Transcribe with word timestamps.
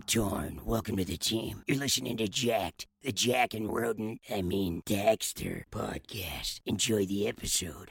I'm 0.00 0.06
Torn. 0.06 0.60
Welcome 0.64 0.96
to 0.96 1.04
the 1.04 1.18
team. 1.18 1.62
You're 1.66 1.76
listening 1.76 2.16
to 2.16 2.26
Jak'D, 2.26 2.86
the 3.02 3.12
Jak 3.12 3.52
and 3.52 3.70
Rodent, 3.70 4.22
I 4.34 4.40
mean 4.40 4.80
Daxter 4.86 5.64
podcast. 5.70 6.62
Enjoy 6.64 7.04
the 7.04 7.28
episode. 7.28 7.90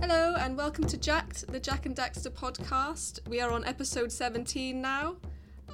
Hello 0.00 0.36
and 0.38 0.56
welcome 0.56 0.86
to 0.86 0.96
Jak'D, 0.96 1.52
the 1.52 1.60
Jak 1.60 1.84
and 1.84 1.94
Daxter 1.94 2.30
podcast. 2.30 3.20
We 3.28 3.42
are 3.42 3.50
on 3.50 3.62
episode 3.66 4.10
17 4.10 4.80
now. 4.80 5.16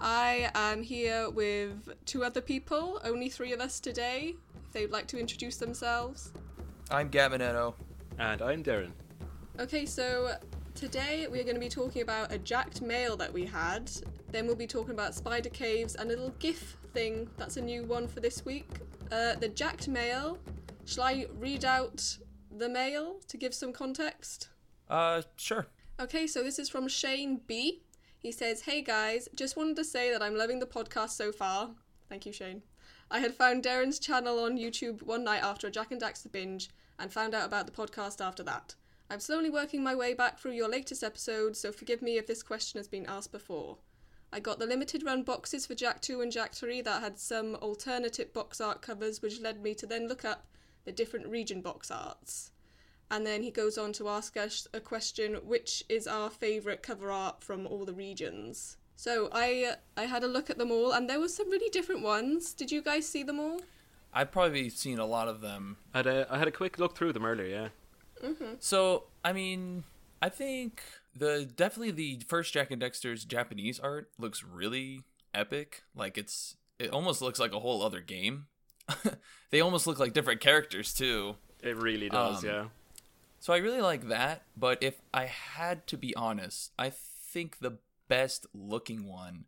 I 0.01 0.51
am 0.57 0.83
here 0.83 1.31
with 1.31 1.89
two 2.05 2.25
other 2.25 2.41
people, 2.41 3.01
only 3.05 3.29
three 3.29 3.53
of 3.53 3.61
us 3.61 3.79
today. 3.79 4.35
If 4.67 4.73
they'd 4.73 4.91
like 4.91 5.07
to 5.09 5.21
introduce 5.21 5.59
themselves. 5.59 6.33
I'm 6.91 7.11
Gabinetto. 7.11 7.75
And 8.19 8.43
I'm 8.43 8.65
Derrin. 8.65 8.91
Okay, 9.61 9.87
so 9.87 10.35
today 10.81 11.27
we're 11.31 11.43
going 11.43 11.55
to 11.55 11.61
be 11.61 11.69
talking 11.69 12.01
about 12.01 12.33
a 12.33 12.39
Jak'D 12.39 12.81
mail 12.81 13.15
that 13.19 13.31
we 13.31 13.45
had. 13.45 13.91
Then 14.33 14.47
we'll 14.47 14.57
be 14.57 14.67
talking 14.67 14.93
about 14.95 15.15
spider 15.15 15.51
caves 15.51 15.95
and 15.95 16.11
a 16.11 16.15
little 16.15 16.33
GIF 16.39 16.79
thing. 16.95 17.29
That's 17.37 17.59
a 17.59 17.61
new 17.61 17.85
one 17.85 18.09
for 18.09 18.21
this 18.21 18.47
week. 18.47 18.67
Uh, 19.13 19.35
the 19.35 19.51
Jak'D 19.51 19.89
mail. 19.89 20.39
Shall 20.87 21.05
I 21.05 21.27
read 21.39 21.67
out 21.67 22.17
the 22.57 22.67
mail 22.67 23.21
to 23.29 23.37
give 23.37 23.53
some 23.53 23.75
context? 23.75 24.49
Uh, 24.89 25.21
sure. 25.37 25.67
Okay, 26.01 26.27
so 26.27 26.43
this 26.43 26.59
is 26.59 26.71
from 26.71 26.89
Shane 26.89 27.43
B. 27.47 27.83
He 28.19 28.33
says, 28.33 28.63
Hey 28.63 28.81
guys, 28.81 29.29
just 29.35 29.59
wanted 29.59 29.77
to 29.77 29.85
say 29.85 30.11
that 30.11 30.23
I'm 30.23 30.35
loving 30.35 30.61
the 30.61 30.67
podcast 30.67 31.11
so 31.11 31.31
far. 31.31 31.73
Thank 32.09 32.25
you, 32.25 32.33
Shane. 32.33 32.63
I 33.11 33.19
had 33.19 33.35
found 33.35 33.63
Derrin's 33.63 33.99
channel 33.99 34.39
on 34.39 34.57
YouTube 34.57 35.03
one 35.03 35.25
night 35.25 35.43
after 35.43 35.67
a 35.67 35.71
Jak 35.71 35.93
and 35.93 36.01
Daxter 36.01 36.33
binge 36.33 36.71
and 36.99 37.13
found 37.13 37.35
out 37.35 37.45
about 37.45 37.67
the 37.67 37.73
podcast 37.73 38.25
after 38.25 38.43
that. 38.45 38.77
I'm 39.11 39.19
slowly 39.19 39.51
working 39.51 39.83
my 39.83 39.97
way 39.97 40.15
back 40.15 40.39
through 40.39 40.53
your 40.53 40.69
latest 40.69 41.03
episodes, 41.03 41.59
so 41.59 41.73
forgive 41.73 42.01
me 42.01 42.17
if 42.17 42.29
this 42.29 42.45
question 42.45 42.79
has 42.79 42.87
been 42.87 43.07
asked 43.07 43.33
before. 43.33 43.79
I 44.33 44.39
got 44.39 44.61
the 44.61 44.67
limited 44.67 45.03
run 45.05 45.25
boxes 45.25 45.67
for 45.67 45.75
Jak 45.75 46.01
2 46.01 46.21
and 46.21 46.31
Jak 46.31 46.55
3 46.55 46.81
that 46.83 47.03
had 47.03 47.19
some 47.19 47.57
alternative 47.57 48.33
box 48.33 48.61
art 48.61 48.83
covers, 48.83 49.21
which 49.21 49.41
led 49.41 49.61
me 49.61 49.75
to 49.75 49.87
then 49.87 50.07
look 50.07 50.25
up 50.25 50.47
the 50.85 50.93
different 50.93 51.27
region 51.27 51.61
box 51.61 51.91
arts. 51.91 52.53
And 53.11 53.27
then 53.27 53.43
he 53.43 53.51
goes 53.51 53.77
on 53.77 53.93
to 53.95 54.09
ask 54.09 54.37
us 54.37 54.69
a 54.73 54.79
question 54.79 55.35
which 55.45 55.83
is 55.89 56.07
our 56.07 56.31
favourite 56.31 56.85
cover 56.85 57.11
art 57.11 57.43
from 57.43 57.67
all 57.67 57.85
the 57.85 57.93
regions? 57.93 58.77
So 58.95 59.29
I 59.33 59.75
I 59.97 60.05
had 60.05 60.23
a 60.23 60.29
look 60.29 60.51
at 60.51 60.59
them 60.59 60.71
all 60.71 60.93
and 60.93 61.11
there 61.11 61.19
were 61.19 61.29
some 61.29 61.51
really 61.51 61.71
different 61.71 62.03
ones. 62.03 62.53
Did 62.53 62.71
you 62.71 62.81
guys 62.81 63.09
see 63.09 63.25
them 63.25 63.41
all? 63.41 63.61
I've 64.13 64.31
probably 64.31 64.71
seen 64.71 65.01
a 65.01 65.07
lot 65.07 65.27
of 65.27 65.41
them. 65.41 65.79
I 65.93 65.99
had 65.99 66.07
a, 66.07 66.27
I 66.31 66.39
had 66.39 66.47
a 66.47 66.53
quick 66.53 66.79
look 66.79 66.97
through 66.97 67.13
them 67.13 67.25
earlier, 67.25 67.47
yeah. 67.49 67.69
So, 68.59 69.05
I 69.25 69.33
mean, 69.33 69.85
I 70.23 70.29
think 70.29 70.83
the 71.17 71.49
definitely 71.57 71.91
the 71.91 72.23
first 72.29 72.53
Jak 72.53 72.71
and 72.71 72.81
Daxter's 72.81 73.25
Japanese 73.25 73.79
art 73.81 74.11
looks 74.19 74.45
really 74.45 75.05
epic. 75.35 75.83
Like 75.95 76.19
it's 76.19 76.57
it 76.79 76.91
almost 76.91 77.23
looks 77.23 77.39
like 77.39 77.53
a 77.53 77.61
whole 77.61 77.83
other 77.83 78.01
game. 78.01 78.47
they 79.51 79.61
almost 79.61 79.87
look 79.87 79.99
like 79.99 80.13
different 80.13 80.41
characters 80.41 80.93
too. 80.93 81.37
It 81.63 81.77
really 81.77 82.09
does, 82.09 82.43
Um, 82.43 82.51
yeah. 82.51 82.65
So 83.39 83.53
I 83.53 83.59
really 83.59 83.81
like 83.81 84.09
that, 84.09 84.43
but 84.57 84.83
if 84.83 85.01
I 85.15 85.25
had 85.27 85.87
to 85.89 85.97
be 85.97 86.15
honest, 86.15 86.73
I 86.79 86.91
think 86.91 87.59
the 87.61 87.79
best 88.09 88.47
looking 88.53 89.07
one 89.07 89.45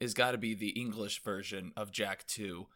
is 0.00 0.14
got 0.14 0.32
to 0.32 0.38
be 0.38 0.54
the 0.54 0.70
English 0.70 1.22
version 1.22 1.72
of 1.76 1.92
Jak 1.92 2.26
2. 2.26 2.66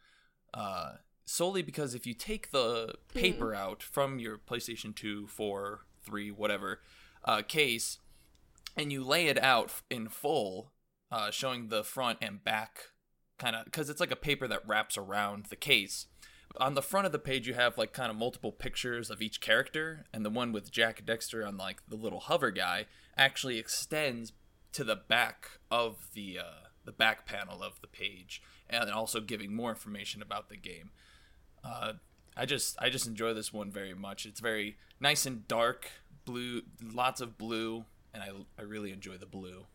Uh, 0.53 0.93
solely 1.25 1.61
because 1.61 1.95
if 1.95 2.05
you 2.05 2.13
take 2.13 2.51
the 2.51 2.95
paper 3.13 3.53
out 3.55 3.81
from 3.83 4.19
your 4.19 4.37
PlayStation 4.37 4.95
2, 4.95 5.27
4, 5.27 5.81
3, 6.03 6.31
whatever 6.31 6.81
uh, 7.25 7.41
case, 7.41 7.99
and 8.75 8.91
you 8.91 9.03
lay 9.03 9.27
it 9.27 9.41
out 9.41 9.71
in 9.89 10.07
full, 10.09 10.71
uh, 11.11 11.31
showing 11.31 11.67
the 11.67 11.83
front 11.83 12.19
and 12.21 12.43
back 12.43 12.91
kind 13.37 13.55
of, 13.55 13.65
because 13.65 13.89
it's 13.89 13.99
like 13.99 14.11
a 14.11 14.15
paper 14.15 14.47
that 14.47 14.67
wraps 14.67 14.97
around 14.97 15.45
the 15.49 15.55
case. 15.55 16.07
On 16.57 16.75
the 16.75 16.81
front 16.83 17.07
of 17.07 17.11
the 17.11 17.19
page 17.19 17.47
you 17.47 17.55
have 17.55 17.77
like 17.77 17.93
kind 17.93 18.11
of 18.11 18.15
multiple 18.15 18.51
pictures 18.51 19.09
of 19.09 19.21
each 19.21 19.41
character 19.41 20.05
and 20.13 20.23
the 20.23 20.29
one 20.29 20.51
with 20.51 20.71
Jak 20.71 21.03
Daxter 21.03 21.47
on 21.47 21.57
like 21.57 21.81
the 21.87 21.95
little 21.95 22.19
hover 22.19 22.51
guy 22.51 22.85
actually 23.17 23.57
extends 23.57 24.33
to 24.73 24.83
the 24.83 24.95
back 24.95 25.59
of 25.71 26.09
the 26.13 26.37
uh, 26.39 26.67
the 26.85 26.91
back 26.91 27.25
panel 27.25 27.63
of 27.63 27.81
the 27.81 27.87
page 27.87 28.41
and 28.69 28.91
also 28.91 29.19
giving 29.19 29.55
more 29.55 29.69
information 29.69 30.21
about 30.21 30.49
the 30.49 30.57
game 30.57 30.91
uh, 31.63 31.93
i 32.37 32.45
just 32.45 32.75
i 32.79 32.89
just 32.89 33.07
enjoy 33.07 33.33
this 33.33 33.51
one 33.53 33.71
very 33.71 33.93
much 33.93 34.25
it's 34.25 34.39
very 34.39 34.77
nice 34.99 35.25
and 35.25 35.47
dark 35.47 35.87
blue 36.25 36.61
lots 36.81 37.21
of 37.21 37.37
blue 37.37 37.85
and 38.13 38.23
i, 38.23 38.29
I 38.59 38.63
really 38.63 38.91
enjoy 38.91 39.17
the 39.17 39.25
blue 39.25 39.65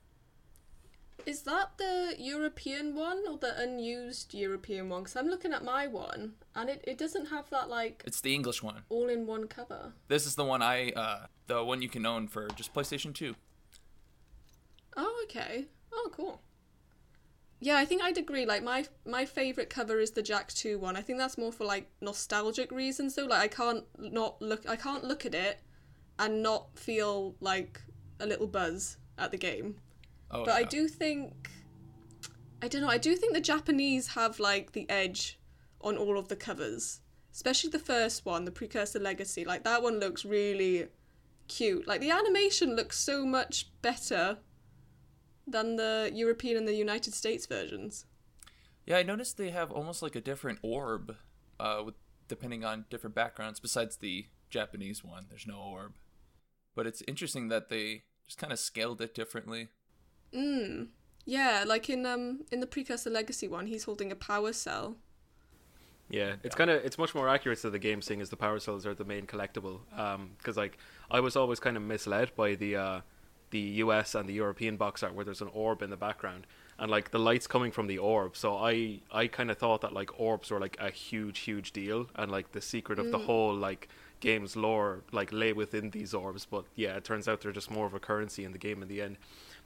Is 1.26 1.42
that 1.42 1.76
the 1.78 2.14
European 2.16 2.94
one 2.94 3.20
or 3.28 3.36
the 3.38 3.52
unused 3.64 4.32
European 4.34 4.88
one? 4.88 5.02
Because 5.02 5.16
I'm 5.16 5.28
looking 5.28 5.52
at 5.52 5.62
my 5.64 5.86
one 5.86 6.34
and 6.54 6.70
it, 6.70 6.80
it 6.92 6.96
doesn't 6.96 7.26
have 7.34 7.50
that 7.50 7.68
like 7.68 8.02
it's 8.06 8.20
the 8.22 8.32
english 8.34 8.62
one 8.62 8.82
all 8.88 9.08
in 9.10 9.26
one 9.26 9.44
cover. 9.48 9.92
this 10.08 10.24
is 10.26 10.34
the 10.36 10.44
one 10.44 10.62
i 10.62 10.90
uh, 11.02 11.26
the 11.48 11.58
one 11.64 11.82
you 11.82 11.88
can 11.96 12.06
own 12.06 12.28
for 12.28 12.48
just 12.60 12.72
playstation 12.72 13.12
2 13.12 13.34
Oh, 14.96 15.14
okay. 15.24 15.66
Oh, 15.92 16.08
cool. 16.12 16.40
Yeah, 17.60 17.76
I 17.76 17.84
think 17.84 18.02
I'd 18.02 18.18
agree. 18.18 18.46
Like 18.46 18.62
my 18.62 18.86
my 19.04 19.24
favorite 19.24 19.68
cover 19.70 19.98
is 19.98 20.12
the 20.12 20.22
Jak 20.22 20.52
Two 20.52 20.78
one. 20.78 20.96
I 20.96 21.02
think 21.02 21.18
that's 21.18 21.36
more 21.36 21.52
for 21.52 21.64
like 21.64 21.90
nostalgic 22.00 22.70
reasons. 22.70 23.14
though. 23.14 23.24
like 23.24 23.40
I 23.40 23.48
can't 23.48 23.84
not 23.98 24.40
look. 24.40 24.68
I 24.68 24.76
can't 24.76 25.04
look 25.04 25.26
at 25.26 25.34
it 25.34 25.60
and 26.18 26.42
not 26.42 26.78
feel 26.78 27.34
like 27.40 27.80
a 28.20 28.26
little 28.26 28.46
buzz 28.46 28.96
at 29.18 29.30
the 29.30 29.38
game. 29.38 29.76
oh 30.30 30.44
But 30.44 30.54
I 30.54 30.62
do 30.62 30.88
think 30.88 31.50
I 32.60 32.68
don't 32.68 32.82
know, 32.82 32.88
I 32.88 32.98
do 32.98 33.14
think 33.14 33.34
the 33.34 33.40
Japanese 33.40 34.08
have 34.08 34.40
like 34.40 34.72
the 34.72 34.88
edge 34.90 35.38
on 35.80 35.96
all 35.96 36.18
of 36.18 36.28
the 36.28 36.36
covers. 36.36 37.00
Especially 37.32 37.70
the 37.70 37.78
first 37.78 38.26
one, 38.26 38.44
the 38.44 38.50
Precursor 38.50 38.98
Legacy. 38.98 39.44
Like 39.44 39.64
that 39.64 39.82
one 39.82 40.00
looks 40.00 40.24
really 40.24 40.88
cute. 41.46 41.86
Like 41.86 42.00
the 42.00 42.10
animation 42.10 42.74
looks 42.74 42.98
so 42.98 43.24
much 43.24 43.70
better 43.80 44.38
than 45.50 45.76
the 45.76 46.10
European 46.12 46.56
and 46.56 46.68
the 46.68 46.74
United 46.74 47.14
States 47.14 47.46
versions. 47.46 48.06
Yeah, 48.86 48.98
I 48.98 49.02
noticed 49.02 49.36
they 49.36 49.50
have 49.50 49.70
almost 49.70 50.02
like 50.02 50.16
a 50.16 50.20
different 50.20 50.60
orb, 50.62 51.16
uh, 51.60 51.82
with 51.84 51.94
depending 52.26 52.64
on 52.64 52.86
different 52.90 53.14
backgrounds. 53.14 53.60
Besides 53.60 53.96
the 53.96 54.26
Japanese 54.50 55.04
one, 55.04 55.26
there's 55.28 55.46
no 55.46 55.58
orb, 55.58 55.94
but 56.74 56.86
it's 56.86 57.02
interesting 57.06 57.48
that 57.48 57.68
they 57.68 58.04
just 58.26 58.38
kind 58.38 58.52
of 58.52 58.58
scaled 58.58 59.00
it 59.00 59.14
differently. 59.14 59.68
Mm. 60.32 60.88
Yeah, 61.24 61.64
like 61.66 61.90
in 61.90 62.06
um 62.06 62.44
in 62.50 62.60
the 62.60 62.66
Precursor 62.66 63.10
Legacy 63.10 63.48
one, 63.48 63.66
he's 63.66 63.84
holding 63.84 64.10
a 64.10 64.16
power 64.16 64.52
cell. 64.52 64.96
Yeah, 66.08 66.36
it's 66.42 66.54
kind 66.54 66.70
of 66.70 66.82
it's 66.84 66.96
much 66.96 67.14
more 67.14 67.28
accurate 67.28 67.60
to 67.60 67.70
the 67.70 67.78
game, 67.78 68.00
seeing 68.00 68.22
as 68.22 68.30
the 68.30 68.36
power 68.36 68.58
cells 68.58 68.86
are 68.86 68.94
the 68.94 69.04
main 69.04 69.26
collectible. 69.26 69.80
Um, 69.98 70.30
Because 70.38 70.56
like 70.56 70.78
I 71.10 71.20
was 71.20 71.36
always 71.36 71.60
kind 71.60 71.76
of 71.76 71.82
misled 71.82 72.34
by 72.34 72.54
the 72.54 72.76
uh, 72.76 73.00
the 73.50 73.60
US 73.84 74.14
and 74.14 74.28
the 74.28 74.34
European 74.34 74.76
box 74.76 75.02
art 75.02 75.14
where 75.14 75.24
there's 75.24 75.40
an 75.40 75.50
orb 75.52 75.82
in 75.82 75.90
the 75.90 75.96
background 75.96 76.46
and 76.78 76.90
like 76.90 77.10
the 77.10 77.18
lights 77.18 77.46
coming 77.46 77.72
from 77.72 77.86
the 77.86 77.98
orb. 77.98 78.36
So 78.36 78.56
I 78.56 79.00
I 79.10 79.26
kind 79.26 79.50
of 79.50 79.58
thought 79.58 79.80
that 79.80 79.92
like 79.92 80.18
orbs 80.18 80.50
were 80.50 80.60
like 80.60 80.76
a 80.80 80.90
huge 80.90 81.40
huge 81.40 81.72
deal 81.72 82.08
and 82.14 82.30
like 82.30 82.52
the 82.52 82.60
secret 82.60 82.98
of 82.98 83.10
the 83.10 83.18
whole 83.18 83.54
like 83.54 83.88
game's 84.20 84.56
lore 84.56 85.02
like 85.12 85.32
lay 85.32 85.52
within 85.52 85.90
these 85.90 86.14
orbs. 86.14 86.46
But 86.46 86.64
yeah, 86.74 86.96
it 86.96 87.04
turns 87.04 87.28
out 87.28 87.40
they're 87.40 87.52
just 87.52 87.70
more 87.70 87.86
of 87.86 87.94
a 87.94 88.00
currency 88.00 88.44
in 88.44 88.52
the 88.52 88.58
game 88.58 88.82
in 88.82 88.88
the 88.88 89.02
end. 89.02 89.18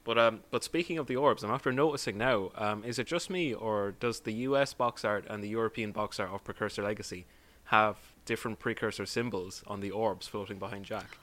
But 0.03 0.17
um, 0.17 0.41
but 0.51 0.63
speaking 0.63 0.97
of 0.97 1.07
the 1.07 1.15
orbs, 1.15 1.43
I'm 1.43 1.51
after 1.51 1.71
noticing 1.71 2.17
now. 2.17 2.51
Um, 2.55 2.83
is 2.83 2.99
it 2.99 3.07
just 3.07 3.29
me, 3.29 3.53
or 3.53 3.95
does 3.99 4.21
the 4.21 4.33
U.S. 4.47 4.73
box 4.73 5.05
art 5.05 5.25
and 5.29 5.43
the 5.43 5.47
European 5.47 5.91
box 5.91 6.19
art 6.19 6.31
of 6.31 6.43
Precursor 6.43 6.83
Legacy 6.83 7.25
have 7.65 7.97
different 8.25 8.59
precursor 8.59 9.05
symbols 9.05 9.63
on 9.65 9.79
the 9.79 9.91
orbs 9.91 10.27
floating 10.27 10.59
behind 10.59 10.85
Jak? 10.85 11.17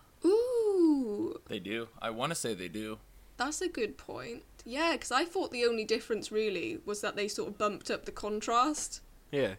Ooh, 1.51 1.55
They 1.55 1.59
do. 1.61 1.89
I 2.01 2.11
want 2.11 2.31
to 2.31 2.35
say 2.35 2.55
they 2.55 2.69
do. 2.69 2.99
That's 3.37 3.61
a 3.61 3.69
good 3.69 3.97
point. 3.97 4.43
Yeah, 4.65 4.93
because 4.93 5.11
I 5.11 5.25
thought 5.25 5.51
the 5.51 5.65
only 5.65 5.85
difference 5.85 6.31
really 6.31 6.79
was 6.85 7.01
that 7.01 7.17
they 7.17 7.29
sort 7.29 7.49
of 7.49 7.59
bumped 7.59 7.91
up 7.91 8.05
the 8.05 8.13
contrast. 8.13 9.01
Yeah, 9.33 9.55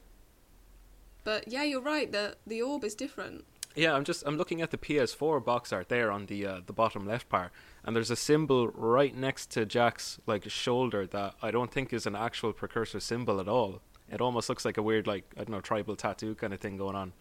But 1.23 1.47
yeah, 1.47 1.63
you're 1.63 1.81
right. 1.81 2.11
The 2.11 2.35
the 2.45 2.61
orb 2.61 2.83
is 2.83 2.95
different. 2.95 3.45
yeah. 3.75 3.93
I'm 3.95 4.03
just 4.03 4.23
I'm 4.27 4.37
looking 4.37 4.61
at 4.61 4.69
the 4.71 4.77
PS4 4.77 5.43
box 5.43 5.71
art 5.73 5.89
there 5.89 6.11
on 6.11 6.25
the 6.27 6.45
uh, 6.45 6.61
the 6.65 6.73
bottom 6.73 7.05
left 7.07 7.29
part, 7.29 7.51
and 7.83 7.95
there's 7.95 8.11
a 8.11 8.15
symbol 8.15 8.67
right 8.69 9.15
next 9.15 9.49
to 9.51 9.65
Jak's 9.65 10.19
like 10.27 10.47
shoulder 10.49 11.07
that 11.07 11.35
I 11.41 11.51
don't 11.51 11.71
think 11.71 11.93
is 11.93 12.05
an 12.05 12.15
actual 12.15 12.53
precursor 12.53 12.99
symbol 12.99 13.39
at 13.39 13.47
all. 13.47 13.81
It 14.11 14.19
almost 14.21 14.49
looks 14.49 14.65
like 14.65 14.77
a 14.77 14.83
weird 14.83 15.07
like 15.07 15.23
I 15.35 15.39
don't 15.43 15.51
know 15.51 15.61
tribal 15.61 15.95
tattoo 15.95 16.35
kind 16.35 16.53
of 16.53 16.59
thing 16.59 16.77
going 16.77 16.95
on. 16.95 17.13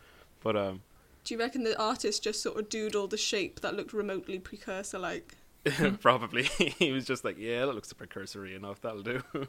But 0.43 0.57
um, 0.57 0.83
Do 1.31 1.35
you 1.35 1.39
reckon 1.39 1.63
the 1.63 1.81
artist 1.81 2.25
just 2.25 2.43
sort 2.43 2.59
of 2.59 2.69
doodled 2.69 3.13
a 3.13 3.17
shape 3.17 3.61
that 3.61 3.77
looked 3.77 3.93
remotely 3.93 4.41
precursor 4.41 4.99
like? 4.99 5.37
probably 6.01 6.43
he 6.59 6.91
was 6.91 7.05
just 7.05 7.25
like, 7.25 7.39
yeah, 7.39 7.67
that 7.67 7.73
looks 7.73 7.93
precursory 7.93 8.57
enough. 8.57 8.81
That'll 8.81 9.05
do. 9.05 9.23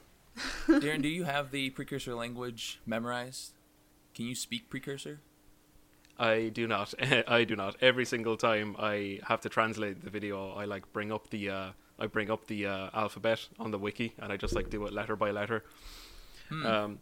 Derrin, 0.67 1.01
do 1.01 1.09
you 1.09 1.23
have 1.23 1.49
the 1.49 1.71
precursor 1.71 2.13
language 2.13 2.79
memorized? 2.85 3.53
Can 4.13 4.27
you 4.27 4.35
speak 4.35 4.69
precursor? 4.69 5.21
I 6.19 6.49
do 6.49 6.67
not. 6.67 6.93
I 7.27 7.45
do 7.45 7.55
not. 7.55 7.77
Every 7.81 8.05
single 8.05 8.37
time 8.37 8.75
I 8.77 9.19
have 9.23 9.41
to 9.41 9.49
translate 9.49 10.03
the 10.03 10.11
video, 10.11 10.51
I 10.51 10.65
like 10.65 10.93
bring 10.93 11.11
up 11.11 11.31
the 11.31 11.49
uh, 11.49 11.69
I 11.97 12.05
bring 12.05 12.29
up 12.29 12.45
the 12.45 12.67
uh, 12.67 12.89
alphabet 12.93 13.47
on 13.59 13.71
the 13.71 13.79
wiki 13.79 14.13
and 14.19 14.31
I 14.31 14.37
just 14.37 14.53
like 14.53 14.69
do 14.69 14.85
it 14.85 14.93
letter 14.93 15.15
by 15.15 15.31
letter. 15.31 15.63
Um, 16.51 16.99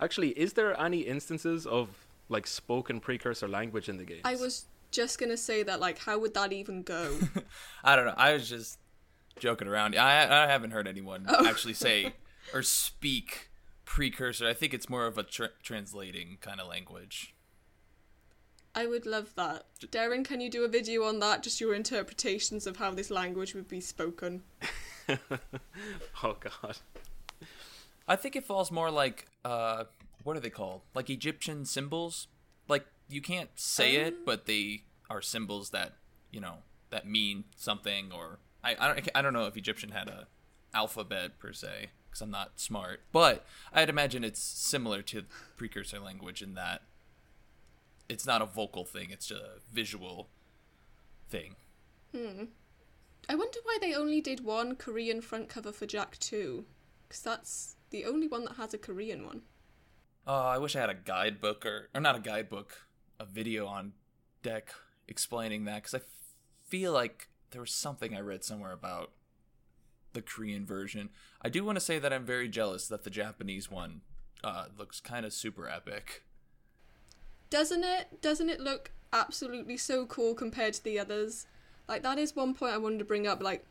actually, 0.00 0.30
is 0.30 0.54
there 0.54 0.80
any 0.80 1.00
instances 1.00 1.66
of 1.66 2.06
like 2.30 2.46
spoken 2.46 3.00
precursor 3.00 3.46
language 3.48 3.88
in 3.90 3.98
the 3.98 4.04
game? 4.04 4.22
I 4.24 4.36
was 4.36 4.64
just 4.90 5.18
gonna 5.18 5.36
say 5.36 5.62
that, 5.64 5.78
like, 5.80 5.98
how 5.98 6.18
would 6.18 6.32
that 6.34 6.52
even 6.52 6.82
go? 6.82 7.18
I 7.84 7.94
don't 7.96 8.06
know. 8.06 8.14
I 8.16 8.32
was 8.32 8.48
just 8.48 8.78
joking 9.38 9.68
around. 9.68 9.94
I 9.96 10.44
I 10.44 10.46
haven't 10.46 10.70
heard 10.70 10.88
anyone 10.88 11.26
Oh. 11.28 11.46
actually 11.46 11.74
say 11.74 12.14
or 12.54 12.62
speak 12.62 13.50
precursor. 13.84 14.46
I 14.48 14.54
think 14.54 14.72
it's 14.72 14.88
more 14.88 15.06
of 15.06 15.18
a 15.18 15.22
tr- 15.22 15.56
translating 15.62 16.38
kind 16.40 16.60
of 16.60 16.68
language. 16.68 17.34
I 18.72 18.86
would 18.86 19.04
love 19.04 19.34
that. 19.34 19.64
Derrin, 19.90 20.24
can 20.24 20.40
you 20.40 20.48
do 20.48 20.62
a 20.64 20.68
video 20.68 21.02
on 21.02 21.18
that? 21.18 21.42
Just 21.42 21.60
your 21.60 21.74
interpretations 21.74 22.68
of 22.68 22.76
how 22.76 22.92
this 22.92 23.10
language 23.10 23.52
would 23.54 23.66
be 23.66 23.80
spoken. 23.80 24.44
oh 26.22 26.36
god. 26.40 26.78
I 28.06 28.16
think 28.16 28.36
it 28.36 28.44
falls 28.44 28.70
more 28.70 28.90
like 28.90 29.26
uh 29.44 29.84
what 30.24 30.36
are 30.36 30.40
they 30.40 30.50
called? 30.50 30.82
Like 30.94 31.10
Egyptian 31.10 31.64
symbols? 31.64 32.28
Like 32.68 32.86
you 33.08 33.20
can't 33.20 33.50
say 33.54 33.96
it, 33.96 34.24
but 34.24 34.46
they 34.46 34.84
are 35.08 35.22
symbols 35.22 35.70
that, 35.70 35.94
you 36.30 36.40
know, 36.40 36.58
that 36.90 37.06
mean 37.06 37.44
something 37.56 38.12
or 38.12 38.38
I 38.62 38.76
I 38.78 38.86
don't 38.88 39.08
I 39.14 39.22
don't 39.22 39.32
know 39.32 39.46
if 39.46 39.56
Egyptian 39.56 39.90
had 39.90 40.08
a 40.08 40.26
alphabet 40.72 41.38
per 41.38 41.52
se 41.52 41.90
cuz 42.10 42.20
I'm 42.20 42.30
not 42.30 42.60
smart, 42.60 43.00
but 43.12 43.44
I'd 43.72 43.88
imagine 43.88 44.24
it's 44.24 44.40
similar 44.40 45.02
to 45.02 45.24
precursor 45.56 45.98
language 45.98 46.42
in 46.42 46.54
that 46.54 46.82
it's 48.08 48.26
not 48.26 48.42
a 48.42 48.46
vocal 48.46 48.84
thing, 48.84 49.10
it's 49.10 49.30
a 49.30 49.58
visual 49.72 50.28
thing. 51.28 51.54
Hmm. 52.12 52.46
I 53.28 53.36
wonder 53.36 53.60
why 53.62 53.78
they 53.80 53.94
only 53.94 54.20
did 54.20 54.44
one 54.44 54.74
Korean 54.74 55.20
front 55.20 55.48
cover 55.48 55.70
for 55.70 55.86
Jak 55.86 56.18
2. 56.18 56.64
Because 57.06 57.22
that's 57.22 57.76
the 57.90 58.04
only 58.04 58.26
one 58.26 58.44
that 58.44 58.56
has 58.56 58.74
a 58.74 58.78
Korean 58.78 59.24
one. 59.24 59.42
Oh, 60.32 60.46
I 60.46 60.58
wish 60.58 60.76
I 60.76 60.80
had 60.80 60.90
a 60.90 60.94
guidebook 60.94 61.66
or 61.66 61.88
or 61.92 62.00
not 62.00 62.14
a 62.14 62.20
guidebook, 62.20 62.86
a 63.18 63.24
video 63.24 63.66
on 63.66 63.94
deck 64.44 64.72
explaining 65.08 65.64
that 65.64 65.82
because 65.82 65.94
I 65.94 65.96
f- 65.96 66.04
feel 66.68 66.92
like 66.92 67.30
there 67.50 67.60
was 67.60 67.72
something 67.72 68.14
I 68.14 68.20
read 68.20 68.44
somewhere 68.44 68.70
about 68.70 69.10
the 70.12 70.22
Korean 70.22 70.64
version. 70.64 71.08
I 71.42 71.48
do 71.48 71.64
want 71.64 71.74
to 71.74 71.80
say 71.80 71.98
that 71.98 72.12
I'm 72.12 72.24
very 72.24 72.48
jealous 72.48 72.86
that 72.86 73.02
the 73.02 73.10
Japanese 73.10 73.72
one 73.72 74.02
uh, 74.44 74.66
looks 74.78 75.00
kind 75.00 75.26
of 75.26 75.32
super 75.32 75.68
epic. 75.68 76.22
Doesn't 77.50 77.82
it? 77.82 78.22
Doesn't 78.22 78.50
it 78.50 78.60
look 78.60 78.92
absolutely 79.12 79.76
so 79.76 80.06
cool 80.06 80.36
compared 80.36 80.74
to 80.74 80.84
the 80.84 81.00
others? 81.00 81.48
Like 81.88 82.04
that 82.04 82.20
is 82.20 82.36
one 82.36 82.54
point 82.54 82.72
I 82.72 82.78
wanted 82.78 83.00
to 83.00 83.04
bring 83.04 83.26
up. 83.26 83.42
Like 83.42 83.66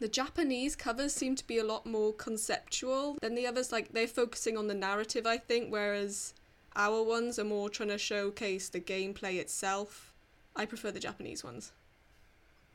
the 0.00 0.08
Japanese 0.08 0.76
covers 0.76 1.12
seem 1.14 1.34
to 1.36 1.46
be 1.46 1.58
a 1.58 1.64
lot 1.64 1.86
more 1.86 2.12
conceptual 2.12 3.16
than 3.20 3.34
the 3.34 3.46
others. 3.46 3.72
Like 3.72 3.92
they're 3.92 4.06
focusing 4.06 4.56
on 4.56 4.68
the 4.68 4.74
narrative, 4.74 5.26
I 5.26 5.38
think, 5.38 5.70
whereas 5.72 6.34
our 6.76 7.02
ones 7.02 7.38
are 7.38 7.44
more 7.44 7.68
trying 7.68 7.88
to 7.90 7.98
showcase 7.98 8.68
the 8.68 8.80
gameplay 8.80 9.36
itself. 9.38 10.14
I 10.54 10.66
prefer 10.66 10.90
the 10.90 11.00
Japanese 11.00 11.42
ones. 11.42 11.72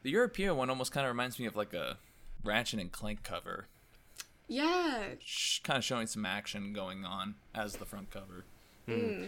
The 0.03 0.09
European 0.11 0.57
one 0.57 0.69
almost 0.69 0.91
kind 0.91 1.05
of 1.05 1.11
reminds 1.11 1.39
me 1.39 1.45
of 1.45 1.55
like 1.55 1.73
a 1.73 1.97
Ratchet 2.43 2.79
and 2.79 2.91
Clank 2.91 3.23
cover, 3.23 3.67
Yeah, 4.49 5.03
sh- 5.23 5.59
kind 5.59 5.77
of 5.77 5.83
showing 5.85 6.07
some 6.07 6.25
action 6.25 6.73
going 6.73 7.05
on 7.05 7.35
as 7.55 7.77
the 7.77 7.85
front 7.85 8.11
cover. 8.11 8.43
Hmm. 8.85 8.93
Hmm. 8.99 9.25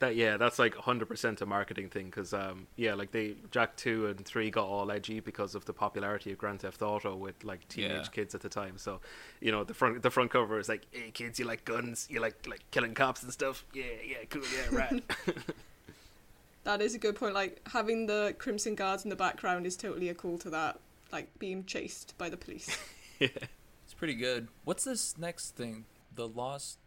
That 0.00 0.16
yeah, 0.16 0.36
that's 0.38 0.58
like 0.58 0.74
100% 0.74 1.40
a 1.42 1.46
marketing 1.46 1.88
thing 1.90 2.06
because 2.06 2.32
um 2.34 2.66
yeah, 2.76 2.94
like 2.94 3.12
they 3.12 3.34
Jak 3.50 3.76
2 3.76 4.06
and 4.06 4.24
3 4.24 4.50
got 4.50 4.66
all 4.66 4.90
edgy 4.90 5.20
because 5.20 5.54
of 5.54 5.66
the 5.66 5.72
popularity 5.74 6.32
of 6.32 6.38
Grand 6.38 6.60
Theft 6.60 6.80
Auto 6.82 7.14
with 7.14 7.44
like 7.44 7.68
teenage 7.68 7.90
Yeah. 8.06 8.10
kids 8.10 8.34
at 8.34 8.40
the 8.40 8.48
time. 8.48 8.78
So, 8.78 9.00
you 9.40 9.52
know, 9.52 9.62
the 9.62 9.74
front 9.74 10.02
the 10.02 10.10
front 10.10 10.30
cover 10.30 10.58
is 10.58 10.68
like, 10.70 10.86
"Hey 10.90 11.10
kids, 11.10 11.38
you 11.38 11.44
like 11.44 11.64
guns? 11.66 12.08
You 12.10 12.20
like 12.20 12.46
like 12.48 12.62
killing 12.70 12.94
cops 12.94 13.22
and 13.22 13.30
stuff? 13.32 13.64
Yeah, 13.74 13.84
yeah, 14.04 14.24
cool, 14.30 14.42
yeah, 14.42 14.76
right." 14.76 15.02
that 16.64 16.80
is 16.80 16.94
a 16.94 16.98
good 16.98 17.14
point. 17.16 17.34
Like 17.34 17.60
having 17.72 18.06
the 18.06 18.34
Crimson 18.38 18.74
Guards 18.74 19.04
in 19.04 19.10
the 19.10 19.16
background 19.16 19.66
is 19.66 19.76
totally 19.76 20.08
a 20.08 20.14
call 20.14 20.38
to 20.38 20.50
that. 20.50 20.78
Like 21.12 21.38
being 21.38 21.64
chased 21.64 22.16
by 22.18 22.28
the 22.28 22.36
police. 22.36 22.76
yeah, 23.18 23.28
It's 23.84 23.94
pretty 23.94 24.14
good. 24.14 24.48
What's 24.64 24.84
this 24.84 25.18
next 25.18 25.56
thing? 25.56 25.84
The 26.14 26.26
Lost 26.28 26.78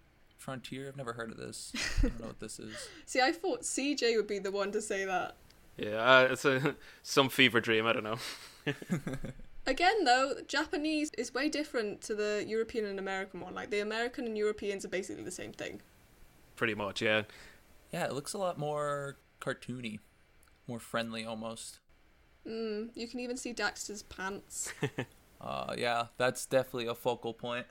Frontier? 0.44 0.88
I've 0.88 0.98
never 0.98 1.14
heard 1.14 1.32
of 1.32 1.38
this. 1.38 1.72
I 2.04 2.08
don't 2.10 2.20
know 2.22 2.28
what 2.28 2.40
this 2.40 2.60
is. 2.60 2.76
See, 3.06 3.22
I 3.22 3.32
thought 3.32 3.62
CJ 3.62 4.16
would 4.18 4.28
be 4.28 4.40
the 4.40 4.52
one 4.52 4.72
to 4.74 4.82
say 4.82 5.06
that. 5.06 5.36
yeah, 5.78 5.96
uh, 5.96 6.28
it's 6.32 6.46
a 6.46 6.76
some 7.04 7.30
fever 7.30 7.60
dream, 7.62 7.86
I 7.88 7.94
don't 7.94 8.04
know. 8.04 8.18
Again, 9.66 10.04
though, 10.04 10.34
Japanese 10.48 11.10
is 11.18 11.34
way 11.34 11.48
different 11.48 12.02
to 12.02 12.14
the 12.16 12.44
European 12.46 12.86
and 12.86 13.00
American 13.00 13.40
one. 13.40 13.56
Like, 13.56 13.70
the 13.70 13.80
American 13.80 14.26
and 14.26 14.38
Europeans 14.38 14.84
are 14.84 14.90
basically 14.90 15.24
the 15.24 15.32
same 15.32 15.54
thing. 15.54 15.82
Pretty 16.58 16.76
much, 16.76 17.02
yeah. 17.02 17.24
Yeah, 17.92 18.06
it 18.06 18.14
looks 18.14 18.34
a 18.34 18.38
lot 18.38 18.60
more 18.60 19.18
cartoony, 19.40 20.00
more 20.68 20.80
friendly 20.80 21.24
almost. 21.26 21.80
Mm, 22.46 22.90
you 22.94 23.08
can 23.08 23.22
even 23.22 23.38
see 23.38 23.54
Daxter's 23.54 24.04
pants. 24.04 24.74
Uh, 25.40 25.76
yeah, 25.78 26.08
that's 26.18 26.46
definitely 26.46 26.88
a 26.88 26.96
focal 26.96 27.34
point. 27.34 27.66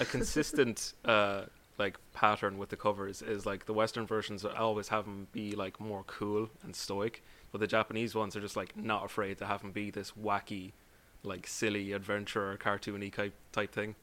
a 0.00 0.04
consistent 0.04 0.94
uh 1.04 1.44
like 1.78 1.98
pattern 2.12 2.58
with 2.58 2.68
the 2.68 2.76
covers 2.76 3.20
is 3.22 3.44
like 3.44 3.66
the 3.66 3.72
western 3.72 4.06
versions 4.06 4.44
always 4.44 4.88
have 4.88 5.04
them 5.04 5.26
be 5.32 5.52
like 5.52 5.80
more 5.80 6.04
cool 6.06 6.48
and 6.62 6.76
stoic 6.76 7.22
but 7.50 7.60
the 7.60 7.66
japanese 7.66 8.14
ones 8.14 8.36
are 8.36 8.40
just 8.40 8.56
like 8.56 8.76
not 8.76 9.04
afraid 9.04 9.38
to 9.38 9.46
have 9.46 9.60
them 9.62 9.72
be 9.72 9.90
this 9.90 10.12
wacky 10.12 10.72
like 11.22 11.46
silly 11.46 11.92
adventure 11.92 12.56
cartoony 12.62 13.12
type 13.12 13.34
type 13.52 13.72
thing 13.72 13.96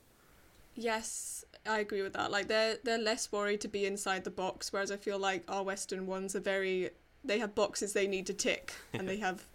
yes, 0.75 1.45
I 1.65 1.79
agree 1.79 2.01
with 2.01 2.13
that. 2.13 2.31
Like, 2.31 2.47
they're 2.47 2.77
they're 2.83 2.97
less 2.97 3.31
worried 3.31 3.61
to 3.61 3.67
be 3.67 3.85
inside 3.85 4.23
the 4.23 4.31
box, 4.31 4.71
whereas 4.71 4.91
I 4.91 4.97
feel 4.97 5.19
like 5.19 5.43
our 5.47 5.63
Western 5.63 6.07
ones 6.07 6.35
are 6.35 6.41
very. 6.41 6.91
They 7.23 7.39
have 7.39 7.53
boxes 7.53 7.93
they 7.93 8.07
need 8.07 8.25
to 8.27 8.33
tick, 8.33 8.73
and 8.93 9.07
they 9.07 9.17
have 9.17 9.45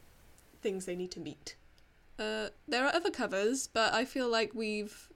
things 0.63 0.87
they 0.87 0.97
need 0.97 1.11
to 1.13 1.21
meet. 1.21 1.57
Uh, 2.19 2.49
there 2.67 2.85
are 2.87 2.95
other 2.95 3.11
covers, 3.11 3.67
but 3.67 3.93
I 3.93 4.05
feel 4.05 4.29
like 4.29 4.55
we've 4.55 5.11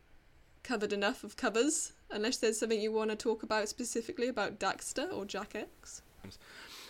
covered 0.63 0.93
enough 0.93 1.25
of 1.25 1.37
covers. 1.37 1.93
Unless 2.11 2.39
there's 2.39 2.59
something 2.59 2.81
you 2.81 2.93
want 2.93 3.11
to 3.11 3.17
talk 3.17 3.43
about 3.43 3.69
specifically 3.69 4.29
about 4.29 4.59
Daxter 4.59 5.13
or 5.13 5.25
Jak 5.25 5.55
X. 5.55 6.03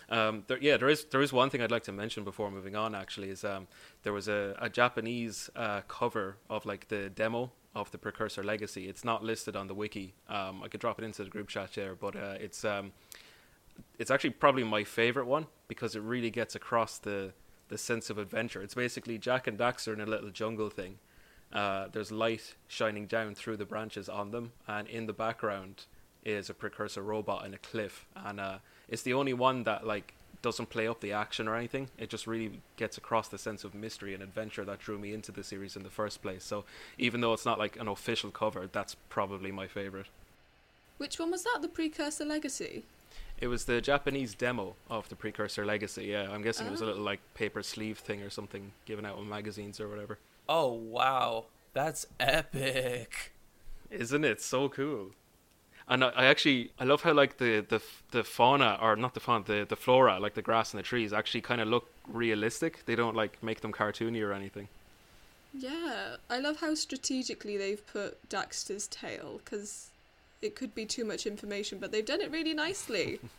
Um, 0.09 0.43
there, 0.47 0.57
yeah, 0.59 0.75
there 0.77 0.89
is 0.89 1.05
there 1.05 1.21
is 1.21 1.31
one 1.31 1.49
thing 1.49 1.61
I'd 1.61 1.71
like 1.71 1.83
to 1.83 1.91
mention 1.91 2.23
before 2.23 2.51
moving 2.51 2.75
on. 2.75 2.93
Actually, 2.93 3.29
is 3.29 3.45
um, 3.45 3.67
there 4.03 4.11
was 4.11 4.27
a, 4.27 4.55
a 4.59 4.69
Japanese 4.69 5.49
uh, 5.55 5.81
cover 5.87 6.37
of 6.49 6.65
like 6.65 6.89
the 6.89 7.09
demo 7.09 7.51
of 7.73 7.89
the 7.91 7.97
Precursor 7.97 8.43
Legacy. 8.43 8.89
It's 8.89 9.05
not 9.05 9.23
listed 9.23 9.55
on 9.55 9.67
the 9.67 9.73
wiki. 9.73 10.13
Um, 10.27 10.61
I 10.63 10.67
could 10.67 10.81
drop 10.81 10.99
it 10.99 11.05
into 11.05 11.23
the 11.23 11.29
group 11.29 11.47
chat 11.47 11.71
there, 11.75 11.95
but 11.95 12.17
uh, 12.17 12.35
it's 12.39 12.65
um, 12.65 12.91
it's 13.97 14.11
actually 14.11 14.31
probably 14.31 14.65
my 14.65 14.83
favorite 14.83 15.27
one 15.27 15.47
because 15.69 15.95
it 15.95 16.01
really 16.01 16.29
gets 16.29 16.55
across 16.55 16.97
the 16.97 17.31
the 17.69 17.77
sense 17.77 18.09
of 18.09 18.17
adventure. 18.17 18.61
It's 18.61 18.73
basically 18.73 19.17
Jak 19.17 19.47
and 19.47 19.57
Daxter 19.57 19.93
in 19.93 20.01
a 20.01 20.05
little 20.05 20.29
jungle 20.29 20.69
thing. 20.69 20.99
Uh, 21.53 21.87
there's 21.91 22.11
light 22.11 22.55
shining 22.67 23.05
down 23.07 23.35
through 23.35 23.57
the 23.57 23.65
branches 23.65 24.07
on 24.09 24.31
them, 24.31 24.51
and 24.67 24.87
in 24.87 25.05
the 25.05 25.13
background 25.13 25.83
is 26.23 26.49
a 26.49 26.53
precursor 26.53 27.01
robot 27.01 27.45
in 27.45 27.53
a 27.53 27.57
cliff, 27.57 28.05
and 28.15 28.39
uh, 28.39 28.57
it's 28.87 29.01
the 29.01 29.13
only 29.13 29.33
one 29.33 29.63
that 29.63 29.85
like 29.85 30.13
doesn't 30.41 30.69
play 30.69 30.87
up 30.87 31.01
the 31.01 31.11
action 31.11 31.47
or 31.47 31.55
anything. 31.55 31.87
It 31.99 32.09
just 32.09 32.25
really 32.25 32.61
gets 32.75 32.97
across 32.97 33.27
the 33.27 33.37
sense 33.37 33.63
of 33.63 33.75
mystery 33.75 34.13
and 34.15 34.23
adventure 34.23 34.65
that 34.65 34.79
drew 34.79 34.97
me 34.97 35.13
into 35.13 35.31
the 35.31 35.43
series 35.43 35.75
in 35.75 35.83
the 35.83 35.89
first 35.89 36.21
place. 36.23 36.43
So 36.43 36.63
even 36.97 37.21
though 37.21 37.33
it's 37.33 37.45
not 37.45 37.59
like 37.59 37.77
an 37.79 37.87
official 37.87 38.31
cover, 38.31 38.67
that's 38.71 38.95
probably 39.09 39.51
my 39.51 39.67
favorite. 39.67 40.07
Which 40.97 41.19
one 41.19 41.29
was 41.31 41.43
that? 41.43 41.59
The 41.61 41.67
Precursor 41.67 42.25
Legacy? 42.25 42.85
It 43.39 43.47
was 43.47 43.65
the 43.65 43.81
Japanese 43.81 44.33
demo 44.33 44.75
of 44.89 45.09
the 45.09 45.15
Precursor 45.15 45.65
Legacy. 45.65 46.05
Yeah, 46.05 46.29
I'm 46.31 46.41
guessing 46.43 46.65
it 46.67 46.71
was 46.71 46.81
a 46.81 46.85
Oh. 46.85 46.87
little 46.87 47.03
like 47.03 47.19
paper 47.35 47.61
sleeve 47.61 47.97
thing 47.99 48.21
or 48.23 48.29
something 48.31 48.71
given 48.85 49.05
out 49.05 49.17
in 49.19 49.27
magazines 49.29 49.79
or 49.79 49.87
whatever. 49.89 50.17
Oh 50.47 50.71
wow, 50.73 51.45
that's 51.73 52.05
epic. 52.19 53.33
Isn't 53.89 54.23
it 54.25 54.41
so 54.41 54.69
cool? 54.69 55.11
And 55.87 56.03
I, 56.03 56.09
I 56.09 56.25
actually 56.25 56.71
I 56.79 56.85
love 56.85 57.01
how 57.03 57.13
like 57.13 57.37
the, 57.37 57.65
the 57.67 57.81
the 58.11 58.23
fauna 58.23 58.77
or 58.81 58.95
not 58.95 59.13
the 59.13 59.19
fauna 59.19 59.43
the 59.45 59.65
the 59.67 59.75
flora 59.75 60.19
like 60.19 60.33
the 60.35 60.41
grass 60.41 60.73
and 60.73 60.79
the 60.79 60.83
trees 60.83 61.13
actually 61.13 61.41
kind 61.41 61.61
of 61.61 61.67
look 61.67 61.89
realistic. 62.07 62.85
They 62.85 62.95
don't 62.95 63.15
like 63.15 63.41
make 63.43 63.61
them 63.61 63.71
cartoony 63.71 64.21
or 64.21 64.33
anything. 64.33 64.69
Yeah, 65.53 66.15
I 66.29 66.39
love 66.39 66.57
how 66.61 66.75
strategically 66.75 67.57
they've 67.57 67.85
put 67.85 68.29
Daxter's 68.29 68.87
tail 68.87 69.41
because 69.43 69.89
it 70.41 70.55
could 70.55 70.73
be 70.73 70.85
too 70.85 71.03
much 71.03 71.25
information, 71.25 71.77
but 71.79 71.91
they've 71.91 72.05
done 72.05 72.21
it 72.21 72.31
really 72.31 72.53
nicely. 72.53 73.19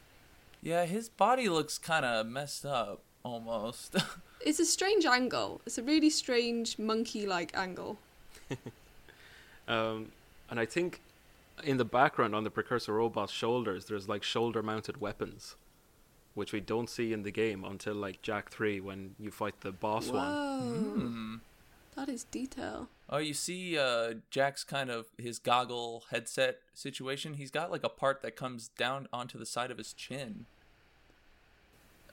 Yeah, 0.65 0.85
his 0.85 1.09
body 1.09 1.49
looks 1.49 1.77
kind 1.77 2.05
of 2.05 2.25
messed 2.25 2.65
up 2.65 3.03
almost. 3.25 3.97
it's 4.45 4.61
a 4.61 4.65
strange 4.65 5.05
angle. 5.05 5.61
It's 5.67 5.79
a 5.79 5.83
really 5.83 6.11
strange 6.11 6.79
monkey-like 6.79 7.57
angle. 7.57 7.99
Um, 9.69 10.11
and 10.51 10.59
I 10.59 10.67
think 10.67 11.01
in 11.65 11.77
the 11.77 11.85
background 11.85 12.35
on 12.35 12.45
the 12.45 12.51
precursor 12.51 12.95
robot's 12.95 13.33
shoulders, 13.33 13.87
there's 13.87 14.09
like 14.09 14.23
shoulder-mounted 14.23 15.01
weapons, 15.01 15.55
which 16.35 16.53
we 16.53 16.61
don't 16.61 16.91
see 16.91 17.13
in 17.13 17.23
the 17.23 17.31
game 17.31 17.65
until 17.65 17.95
like 17.95 18.23
Jak 18.23 18.51
Three 18.51 18.81
when 18.81 19.15
you 19.19 19.31
fight 19.31 19.61
the 19.61 19.73
boss 19.73 20.09
one. 20.09 20.27
Whoa! 20.27 20.61
Hmm. 20.61 21.35
That 21.95 22.09
is 22.09 22.25
detail. 22.25 22.89
Oh, 23.11 23.19
you 23.19 23.35
see, 23.35 23.77
uh, 23.77 24.15
Jak's 24.31 24.65
kind 24.65 24.91
of 24.91 25.07
his 25.19 25.39
goggle 25.39 26.05
headset 26.11 26.61
situation. 26.73 27.35
He's 27.35 27.51
got 27.51 27.71
like 27.71 27.85
a 27.85 27.91
part 27.91 28.23
that 28.23 28.35
comes 28.35 28.69
down 28.69 29.09
onto 29.13 29.39
the 29.39 29.45
side 29.45 29.71
of 29.71 29.77
his 29.77 29.93
chin. 29.93 30.47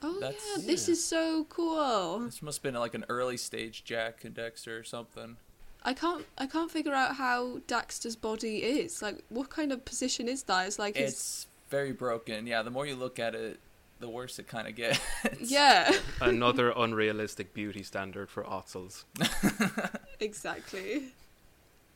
Oh 0.01 0.19
That's- 0.19 0.41
yeah, 0.57 0.63
this 0.65 0.87
is 0.87 1.03
so 1.03 1.45
cool. 1.49 2.19
This 2.19 2.41
must 2.41 2.59
have 2.59 2.63
been 2.63 2.79
like 2.79 2.93
an 2.93 3.05
early 3.09 3.37
stage 3.37 3.83
Jak 3.83 4.23
and 4.23 4.33
Daxter 4.33 4.79
or 4.79 4.83
something. 4.83 5.37
I 5.83 5.93
can't 5.93 6.25
I 6.37 6.45
can't 6.45 6.71
figure 6.71 6.93
out 6.93 7.15
how 7.15 7.59
Daxter's 7.67 8.15
body 8.15 8.57
is. 8.63 9.01
Like 9.01 9.23
what 9.29 9.49
kind 9.49 9.71
of 9.71 9.83
position 9.85 10.27
is 10.27 10.43
that? 10.43 10.67
It's 10.67 10.79
like 10.79 10.95
his 10.95 11.11
It's 11.13 11.47
very 11.69 11.91
broken. 11.91 12.47
Yeah, 12.47 12.61
the 12.63 12.71
more 12.71 12.85
you 12.85 12.95
look 12.95 13.19
at 13.19 13.35
it, 13.35 13.59
the 13.99 14.09
worse 14.09 14.39
it 14.39 14.47
kind 14.47 14.67
of 14.67 14.75
gets. 14.75 14.99
Yeah, 15.41 15.91
Another 16.21 16.73
unrealistic 16.75 17.53
beauty 17.53 17.83
standard 17.83 18.29
for 18.29 18.43
Ottsels. 18.43 19.03
exactly. 20.19 21.13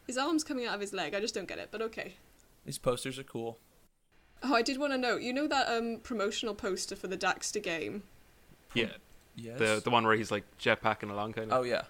His 0.08 0.18
arm's 0.18 0.44
coming 0.44 0.66
out 0.66 0.76
of 0.76 0.82
his 0.82 0.92
leg. 0.94 1.14
I 1.14 1.20
just 1.22 1.34
don't 1.34 1.48
get 1.48 1.60
it, 1.60 1.70
but 1.72 1.82
okay. 1.82 2.16
These 2.66 2.78
posters 2.78 3.18
are 3.20 3.24
cool. 3.24 3.58
Oh, 4.44 4.54
I 4.54 4.62
did 4.62 4.78
want 4.78 4.92
to 4.94 4.98
note. 4.98 5.22
You 5.22 5.34
know 5.34 5.48
that 5.48 5.68
um 5.70 6.00
promotional 6.04 6.54
poster 6.54 6.96
for 6.96 7.08
the 7.08 7.18
Daxter 7.18 7.62
game? 7.64 8.04
Yeah, 8.74 8.92
Yes. 9.36 9.58
the 9.60 9.82
the 9.84 9.90
one 9.90 10.06
where 10.06 10.16
he's 10.16 10.32
like 10.32 10.44
jetpacking 10.60 11.10
along, 11.10 11.34
kind 11.34 11.52
of. 11.52 11.60
oh 11.60 11.64
yeah. 11.64 11.84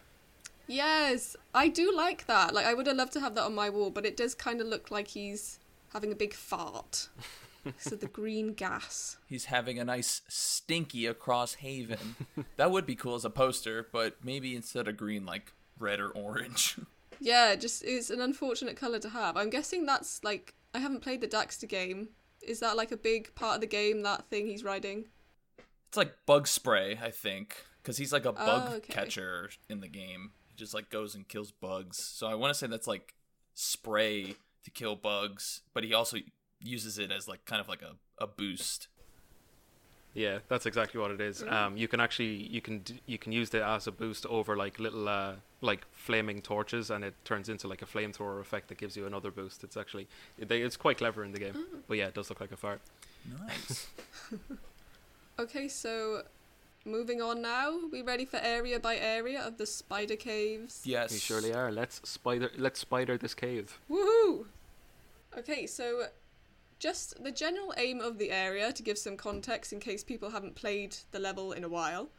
Yes, 0.67 1.35
I 1.53 1.67
do 1.67 1.91
like 1.95 2.25
that. 2.27 2.53
Like 2.53 2.65
I 2.65 2.73
would 2.73 2.87
have 2.87 2.95
loved 2.95 3.13
to 3.13 3.19
have 3.19 3.35
that 3.35 3.43
on 3.43 3.55
my 3.55 3.69
wall, 3.69 3.89
but 3.89 4.05
it 4.05 4.15
does 4.15 4.33
kind 4.35 4.61
of 4.61 4.67
look 4.67 4.91
like 4.91 5.09
he's 5.09 5.59
having 5.93 6.11
a 6.11 6.15
big 6.15 6.33
fart. 6.33 7.09
so 7.77 7.95
the 7.95 8.07
green 8.07 8.53
gas. 8.53 9.17
He's 9.27 9.45
having 9.45 9.77
a 9.79 9.85
nice 9.85 10.21
stinky 10.27 11.05
across 11.05 11.55
Haven. 11.55 12.15
that 12.57 12.71
would 12.71 12.85
be 12.85 12.95
cool 12.95 13.15
as 13.15 13.25
a 13.25 13.29
poster, 13.29 13.87
but 13.91 14.17
maybe 14.23 14.55
instead 14.55 14.87
of 14.87 14.95
green, 14.97 15.25
like 15.25 15.53
red 15.79 15.99
or 15.99 16.09
orange. 16.09 16.77
Yeah, 17.19 17.55
just 17.55 17.83
it's 17.85 18.09
an 18.09 18.19
unfortunate 18.19 18.75
color 18.75 18.99
to 18.99 19.07
have. 19.09 19.37
I'm 19.37 19.49
guessing 19.49 19.85
that's 19.85 20.21
like 20.25 20.55
I 20.73 20.79
haven't 20.79 21.01
played 21.01 21.21
the 21.21 21.27
Daxter 21.27 21.69
game. 21.69 22.09
Is 22.45 22.59
that 22.59 22.77
like 22.77 22.91
a 22.91 22.97
big 22.97 23.33
part 23.35 23.55
of 23.55 23.61
the 23.61 23.67
game? 23.67 24.03
That 24.03 24.29
thing 24.29 24.47
he's 24.47 24.63
riding? 24.63 25.05
it's 25.93 25.97
like 25.97 26.25
bug 26.25 26.47
spray, 26.47 26.97
I 26.99 27.11
think, 27.11 27.55
because 27.77 27.97
he's 27.97 28.11
like 28.11 28.25
a 28.25 28.29
oh, 28.29 28.33
bug 28.33 28.63
Oh, 28.67 28.75
okay. 28.77 28.91
catcher 28.93 29.51
in 29.69 29.79
the 29.79 29.87
game. 29.87 30.31
He 30.47 30.55
just 30.55 30.73
like 30.73 30.89
goes 30.89 31.13
and 31.13 31.27
kills 31.27 31.51
bugs. 31.51 31.97
So 31.99 32.25
I 32.25 32.33
want 32.33 32.51
to 32.51 32.57
say 32.57 32.65
that's 32.65 32.87
like 32.87 33.13
spray 33.53 34.35
to 34.63 34.71
kill 34.71 34.95
bugs, 34.95 35.61
but 35.71 35.83
he 35.83 35.93
also 35.93 36.17
uses 36.59 36.97
it 36.97 37.11
as 37.11 37.27
like 37.27 37.45
kind 37.45 37.61
of 37.61 37.69
like 37.69 37.83
a, 37.83 37.91
a 38.17 38.25
boost. 38.25 38.87
Yeah, 40.13 40.39
that's 40.47 40.65
exactly 40.65 40.99
what 40.99 41.11
it 41.11 41.19
is. 41.19 41.43
Um, 41.43 41.75
you 41.75 41.87
can 41.87 41.99
actually 41.99 42.47
you 42.47 42.61
can 42.61 42.83
you 43.07 43.17
can 43.17 43.31
use 43.31 43.53
it 43.53 43.61
as 43.63 43.87
a 43.87 43.91
boost 43.91 44.25
over 44.27 44.55
like 44.55 44.79
little 44.79 45.09
uh, 45.09 45.33
like 45.61 45.85
flaming 45.91 46.41
torches, 46.41 46.91
and 46.91 47.03
it 47.03 47.15
turns 47.25 47.49
into 47.49 47.67
like 47.67 47.81
a 47.81 47.85
flamethrower 47.85 48.39
effect 48.39 48.67
that 48.67 48.77
gives 48.77 48.95
you 48.95 49.07
another 49.07 49.31
boost. 49.31 49.63
It's 49.63 49.75
actually 49.75 50.07
they, 50.37 50.61
it's 50.61 50.77
quite 50.77 50.97
clever 50.97 51.23
in 51.23 51.31
the 51.31 51.39
game. 51.39 51.55
But 51.87 51.97
yeah, 51.97 52.07
it 52.07 52.13
does 52.13 52.29
look 52.29 52.41
like 52.41 52.51
a 52.51 52.57
fart. 52.57 52.81
Nice. 53.47 53.87
Okay, 55.39 55.67
so 55.67 56.21
moving 56.85 57.19
on 57.21 57.41
now. 57.41 57.79
We 57.91 58.03
ready 58.03 58.23
for 58.25 58.37
area 58.37 58.79
by 58.79 58.97
area 58.97 59.41
of 59.41 59.57
the 59.57 59.65
spider 59.65 60.15
caves? 60.15 60.81
yes. 60.85 61.11
we 61.11 61.17
surely 61.17 61.53
are. 61.53 61.71
Let's 61.71 62.07
spider 62.07 62.51
let's 62.55 62.79
spider 62.79 63.17
this 63.17 63.33
cave. 63.33 63.79
Woohoo! 63.89 64.45
Okay, 65.35 65.65
so 65.65 66.05
just 66.83 67.23
the 67.23 67.31
general 67.31 67.73
aim 67.77 68.01
of 68.01 68.17
the 68.17 68.29
area 68.29 68.73
to 68.73 68.83
give 68.83 68.97
some 68.97 69.15
context 69.15 69.71
in 69.71 69.79
case 69.79 70.03
people 70.03 70.31
haven't 70.31 70.53
played 70.53 70.93
the 71.11 71.19
level 71.19 71.53
in 71.53 71.63
a 71.63 71.69
while. 71.69 72.09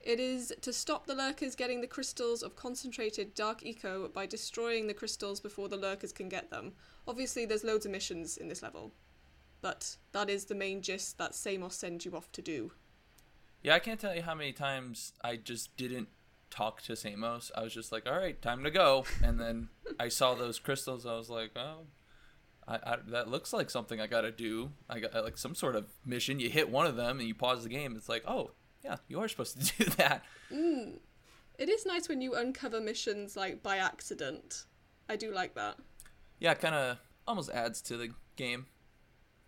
It 0.00 0.18
is 0.18 0.52
to 0.62 0.72
stop 0.72 1.06
the 1.06 1.14
lurkers 1.14 1.54
getting 1.54 1.80
the 1.80 1.86
crystals 1.86 2.42
of 2.42 2.56
concentrated 2.56 3.36
dark 3.36 3.64
eco 3.64 4.08
by 4.08 4.26
destroying 4.26 4.88
the 4.88 4.94
crystals 4.94 5.38
before 5.38 5.68
the 5.68 5.76
lurkers 5.76 6.12
can 6.12 6.28
get 6.28 6.50
them. 6.50 6.72
Obviously, 7.06 7.46
there's 7.46 7.62
loads 7.62 7.86
of 7.86 7.92
missions 7.92 8.36
in 8.36 8.48
this 8.48 8.64
level, 8.64 8.90
but 9.60 9.96
that 10.10 10.28
is 10.28 10.46
the 10.46 10.56
main 10.56 10.82
gist 10.82 11.16
that 11.18 11.32
Samos 11.32 11.76
sends 11.76 12.04
you 12.04 12.16
off 12.16 12.32
to 12.32 12.42
do. 12.42 12.72
Yeah, 13.62 13.76
I 13.76 13.78
can't 13.78 14.00
tell 14.00 14.16
you 14.16 14.22
how 14.22 14.34
many 14.34 14.52
times 14.52 15.12
I 15.22 15.36
just 15.36 15.76
didn't 15.76 16.08
talk 16.50 16.82
to 16.82 16.96
Samos. 16.96 17.52
I 17.54 17.62
was 17.62 17.72
just 17.72 17.92
like, 17.92 18.08
all 18.08 18.18
right, 18.18 18.42
time 18.42 18.64
to 18.64 18.72
go. 18.72 19.04
And 19.22 19.38
then 19.38 19.68
I 20.00 20.08
saw 20.08 20.34
those 20.34 20.58
crystals. 20.58 21.06
I 21.06 21.14
was 21.14 21.30
like, 21.30 21.52
oh, 21.54 21.86
I, 22.70 22.92
I, 22.92 22.96
that 23.08 23.28
looks 23.28 23.52
like 23.52 23.68
something 23.68 24.00
I 24.00 24.06
got 24.06 24.20
to 24.20 24.30
do. 24.30 24.70
I 24.88 25.00
got 25.00 25.12
like 25.12 25.36
some 25.36 25.56
sort 25.56 25.74
of 25.74 25.86
mission. 26.06 26.38
You 26.38 26.48
hit 26.48 26.70
one 26.70 26.86
of 26.86 26.94
them 26.94 27.18
and 27.18 27.26
you 27.26 27.34
pause 27.34 27.64
the 27.64 27.68
game. 27.68 27.96
It's 27.96 28.08
like, 28.08 28.22
oh, 28.28 28.52
yeah, 28.84 28.96
you 29.08 29.20
are 29.20 29.28
supposed 29.28 29.60
to 29.60 29.76
do 29.84 29.90
that. 29.96 30.24
Mm. 30.52 30.98
It 31.58 31.68
is 31.68 31.84
nice 31.84 32.08
when 32.08 32.20
you 32.20 32.34
uncover 32.34 32.80
missions 32.80 33.36
like 33.36 33.62
by 33.62 33.78
accident. 33.78 34.66
I 35.08 35.16
do 35.16 35.32
like 35.32 35.54
that. 35.56 35.78
Yeah, 36.38 36.54
kind 36.54 36.76
of 36.76 36.98
almost 37.26 37.50
adds 37.50 37.82
to 37.82 37.96
the 37.96 38.10
game 38.36 38.66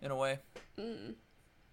in 0.01 0.11
a 0.11 0.17
way. 0.17 0.41
Mm. 0.79 1.15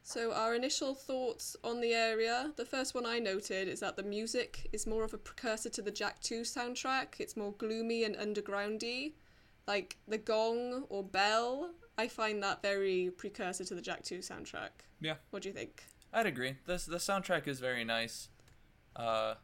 So, 0.04 0.32
our 0.32 0.56
initial 0.56 0.96
thoughts 0.96 1.56
on 1.64 1.82
the 1.82 1.94
area 1.94 2.52
the 2.56 2.66
first 2.66 2.96
one 2.96 3.06
I 3.06 3.20
noted 3.20 3.68
is 3.68 3.80
that 3.82 3.96
the 3.96 4.04
music 4.04 4.68
is 4.72 4.88
more 4.88 5.04
of 5.04 5.14
a 5.14 5.18
precursor 5.18 5.70
to 5.70 5.82
the 5.82 5.92
Jak 5.92 6.22
2 6.22 6.42
soundtrack. 6.42 7.20
It's 7.20 7.36
more 7.36 7.52
gloomy 7.54 8.04
and 8.04 8.16
undergroundy. 8.16 9.14
Like 9.70 9.98
the 10.08 10.18
gong 10.18 10.86
or 10.90 11.04
bell, 11.04 11.70
I 11.96 12.08
find 12.08 12.42
that 12.42 12.64
very 12.64 13.12
precursor 13.16 13.64
to 13.66 13.76
the 13.76 13.84
Jak 13.84 14.02
2 14.02 14.18
soundtrack. 14.18 14.70
Yeah, 15.00 15.18
What 15.30 15.44
do 15.44 15.50
you 15.50 15.54
think? 15.54 15.84
I'd 16.12 16.26
agree. 16.26 16.56
This 16.66 16.86
the 16.88 16.98
soundtrack 16.98 17.48
is 17.48 17.60
very 17.60 17.86
nice. 17.86 18.30
Uh, 18.96 19.36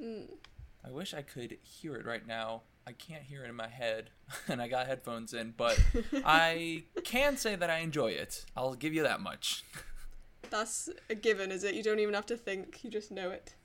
I 0.00 0.90
wish 0.90 1.14
I 1.14 1.22
could 1.22 1.58
hear 1.64 1.96
it 1.96 2.06
right 2.06 2.24
now. 2.24 2.62
I 2.86 2.92
can't 2.92 3.24
hear 3.24 3.42
it 3.42 3.48
in 3.48 3.56
my 3.56 3.66
head, 3.66 4.10
and 4.48 4.62
I 4.62 4.68
got 4.68 4.86
headphones 4.86 5.34
in, 5.34 5.52
but 5.56 5.76
I 6.24 6.84
can 7.02 7.36
say 7.36 7.56
that 7.56 7.68
I 7.68 7.78
enjoy 7.78 8.12
it. 8.12 8.44
I'll 8.56 8.74
give 8.74 8.94
you 8.94 9.02
that 9.02 9.20
much. 9.20 9.64
That's 10.50 10.88
a 11.10 11.16
given, 11.16 11.50
is 11.50 11.64
it? 11.64 11.74
You 11.74 11.82
don't 11.82 11.98
even 11.98 12.14
have 12.14 12.26
to 12.26 12.36
think, 12.36 12.84
you 12.84 12.90
just 12.90 13.10
know 13.10 13.30
it. 13.30 13.56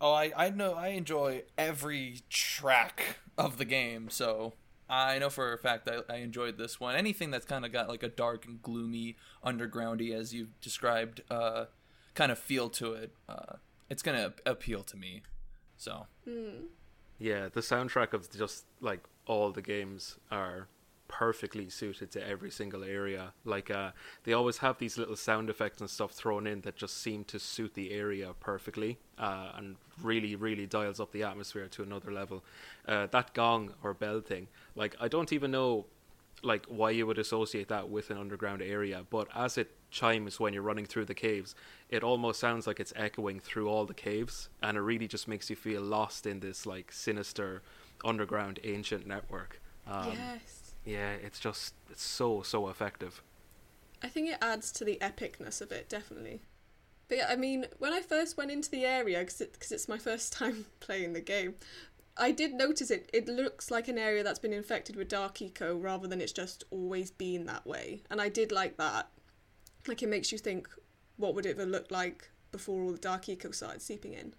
Oh, 0.00 0.14
I, 0.14 0.32
I 0.34 0.48
know 0.48 0.72
I 0.72 0.88
enjoy 0.88 1.42
every 1.58 2.22
track 2.30 3.18
of 3.36 3.58
the 3.58 3.66
game, 3.66 4.08
so 4.08 4.54
I 4.90 5.18
know 5.18 5.30
for 5.30 5.52
a 5.52 5.58
fact 5.58 5.88
I, 5.88 6.12
I 6.12 6.16
enjoyed 6.18 6.58
this 6.58 6.80
one. 6.80 6.96
Anything 6.96 7.30
that's 7.30 7.46
kind 7.46 7.64
of 7.64 7.72
got 7.72 7.88
like 7.88 8.02
a 8.02 8.08
dark 8.08 8.44
and 8.46 8.60
gloomy, 8.60 9.16
undergroundy, 9.44 10.12
as 10.14 10.34
you've 10.34 10.60
described, 10.60 11.22
uh, 11.30 11.66
kind 12.14 12.32
of 12.32 12.38
feel 12.38 12.68
to 12.70 12.94
it, 12.94 13.12
uh, 13.28 13.54
it's 13.88 14.02
gonna 14.02 14.34
appeal 14.44 14.82
to 14.82 14.96
me. 14.96 15.22
So 15.76 16.06
Yeah, 17.18 17.48
the 17.48 17.60
soundtrack 17.60 18.12
of 18.12 18.30
just 18.30 18.64
like 18.80 19.00
all 19.26 19.52
the 19.52 19.62
games 19.62 20.18
are 20.30 20.66
perfectly 21.10 21.68
suited 21.68 22.10
to 22.12 22.26
every 22.26 22.50
single 22.50 22.84
area. 22.84 23.32
Like 23.44 23.70
uh 23.70 23.90
they 24.24 24.32
always 24.32 24.58
have 24.58 24.78
these 24.78 24.96
little 24.96 25.16
sound 25.16 25.50
effects 25.50 25.80
and 25.80 25.90
stuff 25.90 26.12
thrown 26.12 26.46
in 26.46 26.60
that 26.60 26.76
just 26.76 27.02
seem 27.02 27.24
to 27.24 27.38
suit 27.38 27.74
the 27.74 27.90
area 27.92 28.32
perfectly 28.38 28.98
uh 29.18 29.50
and 29.56 29.76
really 30.02 30.36
really 30.36 30.66
dials 30.66 31.00
up 31.00 31.10
the 31.12 31.24
atmosphere 31.24 31.68
to 31.68 31.82
another 31.82 32.12
level. 32.12 32.44
Uh 32.86 33.06
that 33.10 33.34
gong 33.34 33.74
or 33.82 33.92
bell 33.92 34.20
thing, 34.20 34.46
like 34.76 34.94
I 35.00 35.08
don't 35.08 35.32
even 35.32 35.50
know 35.50 35.86
like 36.42 36.64
why 36.68 36.90
you 36.90 37.06
would 37.06 37.18
associate 37.18 37.68
that 37.68 37.90
with 37.90 38.10
an 38.10 38.16
underground 38.16 38.62
area, 38.62 39.04
but 39.10 39.28
as 39.34 39.58
it 39.58 39.70
chimes 39.90 40.40
when 40.40 40.54
you're 40.54 40.62
running 40.62 40.86
through 40.86 41.04
the 41.04 41.14
caves, 41.14 41.54
it 41.90 42.02
almost 42.02 42.40
sounds 42.40 42.66
like 42.66 42.80
it's 42.80 42.92
echoing 42.96 43.40
through 43.40 43.68
all 43.68 43.84
the 43.84 43.92
caves, 43.92 44.48
and 44.62 44.78
it 44.78 44.80
really 44.80 45.08
just 45.08 45.28
makes 45.28 45.50
you 45.50 45.56
feel 45.56 45.82
lost 45.82 46.26
in 46.26 46.40
this 46.40 46.64
like 46.64 46.92
sinister 46.92 47.60
underground 48.04 48.58
ancient 48.64 49.06
network. 49.06 49.60
Um, 49.86 50.12
yes. 50.14 50.69
Yeah, 50.90 51.12
it's 51.12 51.38
just 51.38 51.74
it's 51.90 52.02
so 52.02 52.42
so 52.42 52.68
effective. 52.68 53.22
I 54.02 54.08
think 54.08 54.28
it 54.30 54.38
adds 54.40 54.72
to 54.72 54.84
the 54.84 54.98
epicness 55.00 55.60
of 55.60 55.72
it, 55.72 55.88
definitely. 55.88 56.40
But 57.08 57.18
yeah, 57.18 57.26
I 57.28 57.36
mean, 57.36 57.66
when 57.78 57.92
I 57.92 58.00
first 58.00 58.36
went 58.36 58.50
into 58.50 58.70
the 58.70 58.84
area, 58.86 59.18
because 59.20 59.40
it, 59.40 59.58
'cause 59.58 59.72
it's 59.72 59.88
my 59.88 59.98
first 59.98 60.32
time 60.40 60.66
playing 60.80 61.12
the 61.12 61.20
game, 61.20 61.54
I 62.16 62.30
did 62.30 62.54
notice 62.54 62.90
it. 62.90 63.10
It 63.12 63.28
looks 63.28 63.70
like 63.70 63.88
an 63.88 63.98
area 63.98 64.22
that's 64.22 64.38
been 64.38 64.52
infected 64.52 64.96
with 64.96 65.08
dark 65.08 65.40
eco 65.42 65.76
rather 65.76 66.08
than 66.08 66.20
it's 66.20 66.32
just 66.32 66.64
always 66.70 67.10
been 67.10 67.46
that 67.46 67.66
way. 67.66 68.02
And 68.10 68.20
I 68.20 68.28
did 68.28 68.52
like 68.52 68.76
that. 68.78 69.08
Like, 69.86 70.02
it 70.02 70.08
makes 70.08 70.30
you 70.32 70.38
think, 70.38 70.68
what 71.16 71.34
would 71.34 71.46
it 71.46 71.58
have 71.58 71.68
looked 71.68 71.90
like 71.90 72.30
before 72.52 72.82
all 72.82 72.92
the 72.92 72.98
dark 72.98 73.28
eco 73.28 73.50
started 73.50 73.82
seeping 73.82 74.12
in? 74.14 74.34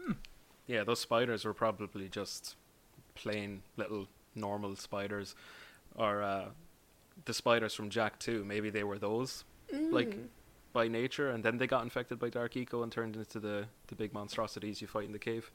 Hmm. 0.00 0.12
Yeah, 0.66 0.84
those 0.84 1.00
spiders 1.00 1.44
were 1.44 1.54
probably 1.54 2.08
just 2.08 2.56
plain 3.14 3.62
little 3.76 4.06
normal 4.34 4.76
spiders, 4.76 5.34
or 5.94 6.22
uh, 6.22 6.46
the 7.24 7.34
spiders 7.34 7.74
from 7.74 7.90
Jak 7.90 8.18
too. 8.18 8.44
Maybe 8.44 8.70
they 8.70 8.84
were 8.84 8.98
those, 8.98 9.44
like 9.72 10.16
by 10.72 10.88
nature, 10.88 11.30
and 11.30 11.44
then 11.44 11.58
they 11.58 11.66
got 11.66 11.82
infected 11.82 12.18
by 12.18 12.28
dark 12.30 12.56
eco 12.56 12.82
and 12.82 12.92
turned 12.92 13.16
into 13.16 13.40
the 13.40 13.66
the 13.88 13.94
big 13.94 14.12
monstrosities 14.12 14.80
you 14.80 14.86
fight 14.86 15.04
in 15.04 15.12
the 15.12 15.18
cave. 15.18 15.50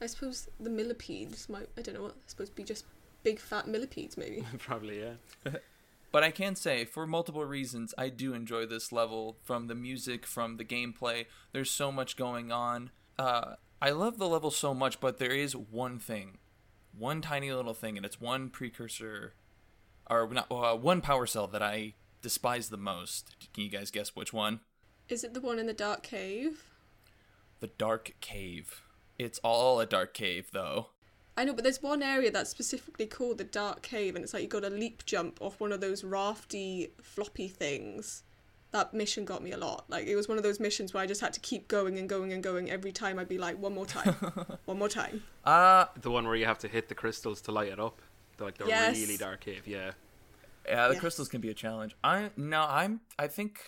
I 0.00 0.06
suppose 0.06 0.48
the 0.60 0.70
millipedes 0.70 1.48
might, 1.48 1.68
I 1.76 1.82
don't 1.82 1.94
know 1.94 2.02
what, 2.02 2.14
supposed 2.26 2.52
to 2.52 2.56
be 2.56 2.62
just 2.62 2.84
big 3.24 3.40
fat 3.40 3.66
millipedes, 3.66 4.16
maybe. 4.16 4.44
probably, 4.58 5.00
yeah. 5.00 5.52
But 6.10 6.24
I 6.24 6.30
can 6.30 6.56
say, 6.56 6.86
for 6.86 7.06
multiple 7.06 7.44
reasons, 7.44 7.92
I 7.98 8.08
do 8.08 8.32
enjoy 8.32 8.64
this 8.64 8.92
level. 8.92 9.36
From 9.42 9.66
the 9.66 9.74
music, 9.74 10.24
from 10.26 10.56
the 10.56 10.64
gameplay, 10.64 11.26
there's 11.52 11.70
so 11.70 11.92
much 11.92 12.16
going 12.16 12.50
on. 12.50 12.90
Uh, 13.18 13.56
I 13.82 13.90
love 13.90 14.16
the 14.16 14.26
level 14.26 14.50
so 14.50 14.72
much, 14.72 15.00
but 15.00 15.18
there 15.18 15.32
is 15.32 15.54
one 15.54 15.98
thing, 15.98 16.38
one 16.96 17.20
tiny 17.20 17.52
little 17.52 17.74
thing, 17.74 17.98
and 17.98 18.06
it's 18.06 18.18
one 18.18 18.48
precursor, 18.48 19.34
or 20.10 20.28
not 20.28 20.46
uh, 20.50 20.76
one 20.76 21.00
power 21.00 21.26
cell 21.26 21.46
that 21.48 21.62
I 21.62 21.94
despise 22.22 22.68
the 22.68 22.76
most. 22.76 23.36
Can 23.54 23.64
you 23.64 23.70
guys 23.70 23.90
guess 23.90 24.14
which 24.16 24.32
one? 24.32 24.60
Is 25.08 25.24
it 25.24 25.34
the 25.34 25.40
one 25.40 25.58
in 25.58 25.66
the 25.66 25.72
dark 25.72 26.02
cave? 26.02 26.64
The 27.60 27.68
dark 27.68 28.12
cave. 28.20 28.82
It's 29.18 29.38
all 29.40 29.80
a 29.80 29.86
dark 29.86 30.14
cave, 30.14 30.50
though. 30.52 30.88
I 31.36 31.44
know, 31.44 31.52
but 31.54 31.62
there's 31.64 31.82
one 31.82 32.02
area 32.02 32.30
that's 32.30 32.50
specifically 32.50 33.06
called 33.06 33.38
the 33.38 33.44
dark 33.44 33.82
cave, 33.82 34.14
and 34.16 34.24
it's 34.24 34.34
like 34.34 34.42
you 34.42 34.48
got 34.48 34.62
to 34.62 34.70
leap 34.70 35.06
jump 35.06 35.38
off 35.40 35.60
one 35.60 35.72
of 35.72 35.80
those 35.80 36.02
rafty, 36.04 36.90
floppy 37.00 37.48
things. 37.48 38.24
That 38.72 38.92
mission 38.92 39.24
got 39.24 39.42
me 39.42 39.52
a 39.52 39.56
lot. 39.56 39.84
Like 39.88 40.06
it 40.06 40.14
was 40.14 40.28
one 40.28 40.36
of 40.36 40.42
those 40.44 40.60
missions 40.60 40.92
where 40.92 41.02
I 41.02 41.06
just 41.06 41.20
had 41.22 41.32
to 41.32 41.40
keep 41.40 41.68
going 41.68 41.98
and 41.98 42.08
going 42.08 42.32
and 42.32 42.42
going. 42.42 42.70
Every 42.70 42.92
time 42.92 43.18
I'd 43.18 43.28
be 43.28 43.38
like, 43.38 43.58
one 43.58 43.72
more 43.74 43.86
time, 43.86 44.14
one 44.66 44.78
more 44.78 44.88
time. 44.90 45.22
Uh, 45.44 45.86
The 46.00 46.10
one 46.10 46.26
where 46.26 46.36
you 46.36 46.44
have 46.44 46.58
to 46.58 46.68
hit 46.68 46.88
the 46.88 46.94
crystals 46.94 47.40
to 47.42 47.52
light 47.52 47.68
it 47.72 47.80
up. 47.80 48.02
The, 48.38 48.44
like 48.44 48.56
the 48.58 48.66
Yes. 48.66 48.96
really 48.96 49.16
dark 49.18 49.40
cave, 49.40 49.66
yeah. 49.66 49.92
Yeah, 50.66 50.88
the 50.88 50.94
Yes. 50.94 51.00
crystals 51.00 51.28
can 51.28 51.40
be 51.40 51.50
a 51.50 51.54
challenge. 51.54 51.94
I 52.02 52.30
no, 52.36 52.62
I'm 52.62 53.00
I 53.18 53.26
think 53.28 53.60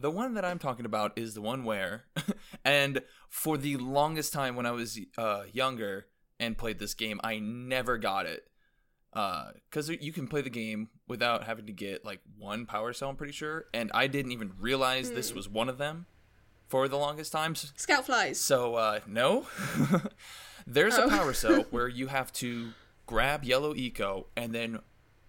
the 0.00 0.10
one 0.10 0.34
that 0.34 0.44
I'm 0.44 0.58
talking 0.58 0.84
about 0.86 1.16
is 1.18 1.34
the 1.34 1.40
one 1.42 1.64
where 1.64 2.04
and 2.64 3.02
for 3.28 3.56
the 3.58 3.76
longest 3.78 4.32
time 4.32 4.54
when 4.56 4.66
I 4.66 4.70
was 4.72 4.98
uh 5.16 5.44
younger 5.52 6.06
and 6.40 6.56
played 6.58 6.78
this 6.78 6.94
game, 6.94 7.20
I 7.24 7.38
never 7.38 7.98
got 7.98 8.26
it. 8.26 8.44
Uh 9.12 9.52
cuz 9.70 9.88
you 9.88 10.12
can 10.12 10.28
play 10.28 10.40
the 10.42 10.50
game 10.50 10.88
without 11.06 11.44
having 11.44 11.66
to 11.66 11.72
get 11.72 12.04
like 12.04 12.20
one 12.38 12.66
power 12.66 12.92
cell, 12.92 13.10
I'm 13.10 13.16
pretty 13.16 13.32
sure, 13.32 13.66
and 13.74 13.90
I 13.94 14.06
didn't 14.06 14.32
even 14.32 14.52
realize 14.58 15.10
this 15.12 15.34
was 15.34 15.48
one 15.48 15.68
of 15.68 15.78
them 15.78 16.06
for 16.68 16.88
the 16.88 16.98
longest 16.98 17.32
times. 17.32 17.72
Scout 17.76 18.06
flies. 18.06 18.40
So 18.40 18.74
uh 18.74 19.00
no. 19.06 19.46
There's 20.66 20.94
Oh. 20.94 21.06
a 21.06 21.08
power 21.08 21.32
cell 21.32 21.62
where 21.70 21.88
you 21.88 22.08
have 22.08 22.32
to 22.34 22.72
grab 23.08 23.42
yellow 23.42 23.74
eco 23.74 24.26
and 24.36 24.54
then 24.54 24.78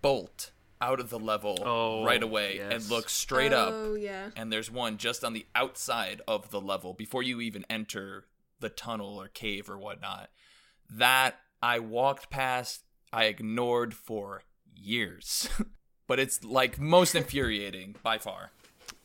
bolt 0.03 0.51
out 0.81 0.99
of 0.99 1.09
the 1.09 1.17
level 1.17 1.57
Oh, 1.65 2.03
right 2.05 2.21
away 2.21 2.57
yes. 2.57 2.71
and 2.73 2.89
look 2.89 3.09
straight 3.09 3.53
up. 3.53 3.73
Oh 3.73 3.95
yeah. 3.95 4.29
And 4.35 4.51
there's 4.51 4.69
one 4.69 4.97
just 4.97 5.23
on 5.23 5.33
the 5.33 5.45
outside 5.55 6.21
of 6.27 6.51
the 6.51 6.61
level 6.61 6.93
before 6.93 7.23
you 7.23 7.41
even 7.41 7.65
enter 7.69 8.25
the 8.59 8.69
tunnel 8.69 9.19
or 9.19 9.27
cave 9.29 9.69
or 9.69 9.77
whatnot. 9.77 10.29
That 10.89 11.35
I 11.61 11.79
walked 11.79 12.29
past, 12.29 12.83
I 13.11 13.25
ignored 13.25 13.93
for 13.93 14.43
years. 14.75 15.49
but 16.07 16.19
it's 16.19 16.43
like 16.43 16.79
most 16.79 17.15
infuriating 17.21 17.95
by 18.03 18.17
far. 18.17 18.51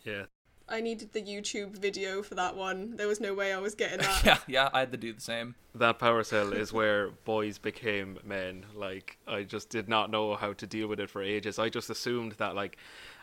Yeah. 0.05 0.25
I 0.69 0.81
needed 0.81 1.13
the 1.13 1.23
YouTube 1.23 1.77
video 1.77 2.23
for 2.23 2.35
that 2.37 2.57
one. 2.57 2.97
There 2.97 3.07
was 3.07 3.21
no 3.21 3.35
way 3.35 3.53
I 3.53 3.59
was 3.59 3.75
getting 3.75 3.99
that. 4.01 4.25
Yeah, 4.25 4.39
yeah, 4.47 4.71
I 4.73 4.81
had 4.81 4.93
to 4.93 4.99
do 4.99 5.13
the 5.13 5.21
same. 5.21 5.55
That 5.75 5.99
power 5.99 6.23
cell 6.25 6.53
is 6.53 6.73
where 6.73 7.11
boys 7.25 7.59
became 7.59 8.19
men. 8.25 8.65
Like 8.75 9.19
I 9.27 9.43
just 9.43 9.69
did 9.69 9.89
not 9.89 10.11
know 10.11 10.37
how 10.37 10.53
to 10.55 10.67
deal 10.67 10.89
with 10.89 11.01
it 11.01 11.11
for 11.11 11.23
ages. 11.23 11.59
I 11.59 11.69
just 11.69 11.91
assumed 11.91 12.33
that 12.33 12.55
like 12.55 12.79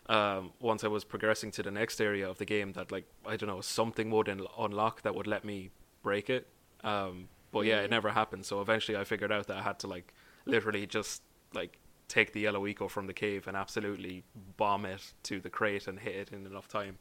um, 0.07 0.51
once 0.59 0.83
I 0.83 0.87
was 0.87 1.03
progressing 1.03 1.51
to 1.51 1.63
the 1.63 1.71
next 1.71 1.99
area 1.99 2.29
of 2.29 2.37
the 2.37 2.45
game, 2.45 2.73
that 2.73 2.91
like 2.91 3.05
I 3.25 3.37
don't 3.37 3.49
know 3.49 3.61
something 3.61 4.11
would 4.11 4.29
un- 4.29 4.45
unlock 4.59 5.01
that 5.01 5.15
would 5.15 5.27
let 5.27 5.43
me 5.43 5.71
break 6.03 6.29
it. 6.29 6.47
Um, 6.83 7.27
but 7.51 7.61
yeah, 7.61 7.81
it 7.81 7.89
never 7.89 8.09
happened. 8.09 8.45
So 8.45 8.61
eventually, 8.61 8.97
I 8.97 9.03
figured 9.03 9.31
out 9.31 9.47
that 9.47 9.57
I 9.57 9.61
had 9.61 9.79
to 9.79 9.87
like 9.87 10.13
literally 10.45 10.85
just 10.85 11.21
like 11.53 11.79
take 12.07 12.33
the 12.33 12.41
yellow 12.41 12.67
eco 12.67 12.87
from 12.87 13.07
the 13.07 13.13
cave 13.13 13.47
and 13.47 13.55
absolutely 13.55 14.23
bomb 14.57 14.85
it 14.85 15.13
to 15.23 15.39
the 15.39 15.49
crate 15.49 15.87
and 15.87 15.99
hit 15.99 16.15
it 16.15 16.31
in 16.31 16.45
enough 16.45 16.67
time. 16.67 16.97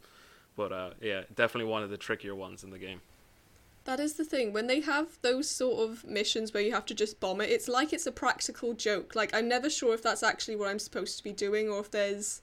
But 0.56 0.72
uh, 0.72 0.90
yeah, 1.00 1.22
definitely 1.34 1.70
one 1.70 1.82
of 1.82 1.90
the 1.90 1.96
trickier 1.96 2.34
ones 2.34 2.64
in 2.64 2.70
the 2.70 2.78
game. 2.78 3.00
That 3.84 3.98
is 3.98 4.14
the 4.14 4.24
thing. 4.24 4.52
When 4.52 4.66
they 4.66 4.80
have 4.80 5.18
those 5.22 5.48
sort 5.48 5.88
of 5.88 6.04
missions 6.04 6.52
where 6.52 6.62
you 6.62 6.72
have 6.72 6.84
to 6.86 6.94
just 6.94 7.18
bomb 7.18 7.40
it, 7.40 7.50
it's 7.50 7.66
like 7.66 7.92
it's 7.92 8.06
a 8.06 8.12
practical 8.12 8.74
joke. 8.74 9.14
Like, 9.14 9.34
I'm 9.34 9.48
never 9.48 9.70
sure 9.70 9.94
if 9.94 10.02
that's 10.02 10.22
actually 10.22 10.56
what 10.56 10.68
I'm 10.68 10.78
supposed 10.78 11.16
to 11.16 11.24
be 11.24 11.32
doing 11.32 11.68
or 11.68 11.80
if 11.80 11.90
there's 11.90 12.42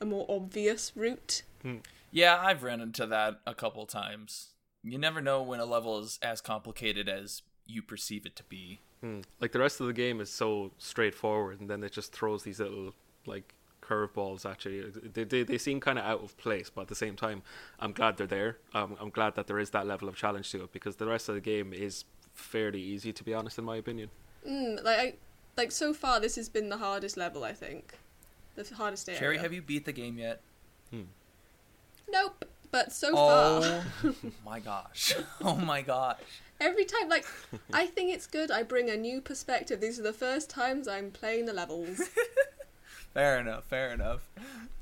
a 0.00 0.04
more 0.04 0.26
obvious 0.28 0.92
route. 0.94 1.42
Yeah, 2.12 2.38
I've 2.40 2.62
ran 2.62 2.80
into 2.80 3.06
that 3.06 3.40
a 3.46 3.54
couple 3.54 3.84
times. 3.86 4.50
You 4.82 4.98
never 4.98 5.20
know 5.20 5.42
when 5.42 5.58
a 5.58 5.64
level 5.64 5.98
is 5.98 6.18
as 6.22 6.40
complicated 6.40 7.08
as 7.08 7.42
you 7.66 7.82
perceive 7.82 8.24
it 8.24 8.36
to 8.36 8.44
be. 8.44 8.80
Hmm. 9.00 9.20
Like 9.40 9.52
the 9.52 9.58
rest 9.58 9.80
of 9.80 9.86
the 9.86 9.92
game 9.92 10.20
is 10.20 10.30
so 10.30 10.70
straightforward, 10.78 11.60
and 11.60 11.68
then 11.68 11.82
it 11.82 11.92
just 11.92 12.12
throws 12.12 12.44
these 12.44 12.60
little 12.60 12.94
like 13.26 13.54
curveballs 13.88 14.44
Actually, 14.50 14.90
they, 14.90 15.24
they 15.24 15.42
they 15.42 15.58
seem 15.58 15.80
kind 15.80 15.98
of 15.98 16.04
out 16.04 16.22
of 16.22 16.36
place, 16.38 16.70
but 16.74 16.82
at 16.82 16.88
the 16.88 16.94
same 16.94 17.16
time, 17.16 17.42
I'm 17.78 17.92
glad 17.92 18.16
they're 18.16 18.26
there. 18.26 18.58
Um, 18.74 18.96
I'm 19.00 19.10
glad 19.10 19.34
that 19.36 19.46
there 19.46 19.58
is 19.58 19.70
that 19.70 19.86
level 19.86 20.08
of 20.08 20.16
challenge 20.16 20.50
to 20.52 20.64
it 20.64 20.72
because 20.72 20.96
the 20.96 21.06
rest 21.06 21.28
of 21.28 21.34
the 21.34 21.40
game 21.40 21.72
is 21.72 22.04
fairly 22.34 22.80
easy, 22.80 23.12
to 23.12 23.24
be 23.24 23.32
honest, 23.34 23.58
in 23.58 23.64
my 23.64 23.76
opinion. 23.76 24.10
Mm, 24.48 24.82
like, 24.84 24.98
I, 24.98 25.14
like 25.56 25.72
so 25.72 25.92
far, 25.94 26.20
this 26.20 26.36
has 26.36 26.48
been 26.48 26.68
the 26.68 26.78
hardest 26.78 27.16
level. 27.16 27.44
I 27.44 27.52
think, 27.52 27.94
the 28.54 28.64
hardest 28.74 29.08
area. 29.08 29.18
Cherry, 29.20 29.38
have 29.38 29.52
you 29.52 29.62
beat 29.62 29.84
the 29.84 29.92
game 29.92 30.18
yet? 30.18 30.40
Nope. 32.08 32.44
But 32.70 32.92
so 32.92 33.12
far, 33.14 33.84
Oh 34.04 34.14
my 34.44 34.60
gosh. 34.60 35.14
Oh 35.40 35.56
my 35.56 35.82
gosh. 35.82 36.18
every 36.60 36.84
time, 36.84 37.08
like, 37.08 37.26
I 37.72 37.86
think 37.86 38.12
it's 38.12 38.26
good. 38.26 38.50
I 38.50 38.62
bring 38.62 38.90
a 38.90 38.96
new 38.96 39.20
perspective. 39.20 39.80
These 39.80 39.98
are 39.98 40.02
the 40.02 40.12
first 40.12 40.50
times 40.50 40.88
I'm 40.88 41.10
playing 41.10 41.46
the 41.46 41.52
levels. 41.52 42.00
Fair 43.16 43.40
enough, 43.40 43.64
fair 43.64 43.92
enough. 43.92 44.28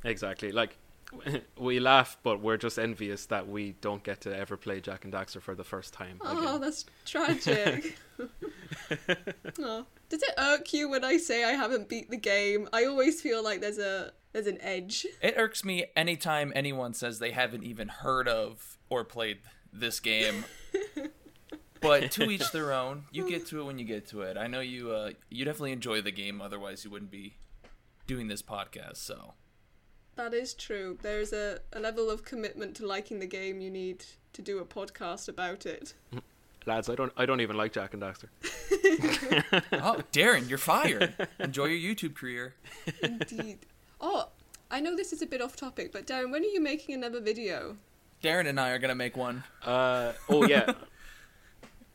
Exactly. 0.03 0.51
Like 0.51 0.77
we 1.57 1.79
laugh, 1.79 2.19
but 2.25 2.41
we're 2.41 2.57
just 2.57 2.81
envious 2.81 3.27
that 3.27 3.47
we 3.49 3.77
don't 3.81 4.03
get 4.03 4.23
to 4.23 4.37
ever 4.37 4.57
play 4.57 4.81
Jak 4.81 5.05
and 5.05 5.15
Daxter 5.15 5.41
for 5.41 5.55
the 5.55 5.63
first 5.63 5.95
time. 5.95 6.19
Oh, 6.21 6.39
again. 6.39 6.61
that's 6.61 6.85
tragic. 7.07 7.97
oh. 9.61 9.87
Does 10.09 10.23
it 10.25 10.35
irk 10.37 10.73
you 10.73 10.89
when 10.89 11.05
I 11.05 11.17
say 11.17 11.45
I 11.45 11.53
haven't 11.53 11.89
beat 11.89 12.11
the 12.11 12.17
game? 12.17 12.69
I 12.73 12.87
always 12.87 13.21
feel 13.21 13.41
like 13.41 13.61
there's 13.61 13.79
a 13.79 14.11
there's 14.33 14.49
an 14.49 14.61
edge. 14.61 15.07
It 15.23 15.35
irks 15.37 15.65
me 15.65 15.87
anytime 15.95 16.53
anyone 16.57 16.93
says 16.93 17.21
they 17.21 17.31
haven't 17.31 17.63
even 17.63 17.87
heard 17.87 18.27
of 18.27 18.79
or 18.91 19.05
played 19.05 19.39
this 19.73 20.01
game. 20.01 20.45
but 21.81 22.11
to 22.13 22.29
each 22.31 22.51
their 22.51 22.73
own. 22.73 23.05
You 23.13 23.29
get 23.31 23.47
to 23.47 23.61
it 23.61 23.65
when 23.65 23.79
you 23.79 23.85
get 23.85 24.09
to 24.09 24.23
it. 24.23 24.37
I 24.37 24.49
know 24.49 24.59
you 24.59 24.91
uh 24.91 25.11
you 25.31 25.45
definitely 25.45 25.71
enjoy 25.71 26.01
the 26.03 26.11
game 26.11 26.43
otherwise 26.43 26.85
you 26.85 26.91
wouldn't 26.91 27.13
be 27.13 27.37
doing 28.07 28.29
this 28.29 28.43
podcast, 28.43 28.97
so 28.99 29.35
That 30.17 30.35
is 30.35 30.55
true. 30.55 30.99
There's 31.03 31.33
a, 31.33 31.59
a 31.73 31.81
level 31.81 32.11
of 32.11 32.25
commitment 32.25 32.75
to 32.77 32.87
liking 32.87 33.19
the 33.19 33.27
game 33.27 33.61
you 33.61 33.71
need 33.71 34.05
to 34.33 34.43
do 34.43 34.59
a 34.59 34.65
podcast 34.65 35.29
about 35.29 35.67
it. 35.67 35.95
Lads, 36.67 36.89
I 36.89 36.95
don't 36.95 37.13
I 37.17 37.27
don't 37.27 37.41
even 37.41 37.57
like 37.57 37.73
Jak 37.73 37.95
and 37.95 38.03
Daxter. 38.03 38.29
Oh, 39.73 40.01
Derrin, 40.13 40.49
you're 40.49 40.59
fired. 40.59 41.15
Enjoy 41.39 41.67
your 41.67 41.95
YouTube 41.95 42.15
career. 42.15 42.55
Indeed. 43.03 43.59
oh, 44.01 44.29
I 44.71 44.81
know 44.81 44.97
this 44.97 45.13
is 45.13 45.21
a 45.23 45.27
bit 45.27 45.41
off 45.43 45.57
topic, 45.57 45.93
but 45.93 46.07
Derrin, 46.07 46.31
when 46.33 46.43
are 46.43 46.47
you 46.47 46.61
making 46.61 46.95
another 46.95 47.21
video? 47.21 47.77
Derrin 48.23 48.47
and 48.49 48.59
I 48.59 48.71
are 48.71 48.79
gonna 48.79 48.95
make 48.95 49.17
one. 49.17 49.45
Uh 49.65 50.13
oh 50.29 50.47
yeah. 50.47 50.73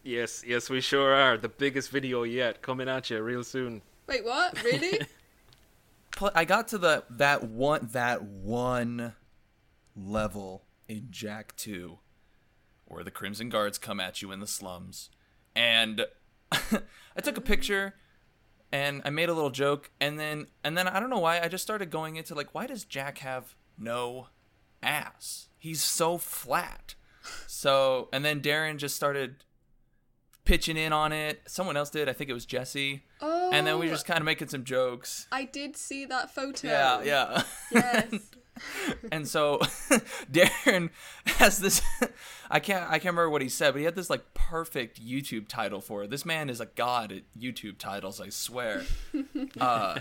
yes, 0.04 0.44
yes 0.46 0.70
we 0.70 0.82
sure 0.82 1.14
are. 1.14 1.38
The 1.38 1.50
biggest 1.50 1.90
video 1.90 2.24
yet 2.24 2.62
coming 2.62 2.88
at 2.88 3.10
you 3.10 3.22
real 3.22 3.44
soon. 3.44 3.82
Wait, 4.08 4.24
what? 4.24 4.62
Really? 4.64 5.00
Pl- 6.20 6.32
I 6.36 6.44
got 6.44 6.68
to 6.70 6.78
the 6.78 7.06
that 7.10 7.46
one 7.46 7.88
that 7.94 8.24
one 8.24 9.16
level 9.96 10.66
in 10.90 11.08
Jak 11.12 11.56
2 11.56 11.98
where 12.84 13.06
the 13.06 13.12
Crimson 13.12 13.48
Guards 13.48 13.78
come 13.78 14.02
at 14.02 14.22
you 14.22 14.34
in 14.34 14.42
the 14.42 14.48
slums. 14.48 15.10
And 15.56 16.06
I 16.52 17.22
took 17.24 17.38
a 17.38 17.42
picture 17.42 17.96
and 18.70 19.02
I 19.06 19.12
made 19.12 19.30
a 19.30 19.34
little 19.34 19.50
joke 19.50 19.92
and 20.02 20.20
then 20.20 20.48
and 20.62 20.78
then 20.78 20.90
I 20.90 21.00
don't 21.00 21.10
know 21.10 21.20
why 21.20 21.40
I 21.40 21.48
just 21.48 21.64
started 21.64 21.90
going 21.90 22.18
into 22.18 22.36
like 22.36 22.54
why 22.54 22.68
does 22.68 22.84
Jak 22.84 23.20
have 23.20 23.56
no 23.78 24.28
ass? 24.84 25.48
He's 25.58 25.82
so 25.82 26.18
flat. 26.18 26.96
So 27.48 28.10
and 28.12 28.26
then 28.26 28.42
Derrin 28.42 28.76
just 28.76 28.98
started 28.98 29.46
pitching 30.50 30.78
in 30.78 30.92
on 30.92 31.12
it. 31.12 31.42
Someone 31.46 31.78
else 31.78 31.92
did. 31.92 32.10
I 32.10 32.14
think 32.14 32.30
it 32.30 32.34
was 32.34 32.46
Jesse. 32.46 33.04
Oh, 33.22 33.52
And 33.54 33.68
then 33.68 33.78
we 33.78 33.86
were 33.86 33.92
just 33.92 34.08
kind 34.08 34.18
of 34.20 34.26
making 34.26 34.48
some 34.48 34.64
jokes. 34.64 35.28
I 35.32 35.46
did 35.46 35.78
see 35.78 36.06
that 36.06 36.34
photo. 36.34 36.68
Yeah, 36.68 37.04
yeah. 37.04 37.44
Yes. 37.72 38.32
and 39.12 39.28
so 39.28 39.60
Derrin 40.32 40.90
has 41.26 41.60
this 41.60 41.82
I 42.52 42.60
can't 42.60 42.84
I 42.86 42.94
can't 42.94 43.14
remember 43.14 43.30
what 43.30 43.44
he 43.44 43.48
said, 43.48 43.74
but 43.74 43.78
he 43.80 43.86
had 43.86 43.96
this 43.96 44.10
like 44.10 44.34
perfect 44.34 45.00
YouTube 45.06 45.48
title 45.48 45.82
for 45.82 46.04
it. 46.04 46.10
This 46.10 46.26
man 46.26 46.50
is 46.50 46.60
a 46.60 46.66
god 46.66 47.12
at 47.12 47.22
YouTube 47.40 47.78
titles, 47.78 48.20
I 48.20 48.30
swear. 48.30 48.84
uh, 49.62 50.00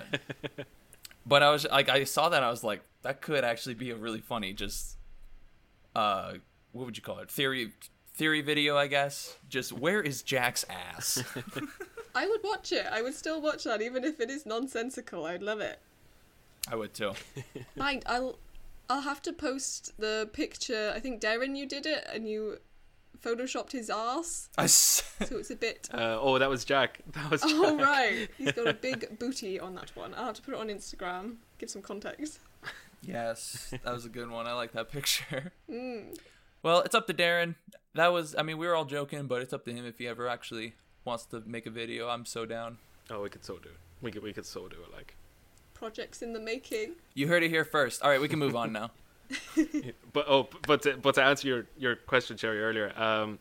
but 1.26 1.42
I 1.42 1.50
was 1.50 1.66
like 1.70 1.90
I 1.90 2.04
saw 2.04 2.30
that 2.30 2.42
I 2.42 2.48
was 2.48 2.64
like 2.64 2.80
that 3.02 3.20
could 3.20 3.44
actually 3.44 3.74
be 3.74 3.90
a 3.90 3.96
really 3.96 4.20
funny 4.22 4.54
just 4.54 4.96
uh 5.94 6.34
what 6.72 6.86
would 6.86 6.96
you 6.96 7.02
call 7.02 7.18
it? 7.18 7.30
Theory 7.30 7.72
theory 8.18 8.42
video, 8.42 8.76
I 8.76 8.88
guess. 8.88 9.36
Just 9.48 9.72
where 9.72 10.02
is 10.02 10.22
Jak's 10.22 10.64
ass? 10.68 11.22
I 12.14 12.26
would 12.26 12.40
watch 12.42 12.72
it. 12.72 12.84
I 12.90 13.00
would 13.00 13.14
still 13.14 13.40
watch 13.40 13.62
that, 13.64 13.80
even 13.80 14.04
if 14.04 14.18
it 14.20 14.28
is 14.28 14.44
nonsensical. 14.44 15.24
I'd 15.24 15.42
love 15.42 15.60
it. 15.60 15.78
I 16.70 16.74
would 16.74 16.92
too. 16.92 17.12
Mind, 17.76 18.02
I'll, 18.06 18.38
I'll 18.90 19.02
have 19.02 19.22
to 19.22 19.32
post 19.32 19.92
the 19.98 20.28
picture. 20.32 20.92
I 20.94 20.98
think 21.00 21.20
Derrin, 21.20 21.56
you 21.56 21.64
did 21.64 21.86
it, 21.86 22.06
and 22.12 22.28
you 22.28 22.58
photoshopped 23.22 23.72
his 23.72 23.88
ass, 23.88 24.48
I 24.58 24.64
s- 24.64 25.02
so 25.26 25.38
it's 25.38 25.50
a 25.50 25.56
bit. 25.56 25.88
Uh, 25.94 26.18
oh, 26.20 26.38
that 26.38 26.50
was 26.50 26.64
Jak. 26.64 26.98
That 27.12 27.30
was 27.30 27.42
Jak. 27.42 27.52
Oh 27.54 27.76
right, 27.78 28.28
he's 28.36 28.52
got 28.52 28.66
a 28.66 28.74
big 28.74 29.18
booty 29.18 29.58
on 29.60 29.74
that 29.76 29.94
one. 29.96 30.12
I'll 30.14 30.26
have 30.26 30.34
to 30.36 30.42
put 30.42 30.54
it 30.54 30.60
on 30.60 30.68
Instagram. 30.68 31.36
Give 31.58 31.70
some 31.70 31.82
context. 31.82 32.40
yes, 33.02 33.72
that 33.84 33.92
was 33.92 34.04
a 34.04 34.08
good 34.08 34.30
one. 34.30 34.46
I 34.46 34.52
like 34.54 34.72
that 34.72 34.90
picture. 34.90 35.52
Mm. 35.70 36.16
Well, 36.62 36.80
it's 36.80 36.94
up 36.94 37.06
to 37.06 37.14
Derrin. 37.14 37.54
That 37.98 38.12
was, 38.12 38.36
I 38.38 38.44
mean, 38.44 38.58
we 38.58 38.68
were 38.68 38.76
all 38.76 38.84
joking, 38.84 39.26
but 39.26 39.42
it's 39.42 39.52
up 39.52 39.64
to 39.64 39.72
him 39.72 39.84
if 39.84 39.98
he 39.98 40.06
ever 40.06 40.28
actually 40.28 40.74
wants 41.04 41.24
to 41.26 41.42
make 41.44 41.66
a 41.66 41.70
video. 41.70 42.08
I'm 42.08 42.24
so 42.24 42.46
down. 42.46 42.78
Oh, 43.10 43.22
we 43.22 43.28
could 43.28 43.44
so 43.44 43.54
do 43.58 43.70
it. 43.70 43.76
We 44.00 44.12
could 44.12 44.22
we 44.22 44.32
could 44.32 44.46
so 44.46 44.68
do 44.68 44.76
it. 44.76 44.92
Like, 44.94 45.16
Projects 45.74 46.22
in 46.22 46.32
the 46.32 46.38
making. 46.38 46.94
You 47.14 47.26
heard 47.26 47.42
it 47.42 47.48
here 47.48 47.64
first. 47.64 48.00
All 48.00 48.08
right, 48.08 48.20
we 48.20 48.28
can 48.28 48.38
move 48.38 48.54
on 48.54 48.72
now. 48.72 48.92
but 50.12 50.26
oh, 50.28 50.48
but 50.64 50.82
to, 50.82 50.96
but 50.96 51.16
to 51.16 51.24
answer 51.24 51.48
your 51.48 51.66
your 51.76 51.96
question, 51.96 52.36
Cherry 52.36 52.62
earlier. 52.62 52.96
Um, 52.96 53.40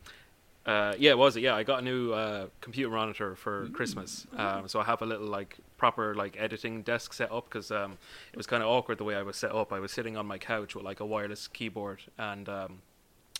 uh, 0.66 0.96
yeah, 0.98 1.12
it 1.12 1.20
was 1.20 1.38
it? 1.38 1.42
Yeah, 1.42 1.54
I 1.54 1.62
got 1.62 1.82
a 1.82 1.84
new 1.84 2.14
uh, 2.14 2.48
computer 2.60 2.90
monitor 2.90 3.36
for 3.36 3.70
Christmas. 3.74 4.26
Um, 4.36 4.68
so 4.68 4.80
I 4.80 4.86
have 4.86 5.04
a 5.04 5.06
little 5.06 5.28
like 5.28 5.58
proper 5.78 6.16
like 6.16 6.36
editing 6.36 6.82
desk 6.82 7.14
set 7.14 7.32
up 7.32 7.46
because 7.46 7.70
um, 7.70 8.00
it 8.34 8.38
was 8.38 8.48
kind 8.48 8.64
of 8.64 8.70
awkward 8.70 8.98
the 8.98 9.04
way 9.04 9.16
I 9.16 9.22
was 9.22 9.38
set 9.38 9.52
up. 9.52 9.72
I 9.72 9.80
was 9.80 9.92
sitting 9.92 10.18
on 10.18 10.26
my 10.26 10.40
couch 10.40 10.74
with 10.74 10.84
like 10.84 11.00
a 11.00 11.06
wireless 11.06 11.48
keyboard 11.48 12.02
and 12.18 12.50
um, 12.50 12.82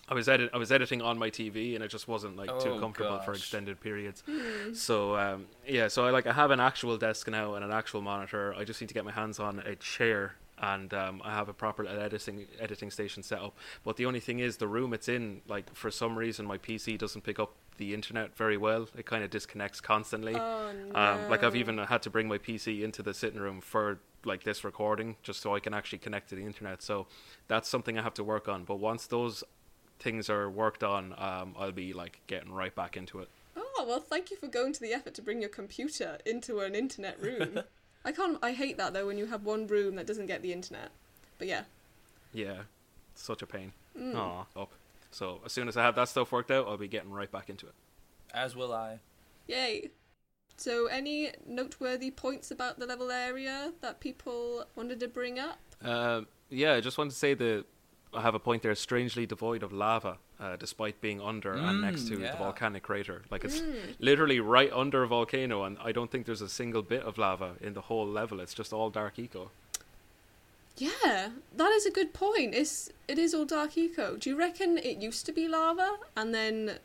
I 0.10 0.14
was 0.14 0.30
edit 0.30 0.50
I 0.54 0.58
was 0.58 0.72
editing 0.72 1.02
on 1.02 1.18
my 1.18 1.30
TV 1.30 1.76
and 1.76 1.84
it 1.84 1.90
just 1.90 2.08
wasn't 2.08 2.38
like 2.38 2.50
too 2.60 2.72
Oh, 2.72 2.80
comfortable 2.80 3.20
for 3.20 3.34
extended 3.34 3.80
periods. 3.82 4.24
So 4.74 5.18
um, 5.18 5.46
yeah, 5.68 5.88
so 5.90 6.06
I 6.06 6.12
like 6.12 6.28
I 6.28 6.34
have 6.34 6.52
an 6.52 6.60
actual 6.60 6.98
desk 6.98 7.28
now 7.30 7.56
and 7.56 7.64
an 7.66 7.72
actual 7.72 8.02
monitor. 8.02 8.54
I 8.58 8.64
just 8.64 8.80
need 8.82 8.88
to 8.88 8.94
get 8.94 9.06
my 9.06 9.12
hands 9.12 9.40
on 9.40 9.60
a 9.60 9.76
chair 9.76 10.36
and 10.60 10.92
um, 10.94 11.22
I 11.24 11.32
have 11.32 11.50
a 11.50 11.54
proper 11.54 11.86
editing 11.86 12.48
editing 12.60 12.90
station 12.90 13.22
set 13.22 13.40
up. 13.40 13.56
But 13.84 13.98
the 13.98 14.06
only 14.06 14.20
thing 14.20 14.40
is 14.40 14.58
the 14.58 14.68
room 14.68 14.94
it's 14.94 15.10
in, 15.10 15.42
like 15.48 15.74
for 15.76 15.92
some 15.92 16.18
reason 16.18 16.46
my 16.46 16.58
PC 16.58 16.98
doesn't 16.98 17.24
pick 17.24 17.38
up 17.40 17.54
the 17.78 17.94
internet 17.94 18.36
very 18.36 18.58
well. 18.58 18.88
It 18.98 19.06
kind 19.06 19.24
of 19.24 19.30
disconnects 19.30 19.82
constantly. 19.82 20.36
Oh 20.36 20.72
no. 20.94 21.00
Um, 21.00 21.30
like 21.30 21.44
I've 21.44 21.56
even 21.56 21.78
had 21.78 22.02
to 22.04 22.10
bring 22.10 22.28
my 22.28 22.38
PC 22.38 22.82
into 22.82 23.04
the 23.04 23.14
sitting 23.14 23.40
room 23.40 23.62
for 23.62 24.00
like 24.26 24.44
this 24.44 24.64
recording 24.64 25.16
just 25.22 25.42
so 25.42 25.54
I 25.56 25.60
can 25.60 25.74
actually 25.76 26.00
connect 26.00 26.30
to 26.30 26.36
the 26.36 26.44
internet. 26.44 26.82
So 26.82 27.08
that's 27.48 27.70
something 27.70 28.00
I 28.00 28.02
have 28.02 28.16
to 28.16 28.24
work 28.24 28.48
on. 28.50 28.64
But 28.64 28.78
once 28.80 29.06
those 29.08 29.44
things 30.00 30.30
are 30.30 30.50
worked 30.50 30.84
on, 30.84 31.14
um, 31.18 31.56
I'll 31.58 31.72
be 31.72 31.94
like 31.94 32.22
getting 32.28 32.52
right 32.52 32.74
back 32.74 32.98
into 32.98 33.20
it. 33.20 33.30
Oh 33.56 33.86
well, 33.88 34.00
thank 34.00 34.32
you 34.32 34.38
for 34.38 34.48
going 34.48 34.74
to 34.74 34.80
the 34.80 34.94
effort 34.94 35.14
to 35.16 35.22
bring 35.22 35.42
your 35.42 35.50
computer 35.50 36.18
into 36.26 36.60
an 36.60 36.76
internet 36.76 37.22
room. 37.22 37.62
I 38.06 38.12
can't. 38.12 38.38
I 38.42 38.54
hate 38.54 38.78
that 38.78 38.94
though 38.94 39.08
when 39.08 39.18
you 39.18 39.26
have 39.28 39.44
one 39.44 39.68
room 39.68 39.96
that 39.96 40.08
doesn't 40.08 40.28
get 40.28 40.42
the 40.42 40.54
internet. 40.54 40.90
But 41.38 41.48
yeah. 41.48 41.64
Yeah, 42.34 42.62
such 43.16 43.42
a 43.42 43.48
pain. 43.48 43.74
Mm. 43.98 44.16
Aw, 44.16 44.46
up. 44.62 44.72
So 45.12 45.42
as 45.46 45.52
soon 45.52 45.68
as 45.68 45.78
I 45.78 45.84
have 45.84 45.96
that 45.96 46.10
stuff 46.10 46.32
worked 46.32 46.52
out, 46.52 46.68
I'll 46.68 46.78
be 46.78 46.88
getting 46.88 47.12
right 47.12 47.32
back 47.32 47.50
into 47.50 47.66
it. 47.66 47.74
As 48.34 48.56
will 48.56 48.74
I. 48.74 49.00
Yay. 49.48 49.90
So, 50.60 50.88
any 50.88 51.30
noteworthy 51.46 52.10
points 52.10 52.50
about 52.50 52.80
the 52.80 52.88
level 52.88 53.12
area 53.12 53.74
that 53.82 54.00
people 54.00 54.66
wanted 54.76 55.00
to 55.02 55.08
bring 55.08 55.38
up? 55.38 55.60
Um, 55.84 56.28
yeah, 56.50 56.74
I 56.74 56.82
just 56.82 56.98
wanted 56.98 57.12
to 57.12 57.16
say 57.16 57.36
that 57.36 57.60
I 57.60 57.64
have 58.14 58.36
a 58.36 58.40
point 58.40 58.64
there. 58.64 58.74
Strangely 58.76 59.26
devoid 59.26 59.64
of 59.64 59.72
lava, 59.72 60.18
uh, 60.40 60.56
despite 60.56 61.00
being 61.02 61.20
under 61.22 61.54
and 61.54 61.82
next 61.82 62.04
Mm, 62.04 62.10
to 62.10 62.16
the 62.18 62.38
volcanic 62.38 62.84
crater. 62.84 63.24
Like 63.30 63.44
it's 63.44 63.60
Mm. 63.60 63.96
literally 64.00 64.40
right 64.40 64.72
under 64.72 65.04
a 65.04 65.08
volcano, 65.08 65.64
and 65.64 65.78
I 65.84 65.92
don't 65.92 66.10
think 66.12 66.26
there's 66.26 66.42
a 66.42 66.50
single 66.50 66.82
bit 66.82 67.04
of 67.04 67.18
lava 67.18 67.56
in 67.62 67.74
the 67.74 67.82
whole 67.82 68.08
level. 68.08 68.40
It's 68.40 68.54
just 68.54 68.72
all 68.74 68.90
dark 68.90 69.18
eco. 69.20 69.52
Yeah, 70.78 71.32
that 71.56 71.72
is 71.72 71.86
a 71.88 71.92
good 71.92 72.14
point. 72.14 72.54
It's 72.54 72.92
it 73.08 73.18
is 73.18 73.34
all 73.34 73.46
dark 73.46 73.76
eco. 73.78 74.16
Do 74.18 74.30
you 74.30 74.36
reckon 74.38 74.78
it 74.78 74.98
used 74.98 75.26
to 75.26 75.32
be 75.32 75.48
lava 75.48 75.98
and 76.16 76.34
then 76.36 76.78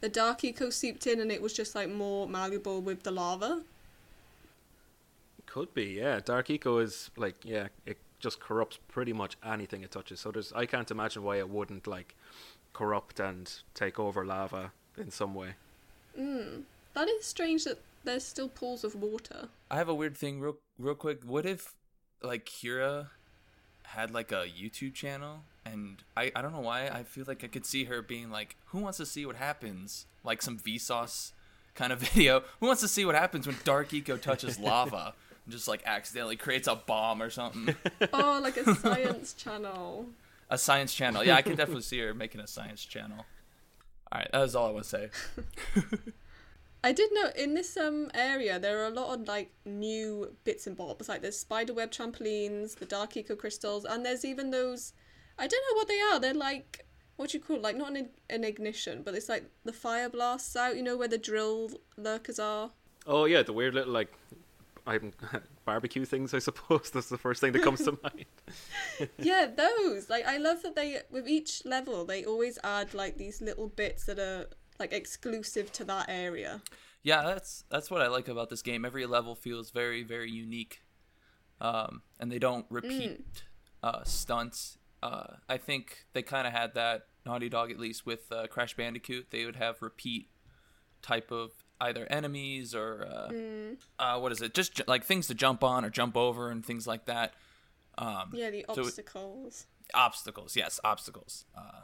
the 0.00 0.08
dark 0.08 0.44
eco 0.44 0.70
seeped 0.70 1.06
in 1.06 1.20
and 1.20 1.30
it 1.32 1.42
was 1.42 1.52
just 1.52 1.74
like 1.74 1.88
more 1.90 2.28
malleable 2.28 2.80
with 2.80 3.02
the 3.02 3.10
lava? 3.10 3.62
Could 5.46 5.74
be, 5.74 5.86
yeah. 5.86 6.20
Dark 6.24 6.48
eco 6.50 6.78
is 6.78 7.10
like, 7.16 7.34
yeah, 7.44 7.68
it 7.84 7.96
just 8.20 8.40
corrupts 8.40 8.78
pretty 8.88 9.12
much 9.12 9.36
anything 9.44 9.82
it 9.82 9.90
touches. 9.90 10.20
So 10.20 10.30
there's, 10.30 10.52
I 10.52 10.66
can't 10.66 10.90
imagine 10.90 11.22
why 11.22 11.38
it 11.38 11.48
wouldn't 11.48 11.86
like 11.86 12.14
corrupt 12.72 13.18
and 13.18 13.52
take 13.74 13.98
over 13.98 14.24
lava 14.24 14.72
in 14.96 15.10
some 15.10 15.34
way. 15.34 15.54
Mm. 16.18 16.62
That 16.94 17.08
is 17.08 17.24
strange 17.24 17.64
that 17.64 17.78
there's 18.04 18.24
still 18.24 18.48
pools 18.48 18.84
of 18.84 18.94
water. 18.94 19.48
I 19.70 19.76
have 19.76 19.88
a 19.88 19.94
weird 19.94 20.16
thing, 20.16 20.40
real, 20.40 20.58
real 20.78 20.94
quick. 20.94 21.22
What 21.24 21.46
if, 21.46 21.74
like, 22.22 22.46
Keira 22.46 23.08
had 23.90 24.12
like 24.12 24.30
a 24.30 24.46
YouTube 24.46 24.94
channel, 24.94 25.40
and 25.64 26.02
I, 26.16 26.30
I 26.34 26.42
don't 26.42 26.52
know 26.52 26.60
why 26.60 26.86
I 26.86 27.02
feel 27.02 27.24
like 27.26 27.42
I 27.42 27.48
could 27.48 27.66
see 27.66 27.84
her 27.84 28.02
being 28.02 28.30
like, 28.30 28.56
"Who 28.66 28.78
wants 28.78 28.98
to 28.98 29.06
see 29.06 29.26
what 29.26 29.36
happens?" 29.36 30.06
Like 30.24 30.42
some 30.42 30.58
Vsauce 30.58 31.32
kind 31.74 31.92
of 31.92 31.98
video. 32.12 32.42
Who 32.60 32.66
wants 32.66 32.82
to 32.82 32.88
see 32.88 33.04
what 33.04 33.14
happens 33.14 33.46
when 33.46 33.56
Dark 33.64 33.92
Eco 33.92 34.16
touches 34.16 34.58
lava? 34.58 35.14
And 35.50 35.56
just 35.56 35.66
like 35.66 35.82
accidentally 35.84 36.36
creates 36.36 36.68
a 36.68 36.76
bomb 36.76 37.20
or 37.20 37.28
something. 37.28 37.74
Oh, 38.12 38.38
like 38.40 38.56
a 38.56 38.72
science 38.76 39.32
channel. 39.32 40.06
A 40.48 40.56
science 40.56 40.94
channel. 40.94 41.24
Yeah, 41.24 41.34
I 41.34 41.42
can 41.42 41.56
definitely 41.56 41.82
see 41.82 41.98
her 41.98 42.14
making 42.14 42.40
a 42.40 42.46
science 42.46 42.84
channel. 42.84 43.26
All 44.12 44.20
right, 44.20 44.28
that 44.30 44.38
was 44.38 44.54
all 44.54 44.68
I 44.68 44.70
want 44.70 44.84
to 44.84 44.90
say. 44.90 45.10
I 46.84 46.92
did 46.92 47.10
know 47.12 47.30
in 47.36 47.54
this 47.54 47.76
um 47.76 48.12
area 48.14 48.60
there 48.60 48.78
are 48.80 48.86
a 48.86 48.90
lot 48.90 49.12
of 49.12 49.26
like 49.26 49.50
new 49.64 50.36
bits 50.44 50.68
and 50.68 50.76
bobs. 50.76 51.08
Like 51.08 51.20
there's 51.20 51.36
spiderweb 51.36 51.90
trampolines, 51.90 52.76
the 52.76 52.86
dark 52.86 53.16
eco 53.16 53.34
crystals, 53.34 53.84
and 53.84 54.06
there's 54.06 54.24
even 54.24 54.52
those. 54.52 54.92
I 55.36 55.48
don't 55.48 55.64
know 55.68 55.76
what 55.76 55.88
they 55.88 56.00
are. 56.00 56.20
They're 56.20 56.32
like 56.32 56.86
what 57.16 57.30
do 57.30 57.38
you 57.38 57.42
call 57.42 57.56
it? 57.56 57.62
like 57.62 57.76
not 57.76 57.96
an, 57.96 58.10
an 58.30 58.44
ignition, 58.44 59.02
but 59.04 59.14
it's 59.16 59.28
like 59.28 59.46
the 59.64 59.72
fire 59.72 60.08
blasts 60.08 60.54
out. 60.54 60.76
You 60.76 60.84
know 60.84 60.96
where 60.96 61.08
the 61.08 61.18
drill 61.18 61.70
lurkers 61.96 62.38
are. 62.38 62.70
Oh 63.04 63.24
yeah, 63.24 63.42
the 63.42 63.52
weird 63.52 63.74
little 63.74 63.92
like, 63.92 64.12
I'm 64.86 65.12
barbecue 65.64 66.04
things. 66.04 66.34
I 66.34 66.38
suppose 66.38 66.90
that's 66.94 67.08
the 67.08 67.18
first 67.18 67.40
thing 67.40 67.52
that 67.52 67.62
comes 67.62 67.84
to 67.84 67.98
mind. 68.02 69.10
yeah, 69.18 69.46
those. 69.46 70.10
Like 70.10 70.26
I 70.26 70.38
love 70.38 70.62
that 70.62 70.76
they 70.76 71.00
with 71.10 71.28
each 71.28 71.64
level 71.64 72.04
they 72.04 72.24
always 72.24 72.58
add 72.64 72.94
like 72.94 73.16
these 73.16 73.40
little 73.40 73.68
bits 73.68 74.04
that 74.06 74.18
are 74.18 74.46
like 74.78 74.92
exclusive 74.92 75.72
to 75.72 75.84
that 75.84 76.06
area. 76.08 76.62
Yeah, 77.02 77.22
that's 77.22 77.64
that's 77.70 77.90
what 77.90 78.02
I 78.02 78.08
like 78.08 78.28
about 78.28 78.50
this 78.50 78.62
game. 78.62 78.84
Every 78.84 79.06
level 79.06 79.34
feels 79.34 79.70
very 79.70 80.02
very 80.02 80.30
unique, 80.30 80.82
um, 81.60 82.02
and 82.18 82.30
they 82.30 82.38
don't 82.38 82.66
repeat 82.68 83.44
uh, 83.82 84.04
stunts. 84.04 84.78
Uh, 85.02 85.36
I 85.48 85.56
think 85.56 86.04
they 86.12 86.22
kind 86.22 86.46
of 86.46 86.52
had 86.52 86.74
that 86.74 87.06
Naughty 87.24 87.48
Dog 87.48 87.70
at 87.70 87.78
least 87.78 88.04
with 88.04 88.30
uh, 88.30 88.46
Crash 88.48 88.76
Bandicoot. 88.76 89.30
They 89.30 89.46
would 89.46 89.56
have 89.56 89.80
repeat 89.80 90.28
type 91.02 91.30
of 91.30 91.52
either 91.80 92.06
enemies 92.10 92.74
or 92.74 93.06
uh, 93.10 93.32
uh, 93.98 94.18
what 94.20 94.32
is 94.32 94.42
it? 94.42 94.54
Just 94.54 94.74
ju- 94.74 94.84
like 94.86 95.04
things 95.04 95.26
to 95.28 95.34
jump 95.34 95.64
on 95.64 95.84
or 95.84 95.90
jump 95.90 96.16
over 96.16 96.50
and 96.50 96.64
things 96.64 96.86
like 96.86 97.06
that. 97.06 97.34
Um, 97.98 98.30
Yeah, 98.34 98.50
the 98.50 98.64
So 98.74 98.82
it- 98.82 98.86
obstacles. 98.86 99.66
obstacles, 99.94 100.56
yes, 100.56 100.78
obstacles. 100.84 101.44
Uh, 101.56 101.82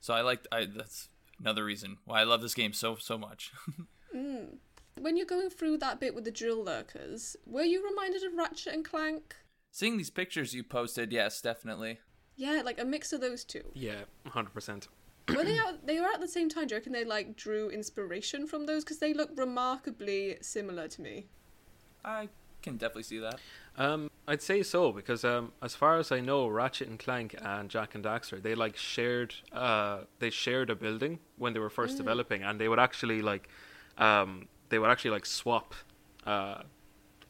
so 0.00 0.14
I 0.14 0.20
like 0.20 0.46
I 0.52 0.64
that's 0.66 1.08
another 1.40 1.64
reason 1.64 1.98
why 2.04 2.20
I 2.20 2.24
love 2.24 2.42
this 2.42 2.54
game 2.54 2.72
so 2.72 2.96
so 2.96 3.18
much. 3.18 3.52
When 4.96 5.16
you're 5.16 5.26
going 5.26 5.50
through 5.50 5.78
that 5.78 5.98
bit 5.98 6.14
with 6.14 6.22
the 6.24 6.30
drill 6.30 6.62
lurkers, 6.62 7.36
were 7.44 7.64
you 7.64 7.84
reminded 7.84 8.22
of 8.22 8.34
Ratchet 8.34 8.72
and 8.74 8.84
Clank? 8.84 9.34
Seeing 9.72 9.96
these 9.96 10.10
pictures 10.10 10.54
you 10.54 10.62
posted, 10.62 11.12
yes, 11.12 11.40
definitely. 11.40 11.98
Yeah, 12.36 12.62
like 12.64 12.80
a 12.80 12.84
mix 12.84 13.12
of 13.12 13.20
those 13.20 13.42
two. 13.44 13.64
yeah, 13.74 14.02
hundred 14.28 14.54
percent. 14.54 14.86
Were 15.28 15.44
they 15.44 15.58
out? 15.58 15.86
They 15.86 16.00
were 16.00 16.06
at 16.06 16.20
the 16.20 16.28
same 16.28 16.48
time. 16.48 16.66
Do 16.66 16.74
you 16.74 16.78
reckon 16.78 16.92
they 16.92 17.04
like 17.04 17.36
drew 17.36 17.70
inspiration 17.70 18.46
from 18.46 18.66
those? 18.66 18.84
Because 18.84 18.98
they 18.98 19.14
look 19.14 19.30
remarkably 19.36 20.36
similar 20.40 20.88
to 20.88 21.02
me. 21.02 21.26
I 22.04 22.28
can 22.62 22.76
definitely 22.76 23.04
see 23.04 23.18
that. 23.18 23.40
Um, 23.76 24.10
I'd 24.28 24.42
say 24.42 24.62
so 24.62 24.92
because 24.92 25.24
um, 25.24 25.52
as 25.62 25.74
far 25.74 25.98
as 25.98 26.12
I 26.12 26.20
know, 26.20 26.46
Ratchet 26.48 26.88
and 26.88 26.98
Clank 26.98 27.34
and 27.40 27.68
Jak 27.68 27.94
and 27.94 28.04
Daxter 28.04 28.42
they 28.42 28.54
like 28.54 28.76
shared 28.76 29.34
uh 29.52 30.00
they 30.18 30.30
shared 30.30 30.70
a 30.70 30.74
building 30.74 31.18
when 31.36 31.52
they 31.52 31.60
were 31.60 31.70
first 31.70 31.96
developing, 31.96 32.42
and 32.42 32.60
they 32.60 32.68
would 32.68 32.78
actually 32.78 33.22
like 33.22 33.48
um 33.98 34.48
they 34.68 34.78
would 34.78 34.90
actually 34.90 35.10
like 35.10 35.26
swap 35.26 35.74
uh 36.26 36.62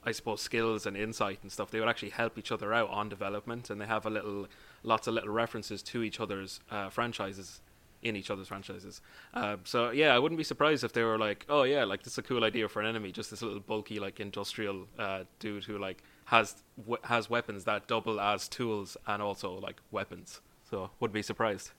I 0.07 0.13
suppose 0.13 0.43
skills 0.43 0.85
and 0.87 0.97
insight 0.97 1.39
and 1.43 1.51
stuff. 1.51 1.71
They 1.71 1.81
would 1.81 1.89
actually 1.89 2.11
help 2.11 2.39
each 2.39 2.53
other 2.53 2.75
out 2.75 2.91
on 2.91 3.09
development, 3.09 3.71
and 3.71 3.81
they 3.81 3.87
have 3.87 4.05
a 4.05 4.11
little 4.11 4.47
lots 4.83 5.07
of 5.07 5.15
little 5.15 5.31
references 5.33 5.83
to 5.85 6.03
each 6.03 6.21
other's 6.21 6.61
uh, 6.71 6.91
franchises 6.91 7.63
in 8.05 8.15
each 8.17 8.31
other's 8.31 8.49
franchises. 8.49 9.01
Uh, 9.33 9.57
so 9.65 9.91
yeah, 9.91 10.15
I 10.15 10.19
wouldn't 10.19 10.37
be 10.39 10.45
surprised 10.45 10.85
if 10.85 10.93
they 10.93 11.03
were 11.03 11.19
like, 11.19 11.45
oh 11.49 11.65
yeah, 11.65 11.85
like 11.85 12.03
this 12.03 12.13
is 12.13 12.19
a 12.19 12.23
cool 12.23 12.45
idea 12.45 12.69
for 12.69 12.81
an 12.81 12.87
enemy, 12.87 13.11
just 13.11 13.31
this 13.31 13.43
little 13.43 13.61
bulky 13.61 13.99
like 13.99 14.21
industrial 14.21 14.87
uh, 14.99 15.25
dude 15.39 15.65
who 15.65 15.79
like 15.79 16.03
has 16.27 16.63
w- 16.79 17.03
has 17.05 17.29
weapons 17.29 17.65
that 17.65 17.89
double 17.89 18.21
as 18.21 18.49
tools 18.49 18.97
and 19.07 19.21
also 19.23 19.59
like 19.59 19.81
weapons. 19.91 20.41
So 20.71 20.91
wouldn't 21.01 21.15
be 21.15 21.23
surprised. 21.23 21.71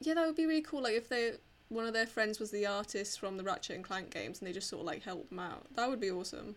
Yeah, 0.00 0.14
that 0.14 0.26
would 0.26 0.36
be 0.36 0.46
really 0.46 0.62
cool. 0.62 0.82
Like 0.82 0.94
if 0.94 1.08
they 1.08 1.32
one 1.68 1.86
of 1.86 1.92
their 1.92 2.06
friends 2.06 2.40
was 2.40 2.50
the 2.50 2.66
artist 2.66 3.20
from 3.20 3.36
the 3.36 3.44
Ratchet 3.44 3.76
and 3.76 3.84
Clank 3.84 4.10
games, 4.10 4.40
and 4.40 4.48
they 4.48 4.52
just 4.52 4.68
sort 4.68 4.80
of 4.80 4.86
like 4.86 5.02
helped 5.02 5.30
them 5.30 5.38
out. 5.38 5.66
That 5.74 5.88
would 5.88 6.00
be 6.00 6.10
awesome. 6.10 6.56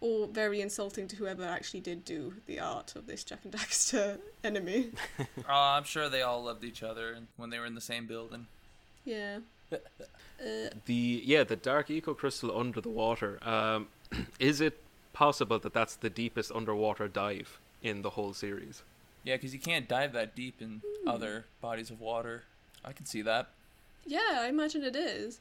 Or 0.00 0.26
very 0.26 0.62
insulting 0.62 1.08
to 1.08 1.16
whoever 1.16 1.44
actually 1.44 1.80
did 1.80 2.04
do 2.06 2.34
the 2.46 2.58
art 2.58 2.96
of 2.96 3.06
this 3.06 3.22
Jak 3.22 3.40
and 3.44 3.52
Daxter 3.54 4.18
enemy. 4.42 4.92
Uh, 5.18 5.24
I'm 5.48 5.84
sure 5.84 6.08
they 6.08 6.22
all 6.22 6.42
loved 6.42 6.64
each 6.64 6.82
other 6.82 7.18
when 7.36 7.50
they 7.50 7.58
were 7.58 7.66
in 7.66 7.74
the 7.74 7.80
same 7.80 8.06
building. 8.06 8.46
Yeah. 9.04 9.38
The 10.86 11.22
yeah, 11.22 11.44
the 11.44 11.54
dark 11.54 11.90
eco 11.90 12.14
crystal 12.14 12.58
under 12.58 12.80
the 12.80 12.88
water. 12.88 13.38
Um, 13.42 13.88
is 14.38 14.62
it 14.62 14.80
possible 15.12 15.58
that 15.58 15.74
that's 15.74 15.96
the 15.96 16.08
deepest 16.08 16.50
underwater 16.50 17.08
dive 17.08 17.58
in 17.82 18.00
the 18.00 18.08
whole 18.10 18.32
series? 18.32 18.82
Yeah, 19.22 19.36
because 19.36 19.52
you 19.52 19.60
can't 19.60 19.86
dive 19.86 20.14
that 20.14 20.34
deep 20.34 20.62
in 20.62 20.80
other 21.06 21.44
bodies 21.60 21.90
of 21.90 22.00
water. 22.00 22.44
I 22.84 22.92
can 22.92 23.04
see 23.04 23.20
that. 23.22 23.48
Yeah, 24.06 24.38
I 24.38 24.48
imagine 24.48 24.82
it 24.82 24.96
is. 24.96 25.40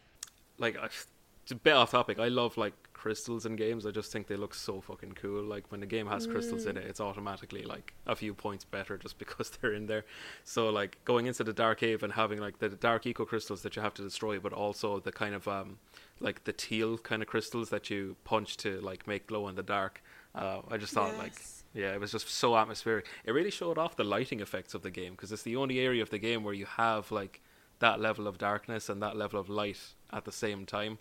Like, 0.57 0.75
it's 0.83 1.51
a 1.51 1.55
bit 1.55 1.73
off 1.73 1.91
topic. 1.91 2.19
I 2.19 2.27
love 2.27 2.57
like 2.57 2.73
crystals 2.99 3.45
in 3.45 3.55
games. 3.55 3.85
I 3.85 3.91
just 3.91 4.11
think 4.11 4.27
they 4.27 4.35
look 4.35 4.53
so 4.53 4.81
fucking 4.81 5.13
cool. 5.13 5.41
Like 5.41 5.71
when 5.71 5.79
the 5.79 5.87
game 5.87 6.07
has 6.07 6.27
crystals 6.27 6.65
in 6.65 6.75
it, 6.75 6.83
it's 6.85 6.99
automatically 6.99 7.63
like 7.63 7.93
a 8.05 8.13
few 8.13 8.33
points 8.33 8.65
better 8.65 8.97
just 8.97 9.17
because 9.17 9.49
they're 9.61 9.73
in 9.73 9.87
there. 9.87 10.03
So 10.43 10.69
like 10.69 10.97
going 11.05 11.25
into 11.25 11.45
the 11.45 11.53
dark 11.53 11.79
cave 11.79 12.03
and 12.03 12.11
having 12.11 12.39
like 12.39 12.59
the 12.59 12.67
dark 12.67 13.05
eco 13.05 13.23
crystals 13.23 13.61
that 13.61 13.77
you 13.77 13.81
have 13.81 13.93
to 13.93 14.01
destroy, 14.01 14.37
but 14.37 14.51
also 14.51 14.99
the 14.99 15.13
kind 15.13 15.33
of 15.33 15.47
um 15.47 15.77
like 16.19 16.43
the 16.43 16.51
teal 16.51 16.97
kind 16.97 17.21
of 17.21 17.29
crystals 17.29 17.69
that 17.69 17.89
you 17.89 18.17
punch 18.25 18.57
to 18.57 18.81
like 18.81 19.07
make 19.07 19.27
glow 19.27 19.47
in 19.47 19.55
the 19.55 19.63
dark. 19.63 20.03
Uh, 20.35 20.59
I 20.69 20.75
just 20.75 20.93
thought 20.93 21.17
like 21.17 21.33
yeah, 21.73 21.93
it 21.93 22.01
was 22.01 22.11
just 22.11 22.29
so 22.29 22.57
atmospheric. 22.57 23.05
It 23.23 23.31
really 23.31 23.51
showed 23.51 23.77
off 23.77 23.95
the 23.95 24.03
lighting 24.03 24.41
effects 24.41 24.73
of 24.73 24.81
the 24.81 24.91
game 24.91 25.13
because 25.13 25.31
it's 25.31 25.43
the 25.43 25.55
only 25.55 25.79
area 25.79 26.01
of 26.01 26.09
the 26.09 26.19
game 26.19 26.43
where 26.43 26.53
you 26.53 26.65
have 26.65 27.11
like 27.11 27.41
that 27.79 28.01
level 28.01 28.27
of 28.27 28.37
darkness 28.37 28.89
and 28.89 29.01
that 29.01 29.15
level 29.15 29.39
of 29.39 29.47
light 29.47 29.79
at 30.11 30.25
the 30.25 30.33
same 30.33 30.65
time. 30.65 30.97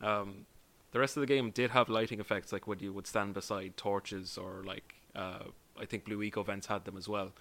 Um, 0.00 0.46
the 0.92 0.98
rest 0.98 1.16
of 1.16 1.20
the 1.20 1.26
game 1.26 1.50
did 1.50 1.70
have 1.70 1.88
lighting 1.88 2.20
effects, 2.20 2.52
like 2.52 2.66
when 2.66 2.78
you 2.78 2.92
would 2.92 3.06
stand 3.06 3.34
beside 3.34 3.76
torches 3.76 4.38
or 4.38 4.62
like 4.64 4.94
uh, 5.14 5.44
I 5.78 5.84
think 5.84 6.04
Blue 6.04 6.22
Eco 6.22 6.42
Vents 6.42 6.66
had 6.66 6.84
them 6.84 6.96
as 6.96 7.08
well. 7.08 7.32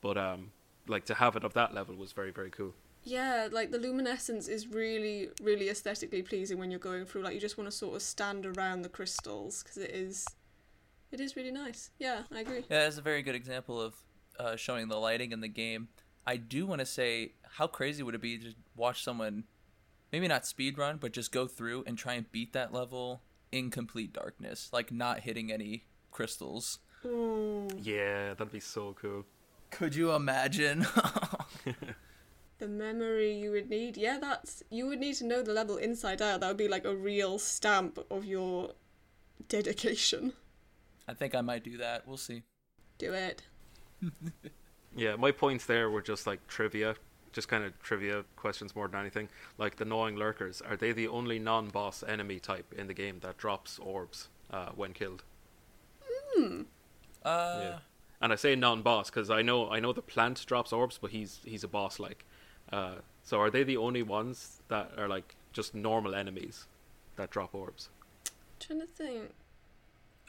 But 0.00 0.16
um, 0.18 0.52
like 0.86 1.04
to 1.06 1.14
have 1.14 1.36
it 1.36 1.44
of 1.44 1.54
that 1.54 1.74
level 1.74 1.94
was 1.94 2.12
very 2.12 2.30
very 2.30 2.50
cool. 2.50 2.74
Yeah, 3.06 3.46
like 3.52 3.70
the 3.70 3.78
luminescence 3.78 4.48
is 4.48 4.66
really, 4.66 5.28
really 5.40 5.68
aesthetically 5.68 6.22
pleasing 6.22 6.58
when 6.58 6.72
you're 6.72 6.80
going 6.80 7.06
through. 7.06 7.22
Like 7.22 7.34
you 7.34 7.40
just 7.40 7.56
want 7.56 7.70
to 7.70 7.76
sort 7.76 7.94
of 7.94 8.02
stand 8.02 8.44
around 8.44 8.82
the 8.82 8.88
crystals 8.88 9.62
because 9.62 9.76
it 9.76 9.90
is, 9.90 10.26
it 11.12 11.20
is 11.20 11.36
really 11.36 11.52
nice. 11.52 11.90
Yeah, 12.00 12.22
I 12.34 12.40
agree. 12.40 12.64
Yeah, 12.68 12.82
that's 12.82 12.98
a 12.98 13.02
very 13.02 13.22
good 13.22 13.36
example 13.36 13.80
of 13.80 13.94
uh, 14.40 14.56
showing 14.56 14.88
the 14.88 14.96
lighting 14.96 15.30
in 15.30 15.40
the 15.40 15.46
game. 15.48 15.86
I 16.26 16.36
do 16.36 16.66
want 16.66 16.80
to 16.80 16.86
say, 16.86 17.34
how 17.48 17.68
crazy 17.68 18.02
would 18.02 18.16
it 18.16 18.20
be 18.20 18.38
to 18.38 18.54
watch 18.74 19.04
someone, 19.04 19.44
maybe 20.12 20.28
not 20.28 20.46
speed 20.46 20.78
run, 20.78 20.98
but 20.98 21.12
just 21.12 21.32
go 21.32 21.46
through 21.46 21.84
and 21.86 21.96
try 21.98 22.14
and 22.14 22.30
beat 22.32 22.52
that 22.52 22.72
level 22.72 23.22
in 23.52 23.70
complete 23.70 24.12
darkness, 24.12 24.70
like 24.72 24.92
not 24.92 25.20
hitting 25.20 25.52
any 25.52 25.84
crystals. 26.10 26.78
Mm. 27.04 27.80
Yeah, 27.82 28.34
that'd 28.34 28.52
be 28.52 28.60
so 28.60 28.94
cool. 29.00 29.24
Could 29.70 29.94
you 29.94 30.12
imagine? 30.12 30.86
The 32.58 32.68
memory 32.68 33.34
you 33.34 33.50
would 33.50 33.68
need, 33.68 33.98
yeah, 33.98 34.16
that's 34.18 34.62
you 34.70 34.86
would 34.86 34.98
need 34.98 35.16
to 35.16 35.26
know 35.26 35.42
the 35.42 35.52
level 35.52 35.76
inside 35.76 36.22
out. 36.22 36.40
That 36.40 36.48
would 36.48 36.56
be 36.56 36.68
like 36.68 36.86
a 36.86 36.96
real 36.96 37.38
stamp 37.38 37.98
of 38.10 38.24
your 38.24 38.70
dedication. 39.46 40.32
I 41.06 41.12
think 41.12 41.34
I 41.34 41.42
might 41.42 41.64
do 41.64 41.76
that. 41.76 42.08
We'll 42.08 42.16
see. 42.16 42.44
Do 42.96 43.12
it. 43.12 43.42
Yeah, 44.96 45.14
my 45.16 45.30
points 45.30 45.66
there 45.66 45.90
were 45.90 46.00
just 46.00 46.26
like 46.26 46.46
trivia, 46.46 46.96
just 47.36 47.48
kind 47.48 47.62
of 47.62 47.80
trivia 47.82 48.24
questions 48.34 48.74
more 48.74 48.88
than 48.88 48.98
anything. 48.98 49.28
Like 49.58 49.76
the 49.76 49.84
gnawing 49.84 50.16
lurkers, 50.16 50.60
are 50.60 50.76
they 50.76 50.90
the 50.90 51.06
only 51.06 51.38
non-boss 51.38 52.02
enemy 52.08 52.40
type 52.40 52.74
in 52.76 52.88
the 52.88 52.94
game 52.94 53.20
that 53.20 53.36
drops 53.36 53.78
orbs 53.78 54.28
uh, 54.50 54.70
when 54.74 54.92
killed? 54.92 55.22
Uh, 56.36 57.60
Yeah. 57.62 57.78
And 58.20 58.32
I 58.32 58.36
say 58.36 58.56
non-boss 58.56 59.10
because 59.10 59.28
I 59.30 59.42
know 59.42 59.70
I 59.70 59.78
know 59.78 59.92
the 59.92 60.02
plant 60.02 60.44
drops 60.46 60.72
orbs, 60.72 60.98
but 60.98 61.10
he's 61.10 61.40
he's 61.44 61.62
a 61.62 61.68
boss 61.68 62.00
like. 62.00 62.24
Uh, 62.72 62.96
so 63.22 63.38
are 63.40 63.50
they 63.50 63.62
the 63.62 63.76
only 63.76 64.02
ones 64.02 64.62
that 64.68 64.90
are 64.96 65.06
like 65.06 65.36
just 65.52 65.74
normal 65.74 66.14
enemies 66.14 66.66
that 67.16 67.30
drop 67.30 67.54
orbs? 67.54 67.90
trying 68.58 68.80
to 68.80 68.86
think. 68.86 69.32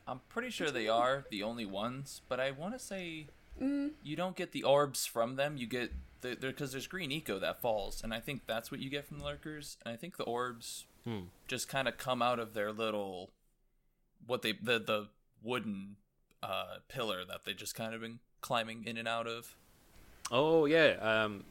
I'm 0.06 0.20
pretty 0.28 0.50
sure 0.50 0.70
they 0.70 0.90
are 0.90 1.26
the 1.32 1.44
only 1.44 1.66
ones, 1.66 2.22
but 2.28 2.40
I 2.40 2.52
want 2.52 2.74
to 2.74 2.80
say 2.80 3.28
Mm, 3.62 3.92
you 4.04 4.16
don't 4.16 4.36
get 4.36 4.52
the 4.52 4.64
orbs 4.64 5.06
from 5.06 5.36
them. 5.36 5.58
You 5.58 5.66
get 5.66 5.92
because 6.36 6.72
there's 6.72 6.88
green 6.88 7.12
eco 7.12 7.40
that 7.40 7.62
falls, 7.62 8.04
and 8.04 8.14
I 8.14 8.20
think 8.20 8.42
that's 8.48 8.72
what 8.72 8.80
you 8.80 8.90
get 8.90 9.06
from 9.08 9.20
the 9.20 9.26
lurkers. 9.26 9.78
And 9.86 9.94
I 9.94 9.98
think 9.98 10.18
the 10.18 10.24
orbs 10.24 10.86
Hmm. 11.04 11.28
just 11.48 11.70
kind 11.70 11.88
of 11.88 11.98
come 11.98 12.22
out 12.22 12.38
of 12.40 12.54
their 12.54 12.72
little 12.74 13.30
what 14.26 14.42
they 14.42 14.52
the 14.52 14.78
the 14.80 15.08
wooden 15.42 15.96
uh 16.44 16.78
pillar 16.90 17.24
that 17.26 17.46
they 17.46 17.54
just 17.54 17.76
kind 17.76 17.94
of 17.94 18.02
been 18.02 18.20
climbing 18.42 18.84
in 18.86 18.98
and 18.98 19.08
out 19.08 19.28
of. 19.28 19.56
Oh 20.32 20.66
yeah. 20.66 20.96
Um, 21.00 21.46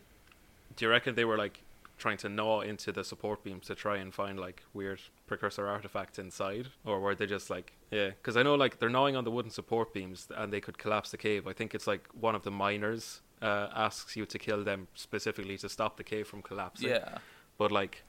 do 0.77 0.85
you 0.85 0.91
reckon 0.91 1.15
they 1.15 1.25
were 1.25 1.39
like 1.39 1.63
trying 1.99 2.19
to 2.19 2.29
gnaw 2.29 2.61
into 2.61 2.93
the 2.93 3.03
support 3.03 3.43
beams 3.43 3.67
to 3.69 3.75
try 3.75 3.97
and 3.97 4.13
find 4.13 4.39
like 4.39 4.63
weird 4.75 5.01
precursor 5.27 5.67
artifacts 5.67 6.19
inside, 6.19 6.69
or 6.85 7.01
were 7.01 7.15
they 7.15 7.25
just 7.27 7.49
like 7.49 7.73
yeah? 7.91 8.09
Because 8.09 8.37
I 8.37 8.43
know 8.43 8.55
like 8.57 8.79
they're 8.79 8.91
gnawing 8.91 9.17
on 9.17 9.25
the 9.25 9.31
wooden 9.31 9.51
support 9.51 9.95
beams 9.95 10.29
and 10.37 10.53
they 10.53 10.61
could 10.61 10.77
collapse 10.77 11.11
the 11.11 11.17
cave. 11.17 11.47
I 11.47 11.55
think 11.55 11.75
it's 11.75 11.87
like 11.87 12.07
one 12.13 12.35
of 12.35 12.43
the 12.43 12.51
miners 12.51 13.23
uh, 13.43 13.69
asks 13.75 14.17
you 14.17 14.27
to 14.27 14.39
kill 14.39 14.65
them 14.65 14.89
specifically 14.95 15.57
to 15.59 15.69
stop 15.69 15.97
the 15.97 16.05
cave 16.05 16.27
from 16.27 16.43
collapsing. 16.43 16.89
Yeah. 16.91 17.19
But 17.59 17.73
like. 17.73 18.03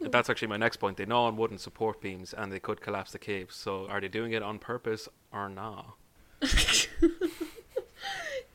That's 0.00 0.30
actually 0.30 0.46
my 0.48 0.56
next 0.56 0.76
point. 0.76 0.96
They 0.98 1.04
gnaw 1.04 1.24
on 1.26 1.36
wooden 1.36 1.58
support 1.58 2.00
beams 2.00 2.32
and 2.32 2.52
they 2.52 2.60
could 2.60 2.80
collapse 2.80 3.10
the 3.10 3.18
cave. 3.18 3.48
So 3.50 3.88
are 3.88 4.00
they 4.00 4.06
doing 4.06 4.30
it 4.30 4.40
on 4.40 4.60
purpose 4.60 5.08
or 5.32 5.48
not? 5.48 5.96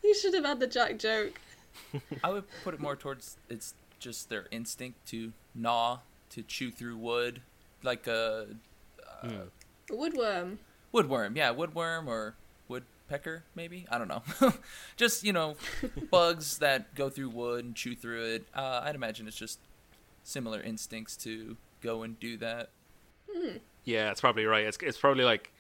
you 0.04 0.16
should 0.16 0.34
have 0.34 0.46
had 0.46 0.60
the 0.62 0.68
Jack 0.68 0.98
joke. 0.98 1.40
I 2.24 2.30
would 2.30 2.46
put 2.64 2.74
it 2.74 2.80
more 2.80 2.96
towards 2.96 3.38
it's 3.50 3.74
just 4.00 4.30
their 4.30 4.46
instinct 4.52 5.06
to 5.08 5.34
gnaw, 5.54 6.00
to 6.30 6.42
chew 6.42 6.72
through 6.72 6.98
wood, 6.98 7.42
like 7.84 8.08
a 8.08 8.48
A 9.24 9.30
woodworm. 9.92 10.58
woodworm. 10.94 11.36
Yeah, 11.36 11.54
woodworm 11.54 12.08
or 12.08 12.36
woodpecker, 13.10 13.44
maybe. 13.56 13.86
I 13.90 13.98
don't 13.98 14.08
know. 14.08 14.24
just 14.98 15.24
you 15.24 15.34
know, 15.34 15.56
bugs 16.12 16.60
that 16.60 16.94
go 16.96 17.10
through 17.10 17.30
wood 17.30 17.66
and 17.66 17.76
chew 17.76 17.96
through 17.96 18.26
it. 18.26 18.46
Uh, 18.54 18.82
I'd 18.84 18.96
imagine 18.96 19.28
it's 19.28 19.38
just 19.38 19.60
similar 20.24 20.62
instincts 20.62 21.16
to 21.18 21.58
go 21.82 22.04
and 22.04 22.20
do 22.20 22.38
that. 22.38 22.70
Yeah, 23.84 24.12
it's 24.12 24.22
probably 24.22 24.46
right. 24.46 24.66
It's 24.66 24.78
it's 24.82 24.98
probably 24.98 25.24
like, 25.24 25.52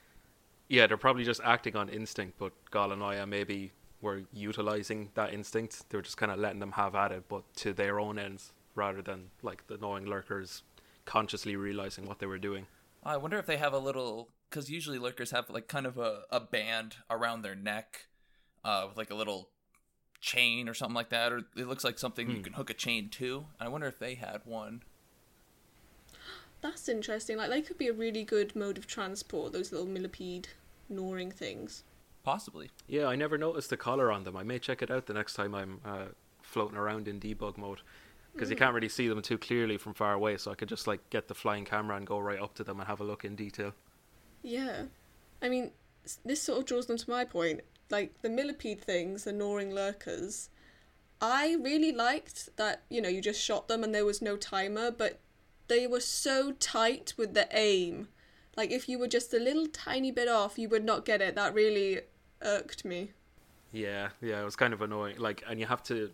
yeah, 0.67 0.87
they're 0.87 0.97
probably 0.97 1.23
just 1.23 1.41
acting 1.43 1.75
on 1.75 1.89
instinct, 1.89 2.37
but 2.37 2.53
Gol 2.71 2.91
and 2.91 3.01
Maia 3.01 3.25
maybe 3.25 3.71
were 4.01 4.21
utilizing 4.33 5.09
that 5.15 5.33
instinct. 5.33 5.89
They 5.89 5.97
were 5.97 6.01
just 6.01 6.17
kind 6.17 6.31
of 6.31 6.39
letting 6.39 6.59
them 6.59 6.73
have 6.73 6.95
at 6.95 7.11
it, 7.11 7.23
but 7.27 7.43
to 7.57 7.73
their 7.73 7.99
own 7.99 8.17
ends, 8.17 8.53
rather 8.75 9.01
than 9.01 9.29
like 9.41 9.67
the 9.67 9.77
gnawing 9.77 10.05
lurkers 10.05 10.63
consciously 11.05 11.55
realizing 11.55 12.05
what 12.05 12.19
they 12.19 12.27
were 12.27 12.37
doing. 12.37 12.67
I 13.03 13.17
wonder 13.17 13.37
if 13.37 13.45
they 13.45 13.57
have 13.57 13.73
a 13.73 13.79
little 13.79 14.27
because 14.49 14.69
usually 14.69 14.97
lurkers 14.97 15.31
have 15.31 15.49
like 15.49 15.67
kind 15.67 15.85
of 15.85 15.97
a, 15.97 16.21
a 16.31 16.39
band 16.39 16.97
around 17.09 17.41
their 17.41 17.55
neck, 17.55 18.07
uh, 18.63 18.85
with 18.87 18.97
like 18.97 19.11
a 19.11 19.15
little 19.15 19.49
chain 20.21 20.67
or 20.67 20.73
something 20.73 20.95
like 20.95 21.09
that, 21.09 21.31
or 21.31 21.39
it 21.55 21.67
looks 21.67 21.83
like 21.83 21.99
something 21.99 22.29
you 22.29 22.41
can 22.41 22.53
hook 22.53 22.69
a 22.69 22.73
chain 22.73 23.09
to. 23.09 23.45
I 23.59 23.67
wonder 23.67 23.87
if 23.87 23.99
they 23.99 24.15
had 24.15 24.41
one. 24.45 24.83
That's 26.61 26.89
interesting. 26.89 27.37
Like 27.37 27.49
they 27.49 27.61
could 27.61 27.77
be 27.77 27.87
a 27.87 27.93
really 27.93 28.23
good 28.23 28.55
mode 28.55 28.77
of 28.77 28.85
transport. 28.85 29.53
Those 29.53 29.71
little 29.71 29.87
millipede 29.87 30.49
gnawing 30.89 31.31
things. 31.31 31.83
Possibly. 32.23 32.69
Yeah, 32.87 33.05
I 33.05 33.15
never 33.15 33.37
noticed 33.37 33.69
the 33.69 33.77
collar 33.77 34.11
on 34.11 34.23
them. 34.23 34.35
I 34.35 34.43
may 34.43 34.59
check 34.59 34.81
it 34.81 34.91
out 34.91 35.05
the 35.05 35.13
next 35.13 35.35
time 35.35 35.55
I'm 35.55 35.79
uh, 35.85 36.05
floating 36.41 36.77
around 36.77 37.07
in 37.07 37.19
debug 37.19 37.57
mode. 37.57 37.81
Because 38.33 38.49
you 38.49 38.55
can't 38.55 38.73
really 38.73 38.89
see 38.89 39.07
them 39.07 39.21
too 39.21 39.37
clearly 39.37 39.77
from 39.77 39.93
far 39.93 40.13
away, 40.13 40.37
so 40.37 40.51
I 40.51 40.55
could 40.55 40.69
just 40.69 40.85
like 40.85 41.09
get 41.09 41.27
the 41.27 41.33
flying 41.33 41.65
camera 41.65 41.97
and 41.97 42.05
go 42.05 42.19
right 42.19 42.39
up 42.39 42.53
to 42.55 42.63
them 42.63 42.79
and 42.79 42.87
have 42.87 42.99
a 42.99 43.03
look 43.03 43.25
in 43.25 43.35
detail. 43.35 43.73
Yeah. 44.41 44.83
I 45.41 45.49
mean, 45.49 45.71
this 46.25 46.41
sort 46.41 46.59
of 46.59 46.65
draws 46.65 46.87
them 46.87 46.97
to 46.97 47.09
my 47.09 47.25
point. 47.25 47.61
Like 47.89 48.21
the 48.21 48.29
millipede 48.29 48.81
things, 48.81 49.23
the 49.23 49.31
gnawing 49.31 49.73
lurkers. 49.73 50.49
I 51.21 51.57
really 51.61 51.91
liked 51.91 52.55
that, 52.57 52.83
you 52.89 53.01
know, 53.01 53.09
you 53.09 53.21
just 53.21 53.41
shot 53.41 53.67
them 53.67 53.83
and 53.83 53.93
there 53.93 54.05
was 54.05 54.21
no 54.21 54.37
timer, 54.37 54.91
but 54.91 55.19
they 55.67 55.85
were 55.85 55.99
so 55.99 56.53
tight 56.53 57.13
with 57.17 57.33
the 57.33 57.47
aim. 57.51 58.07
Like 58.55 58.71
if 58.71 58.87
you 58.87 58.99
were 58.99 59.07
just 59.07 59.33
a 59.33 59.39
little 59.39 59.67
tiny 59.67 60.11
bit 60.11 60.27
off, 60.27 60.57
you 60.57 60.69
would 60.69 60.85
not 60.85 61.05
get 61.05 61.21
it. 61.21 61.35
That 61.35 61.53
really 61.53 62.01
irked 62.41 62.85
me. 62.85 63.11
Yeah, 63.71 64.09
yeah, 64.21 64.41
it 64.41 64.45
was 64.45 64.55
kind 64.55 64.73
of 64.73 64.81
annoying. 64.81 65.17
Like, 65.17 65.43
and 65.47 65.59
you 65.59 65.65
have 65.65 65.83
to, 65.83 66.09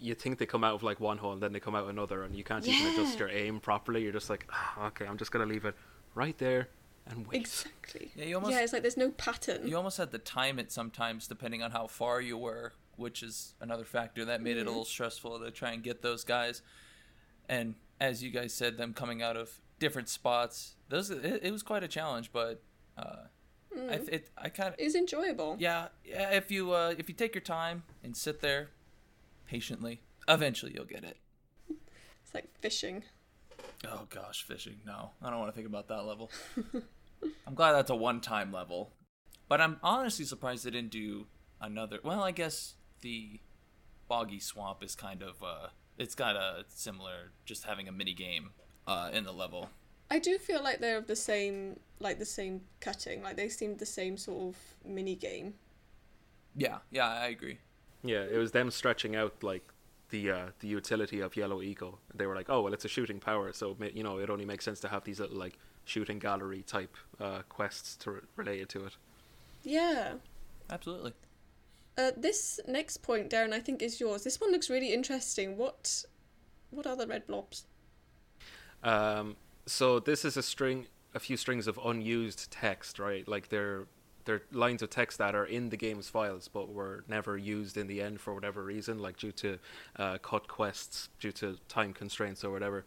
you 0.00 0.14
think 0.14 0.38
they 0.38 0.46
come 0.46 0.64
out 0.64 0.74
of 0.74 0.82
like 0.82 1.00
one 1.00 1.18
hole 1.18 1.32
and 1.32 1.42
then 1.42 1.52
they 1.52 1.60
come 1.60 1.74
out 1.74 1.88
another, 1.88 2.22
and 2.22 2.34
you 2.34 2.44
can't 2.44 2.66
even 2.66 2.94
adjust 2.94 3.18
your 3.18 3.28
aim 3.28 3.60
properly. 3.60 4.02
You're 4.02 4.12
just 4.12 4.30
like, 4.30 4.46
"Ah, 4.50 4.86
okay, 4.86 5.06
I'm 5.06 5.18
just 5.18 5.30
gonna 5.30 5.44
leave 5.44 5.66
it 5.66 5.74
right 6.14 6.38
there 6.38 6.68
and 7.10 7.26
wait. 7.26 7.40
Exactly. 7.40 8.10
Yeah, 8.14 8.24
you 8.26 8.34
almost- 8.36 8.52
yeah, 8.52 8.60
it's 8.60 8.72
like 8.72 8.82
there's 8.82 8.96
no 8.96 9.10
pattern. 9.10 9.66
You 9.66 9.76
almost 9.76 9.96
had 9.98 10.10
to 10.12 10.18
time 10.18 10.58
it 10.58 10.70
sometimes 10.72 11.26
depending 11.26 11.62
on 11.62 11.70
how 11.70 11.86
far 11.86 12.20
you 12.20 12.36
were, 12.38 12.74
which 12.96 13.22
is 13.22 13.54
another 13.60 13.84
factor 13.84 14.24
that 14.26 14.42
made 14.42 14.56
it 14.56 14.66
a 14.66 14.70
little 14.70 14.84
stressful 14.84 15.38
to 15.40 15.50
try 15.50 15.72
and 15.72 15.82
get 15.82 16.02
those 16.02 16.24
guys. 16.24 16.62
And 17.48 17.74
as 18.00 18.22
you 18.22 18.30
guys 18.30 18.52
said, 18.52 18.76
them 18.76 18.92
coming 18.94 19.22
out 19.22 19.36
of 19.36 19.60
different 19.78 20.08
spots, 20.08 20.74
those 20.88 21.10
it, 21.10 21.40
it 21.42 21.52
was 21.52 21.62
quite 21.62 21.82
a 21.82 21.88
challenge. 21.88 22.30
But 22.32 22.62
uh, 22.96 23.26
I 23.76 23.94
it, 23.94 24.30
I 24.36 24.48
kind 24.50 24.68
of 24.70 24.74
It's 24.78 24.94
enjoyable. 24.94 25.56
yeah 25.58 25.88
yeah 26.04 26.30
if 26.30 26.50
you 26.50 26.72
uh, 26.72 26.94
if 26.98 27.08
you 27.08 27.14
take 27.14 27.34
your 27.34 27.42
time 27.42 27.84
and 28.04 28.16
sit 28.16 28.40
there 28.40 28.70
patiently, 29.46 30.02
eventually 30.28 30.72
you'll 30.74 30.84
get 30.84 31.04
it. 31.04 31.16
It's 31.70 32.34
like 32.34 32.48
fishing. 32.60 33.04
Oh 33.86 34.06
gosh, 34.10 34.42
fishing. 34.42 34.80
No, 34.84 35.10
I 35.22 35.30
don't 35.30 35.38
want 35.38 35.50
to 35.52 35.56
think 35.56 35.66
about 35.68 35.88
that 35.88 36.02
level. 36.04 36.30
I'm 37.46 37.54
glad 37.54 37.72
that's 37.72 37.90
a 37.90 37.96
one-time 37.96 38.52
level, 38.52 38.92
but 39.48 39.60
I'm 39.60 39.78
honestly 39.82 40.24
surprised 40.24 40.64
they 40.64 40.70
didn't 40.70 40.90
do 40.90 41.26
another. 41.60 41.98
Well, 42.02 42.22
I 42.22 42.30
guess 42.30 42.74
the 43.00 43.40
boggy 44.08 44.40
swamp 44.40 44.82
is 44.82 44.94
kind 44.94 45.22
of 45.22 45.42
uh, 45.42 45.68
it's 45.98 46.14
got 46.14 46.36
a 46.36 46.64
similar, 46.68 47.32
just 47.44 47.64
having 47.64 47.88
a 47.88 47.92
mini 47.92 48.14
game 48.14 48.50
uh, 48.86 49.10
in 49.12 49.24
the 49.24 49.32
level. 49.32 49.70
I 50.10 50.18
do 50.18 50.38
feel 50.38 50.62
like 50.62 50.80
they're 50.80 50.96
of 50.96 51.06
the 51.06 51.16
same, 51.16 51.80
like 51.98 52.18
the 52.18 52.24
same 52.24 52.62
cutting. 52.80 53.22
Like 53.22 53.36
they 53.36 53.48
seemed 53.48 53.78
the 53.78 53.86
same 53.86 54.16
sort 54.16 54.54
of 54.54 54.56
mini 54.84 55.14
game. 55.14 55.54
Yeah, 56.56 56.78
yeah, 56.90 57.08
I 57.08 57.26
agree. 57.26 57.58
Yeah, 58.02 58.24
it 58.30 58.38
was 58.38 58.52
them 58.52 58.70
stretching 58.70 59.16
out 59.16 59.42
like 59.42 59.68
the 60.10 60.30
uh, 60.30 60.46
the 60.60 60.68
utility 60.68 61.20
of 61.20 61.36
Yellow 61.36 61.60
Eco. 61.60 61.98
They 62.14 62.26
were 62.26 62.34
like, 62.34 62.48
oh 62.48 62.62
well, 62.62 62.72
it's 62.72 62.84
a 62.84 62.88
shooting 62.88 63.20
power, 63.20 63.52
so 63.52 63.76
you 63.92 64.02
know 64.02 64.18
it 64.18 64.30
only 64.30 64.46
makes 64.46 64.64
sense 64.64 64.80
to 64.80 64.88
have 64.88 65.04
these 65.04 65.20
little 65.20 65.36
like 65.36 65.58
shooting 65.88 66.18
gallery 66.18 66.62
type 66.62 66.96
uh, 67.20 67.42
quests 67.48 67.96
to 67.96 68.10
re- 68.10 68.20
related 68.36 68.68
to 68.70 68.86
it. 68.86 68.96
Yeah. 69.62 70.14
Absolutely. 70.70 71.12
Uh, 71.96 72.12
this 72.16 72.60
next 72.68 72.98
point, 72.98 73.30
Derrin, 73.30 73.52
I 73.52 73.60
think 73.60 73.82
is 73.82 74.00
yours. 74.00 74.22
This 74.22 74.40
one 74.40 74.52
looks 74.52 74.70
really 74.70 74.92
interesting. 74.92 75.56
What, 75.56 76.04
what 76.70 76.86
are 76.86 76.94
the 76.94 77.06
red 77.06 77.26
blobs? 77.26 77.64
Um, 78.84 79.36
so 79.66 79.98
this 79.98 80.24
is 80.24 80.36
a 80.36 80.42
string, 80.42 80.86
a 81.14 81.18
few 81.18 81.36
strings 81.36 81.66
of 81.66 81.78
unused 81.84 82.50
text, 82.50 82.98
right? 82.98 83.26
Like 83.26 83.48
they're 83.48 83.86
they're 84.24 84.42
lines 84.52 84.82
of 84.82 84.90
text 84.90 85.16
that 85.16 85.34
are 85.34 85.46
in 85.46 85.70
the 85.70 85.76
game's 85.76 86.10
files, 86.10 86.48
but 86.48 86.70
were 86.70 87.02
never 87.08 87.38
used 87.38 87.78
in 87.78 87.86
the 87.86 88.02
end 88.02 88.20
for 88.20 88.34
whatever 88.34 88.62
reason, 88.62 88.98
like 88.98 89.16
due 89.16 89.32
to 89.32 89.58
uh, 89.96 90.18
cut 90.18 90.46
quests, 90.46 91.08
due 91.18 91.32
to 91.32 91.56
time 91.68 91.94
constraints 91.94 92.44
or 92.44 92.50
whatever. 92.50 92.84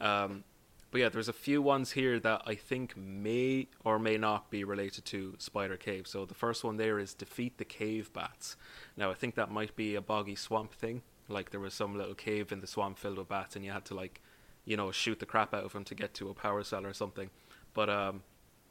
Um, 0.00 0.44
but 0.90 1.00
yeah, 1.00 1.08
there's 1.08 1.28
a 1.28 1.32
few 1.32 1.60
ones 1.60 1.92
here 1.92 2.18
that 2.20 2.42
I 2.46 2.54
think 2.54 2.96
may 2.96 3.68
or 3.84 3.98
may 3.98 4.16
not 4.16 4.50
be 4.50 4.64
related 4.64 5.04
to 5.06 5.34
Spider 5.38 5.76
Cave. 5.76 6.06
So 6.06 6.24
the 6.24 6.34
first 6.34 6.64
one 6.64 6.76
there 6.76 6.98
is 6.98 7.14
defeat 7.14 7.58
the 7.58 7.64
cave 7.64 8.12
bats. 8.12 8.56
Now 8.96 9.10
I 9.10 9.14
think 9.14 9.34
that 9.34 9.50
might 9.50 9.76
be 9.76 9.94
a 9.94 10.00
boggy 10.00 10.34
swamp 10.34 10.72
thing. 10.72 11.02
Like 11.28 11.50
there 11.50 11.60
was 11.60 11.74
some 11.74 11.96
little 11.96 12.14
cave 12.14 12.52
in 12.52 12.60
the 12.60 12.66
swamp 12.66 12.98
filled 12.98 13.18
with 13.18 13.28
bats, 13.28 13.54
and 13.54 13.64
you 13.64 13.70
had 13.70 13.84
to 13.86 13.94
like, 13.94 14.22
you 14.64 14.76
know, 14.76 14.90
shoot 14.90 15.18
the 15.18 15.26
crap 15.26 15.52
out 15.52 15.64
of 15.64 15.72
them 15.72 15.84
to 15.84 15.94
get 15.94 16.14
to 16.14 16.30
a 16.30 16.34
power 16.34 16.62
cell 16.62 16.86
or 16.86 16.94
something. 16.94 17.30
But 17.74 17.90
um, 17.90 18.22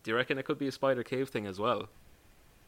do 0.03 0.11
you 0.11 0.17
reckon 0.17 0.37
it 0.37 0.45
could 0.45 0.57
be 0.57 0.67
a 0.67 0.71
Spider 0.71 1.03
Cave 1.03 1.29
thing 1.29 1.45
as 1.45 1.59
well? 1.59 1.89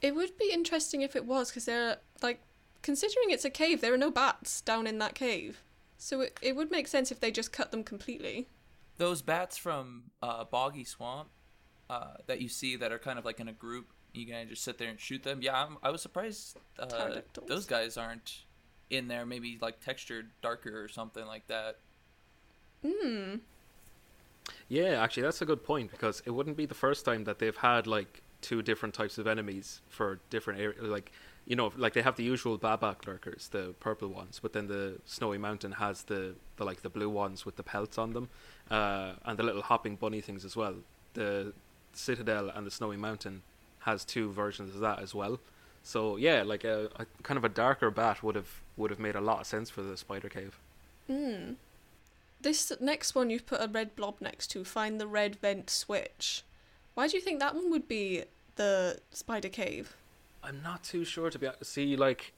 It 0.02 0.16
would 0.16 0.38
be 0.38 0.52
interesting 0.54 1.02
if 1.02 1.16
it 1.16 1.26
was, 1.26 1.50
because 1.50 1.66
there 1.66 1.90
are, 1.90 1.98
like, 2.22 2.40
considering 2.82 3.32
it's 3.32 3.44
a 3.44 3.50
cave, 3.50 3.82
there 3.82 3.94
are 3.94 3.98
no 3.98 4.12
bats 4.12 4.62
down 4.62 4.88
in 4.88 5.00
that 5.00 5.14
cave. 5.14 5.62
So 5.98 6.22
it, 6.22 6.40
it 6.42 6.56
would 6.56 6.72
make 6.72 6.88
sense 6.88 7.12
if 7.12 7.20
they 7.20 7.32
just 7.32 7.52
cut 7.52 7.72
them 7.72 7.84
completely. 7.84 8.48
Those 9.00 9.22
bats 9.22 9.58
from 9.58 10.04
uh, 10.22 10.44
Boggy 10.44 10.84
Swamp 10.84 11.30
uh, 11.90 12.16
that 12.28 12.42
you 12.42 12.50
see 12.50 12.76
that 12.76 12.92
are 12.92 13.00
kind 13.00 13.18
of 13.18 13.24
like 13.24 13.40
in 13.40 13.48
a 13.48 13.54
group, 13.54 13.88
you 14.14 14.28
can 14.28 14.50
just 14.50 14.64
sit 14.64 14.78
there 14.78 14.90
and 14.90 15.00
shoot 15.00 15.24
them. 15.24 15.40
Yeah, 15.42 15.64
I'm, 15.64 15.78
I 15.82 15.90
was 15.90 16.02
surprised 16.02 16.58
uh, 16.78 17.22
those 17.48 17.66
guys 17.66 17.96
aren't 17.96 18.44
in 18.90 19.08
there. 19.08 19.26
Maybe 19.26 19.58
like 19.62 19.80
textured 19.80 20.30
darker 20.42 20.84
or 20.84 20.90
something 20.90 21.26
like 21.26 21.48
that. 21.48 21.78
Hmm. 22.86 23.36
Yeah, 24.68 25.02
actually, 25.02 25.24
that's 25.24 25.42
a 25.42 25.46
good 25.46 25.64
point 25.64 25.92
because 25.92 26.22
it 26.26 26.32
wouldn't 26.32 26.58
be 26.58 26.66
the 26.66 26.76
first 26.76 27.06
time 27.06 27.24
that 27.24 27.40
they've 27.40 27.56
had 27.56 27.88
like 27.88 28.22
two 28.42 28.62
different 28.62 28.94
types 28.94 29.18
of 29.18 29.28
enemies 29.28 29.82
for 29.88 30.20
different 30.30 30.60
areas. 30.60 30.82
Like, 30.84 31.12
you 31.50 31.56
know, 31.56 31.74
like 31.76 31.94
they 31.94 32.04
have 32.04 32.16
the 32.16 32.24
usual 32.24 32.60
Babak 32.60 33.08
lurkers, 33.08 33.50
the 33.50 33.74
purple 33.80 34.08
ones, 34.08 34.40
but 34.40 34.54
then 34.54 34.68
the 34.68 35.00
Snowy 35.06 35.40
Mountain 35.40 35.74
has 35.74 36.04
the, 36.04 36.36
the 36.58 36.64
like 36.64 36.84
the 36.84 36.90
blue 36.90 37.10
ones 37.10 37.44
with 37.44 37.56
the 37.56 37.64
pelts 37.64 37.98
on 37.98 38.14
them, 38.14 38.30
uh, 38.70 39.14
and 39.26 39.38
the 39.38 39.42
little 39.42 39.64
hopping 39.64 39.96
bunny 39.96 40.22
things 40.22 40.46
as 40.46 40.56
well. 40.56 40.76
The 41.16 41.54
Citadel 41.92 42.50
and 42.50 42.68
the 42.68 42.72
Snowy 42.72 42.98
Mountain 42.98 43.42
has 43.80 44.06
two 44.06 44.32
versions 44.32 44.76
of 44.76 44.82
that 44.82 45.00
as 45.00 45.16
well. 45.16 45.40
So 45.82 46.18
yeah, 46.18 46.44
like 46.44 46.64
a, 46.64 46.90
a 46.98 47.08
kind 47.24 47.40
of 47.40 47.44
a 47.44 47.50
darker 47.50 47.90
bat 47.90 48.22
would 48.22 48.36
have 48.36 48.62
would 48.78 48.92
have 48.92 49.00
made 49.00 49.16
a 49.16 49.22
lot 49.22 49.40
of 49.42 49.48
sense 49.48 49.72
for 49.72 49.82
the 49.82 49.98
spider 49.98 50.30
cave. 50.30 50.60
Hmm. 51.08 51.54
This 52.40 52.72
next 52.80 53.16
one 53.16 53.32
you've 53.32 53.48
put 53.48 53.60
a 53.60 53.68
red 53.68 53.96
blob 53.96 54.22
next 54.22 54.48
to, 54.52 54.64
find 54.64 55.02
the 55.02 55.08
red 55.08 55.38
vent 55.38 55.72
switch. 55.72 56.44
Why 56.94 57.08
do 57.08 57.18
you 57.18 57.24
think 57.24 57.40
that 57.40 57.56
one 57.56 57.72
would 57.72 57.88
be 57.88 58.26
the 58.56 59.00
spider 59.12 59.50
cave? 59.50 59.96
I'm 60.44 60.62
not 60.62 60.84
too 60.84 61.04
sure 61.04 61.30
to 61.30 61.40
be 61.40 61.48
honest. 61.48 61.72
See, 61.72 61.96
like, 61.96 62.34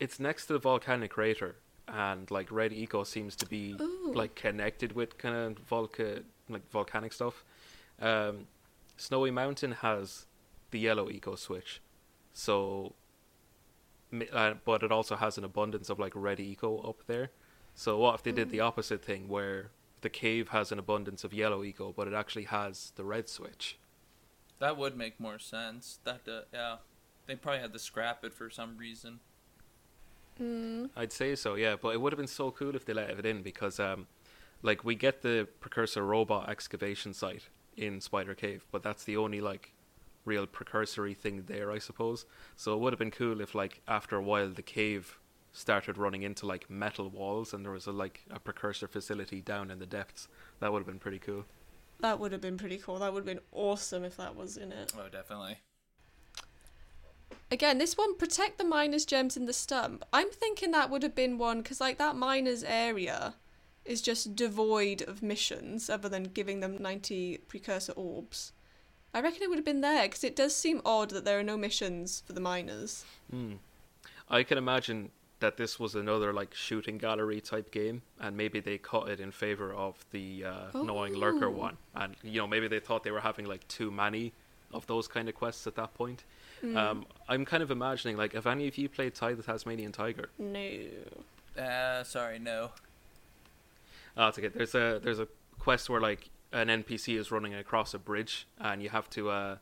it's 0.00 0.18
next 0.18 0.46
to 0.46 0.54
the 0.54 0.58
volcanic 0.58 1.12
crater, 1.12 1.56
and 1.88 2.30
like 2.30 2.50
Red 2.50 2.72
Eco 2.72 3.04
seems 3.04 3.36
to 3.36 3.46
be 3.46 3.76
Ooh. 3.80 4.12
like 4.14 4.34
connected 4.34 4.92
with 4.92 5.18
kind 5.18 5.34
of 5.34 5.68
volca 5.68 6.22
like 6.48 6.68
volcanic 6.70 7.12
stuff. 7.12 7.44
Um, 8.00 8.46
Snowy 8.96 9.30
Mountain 9.30 9.72
has 9.72 10.26
the 10.70 10.78
yellow 10.78 11.08
eco 11.10 11.34
switch, 11.34 11.80
so, 12.32 12.94
uh, 14.32 14.54
but 14.64 14.82
it 14.82 14.90
also 14.90 15.16
has 15.16 15.38
an 15.38 15.44
abundance 15.44 15.90
of 15.90 15.98
like 15.98 16.12
red 16.14 16.40
eco 16.40 16.78
up 16.78 17.06
there. 17.06 17.30
So 17.74 17.98
what 17.98 18.16
if 18.16 18.22
they 18.22 18.32
did 18.32 18.50
the 18.50 18.60
opposite 18.60 19.02
thing, 19.04 19.28
where 19.28 19.70
the 20.02 20.10
cave 20.10 20.48
has 20.48 20.72
an 20.72 20.78
abundance 20.78 21.24
of 21.24 21.32
yellow 21.32 21.62
eco, 21.64 21.92
but 21.96 22.06
it 22.08 22.14
actually 22.14 22.44
has 22.44 22.92
the 22.96 23.04
red 23.04 23.28
switch? 23.28 23.78
That 24.58 24.76
would 24.76 24.96
make 24.96 25.18
more 25.18 25.38
sense. 25.38 25.98
That 26.04 26.20
uh, 26.28 26.42
yeah, 26.52 26.76
they 27.32 27.36
probably 27.36 27.60
had 27.60 27.72
to 27.72 27.78
scrap 27.78 28.24
it 28.24 28.34
for 28.34 28.50
some 28.50 28.76
reason. 28.76 29.20
Hmm. 30.36 30.86
I'd 30.94 31.12
say 31.12 31.34
so, 31.34 31.54
yeah. 31.54 31.76
But 31.80 31.94
it 31.94 32.00
would 32.00 32.12
have 32.12 32.18
been 32.18 32.26
so 32.26 32.50
cool 32.50 32.76
if 32.76 32.84
they 32.84 32.92
let 32.92 33.10
it 33.10 33.24
in 33.24 33.42
because, 33.42 33.80
um, 33.80 34.06
like, 34.60 34.84
we 34.84 34.94
get 34.94 35.22
the 35.22 35.48
precursor 35.60 36.04
robot 36.04 36.50
excavation 36.50 37.14
site 37.14 37.48
in 37.76 38.00
Spider 38.00 38.34
Cave, 38.34 38.66
but 38.70 38.82
that's 38.82 39.04
the 39.04 39.16
only 39.16 39.40
like 39.40 39.72
real 40.26 40.46
precursory 40.46 41.14
thing 41.14 41.44
there, 41.46 41.72
I 41.72 41.78
suppose. 41.78 42.26
So 42.56 42.74
it 42.74 42.80
would 42.80 42.92
have 42.92 42.98
been 42.98 43.10
cool 43.10 43.40
if, 43.40 43.54
like, 43.54 43.80
after 43.88 44.16
a 44.16 44.22
while, 44.22 44.50
the 44.50 44.62
cave 44.62 45.18
started 45.54 45.98
running 45.98 46.22
into 46.22 46.46
like 46.46 46.70
metal 46.70 47.10
walls 47.10 47.52
and 47.52 47.62
there 47.62 47.72
was 47.72 47.86
a 47.86 47.92
like 47.92 48.24
a 48.30 48.40
precursor 48.40 48.88
facility 48.88 49.42
down 49.42 49.70
in 49.70 49.78
the 49.78 49.86
depths. 49.86 50.28
That 50.60 50.72
would 50.72 50.78
have 50.78 50.86
been 50.86 50.98
pretty 50.98 51.18
cool. 51.18 51.44
That 52.00 52.18
would 52.18 52.32
have 52.32 52.40
been 52.40 52.56
pretty 52.56 52.78
cool. 52.78 52.98
That 52.98 53.12
would 53.12 53.20
have 53.20 53.26
been 53.26 53.44
awesome 53.52 54.02
if 54.02 54.16
that 54.16 54.34
was 54.34 54.56
in 54.56 54.72
it. 54.72 54.92
Oh, 54.98 55.08
definitely. 55.10 55.58
Again, 57.50 57.78
this 57.78 57.96
one, 57.96 58.16
protect 58.16 58.58
the 58.58 58.64
miner's 58.64 59.04
gems 59.04 59.36
in 59.36 59.46
the 59.46 59.52
stump. 59.52 60.04
I'm 60.12 60.30
thinking 60.30 60.70
that 60.72 60.90
would 60.90 61.02
have 61.02 61.14
been 61.14 61.38
one, 61.38 61.62
because, 61.62 61.80
like, 61.80 61.98
that 61.98 62.16
miner's 62.16 62.64
area 62.64 63.34
is 63.84 64.00
just 64.00 64.36
devoid 64.36 65.02
of 65.02 65.22
missions 65.22 65.90
other 65.90 66.08
than 66.08 66.24
giving 66.24 66.60
them 66.60 66.76
90 66.80 67.38
precursor 67.48 67.92
orbs. 67.92 68.52
I 69.14 69.20
reckon 69.20 69.42
it 69.42 69.48
would 69.50 69.58
have 69.58 69.64
been 69.64 69.80
there, 69.82 70.04
because 70.04 70.24
it 70.24 70.36
does 70.36 70.54
seem 70.54 70.80
odd 70.84 71.10
that 71.10 71.24
there 71.24 71.38
are 71.38 71.42
no 71.42 71.56
missions 71.56 72.22
for 72.26 72.32
the 72.32 72.40
miners. 72.40 73.04
Hmm. 73.30 73.54
I 74.30 74.42
can 74.44 74.56
imagine 74.56 75.10
that 75.40 75.56
this 75.56 75.78
was 75.80 75.96
another 75.96 76.32
like 76.32 76.54
shooting 76.54 76.96
gallery 76.98 77.40
type 77.40 77.70
game, 77.72 78.02
and 78.20 78.36
maybe 78.36 78.60
they 78.60 78.78
cut 78.78 79.08
it 79.08 79.18
in 79.20 79.32
favor 79.32 79.74
of 79.74 79.96
the 80.12 80.44
uh, 80.44 80.82
gnawing 80.82 81.14
lurker 81.14 81.48
Oh. 81.48 81.50
one. 81.50 81.76
And 81.94 82.14
you 82.22 82.38
know, 82.40 82.46
maybe 82.46 82.68
they 82.68 82.78
thought 82.78 83.02
they 83.02 83.10
were 83.10 83.20
having 83.20 83.44
like 83.46 83.66
too 83.66 83.90
many 83.90 84.32
of 84.72 84.86
those 84.86 85.08
kind 85.08 85.28
of 85.28 85.34
quests 85.34 85.66
at 85.66 85.74
that 85.76 85.94
point. 85.94 86.24
Hmm. 86.60 86.76
Um, 86.76 87.06
I'm 87.28 87.44
kind 87.44 87.62
of 87.62 87.70
imagining 87.70 88.16
like, 88.16 88.34
have 88.34 88.46
any 88.46 88.68
of 88.68 88.78
you 88.78 88.88
played 88.88 89.14
Ty 89.14 89.34
the 89.34 89.42
Tasmanian 89.42 89.92
Tiger? 89.92 90.30
No. 90.38 90.70
Uh, 91.60 92.04
sorry, 92.04 92.38
no. 92.38 92.70
Oh, 94.16 94.28
it's 94.28 94.38
okay. 94.38 94.48
There's 94.48 94.74
a 94.74 95.00
there's 95.02 95.18
a 95.18 95.28
quest 95.58 95.88
where 95.88 96.00
like 96.00 96.30
an 96.52 96.68
NPC 96.68 97.18
is 97.18 97.30
running 97.30 97.54
across 97.54 97.94
a 97.94 97.98
bridge, 97.98 98.46
and 98.58 98.82
you 98.82 98.90
have 98.90 99.08
to 99.10 99.30
uh, 99.30 99.56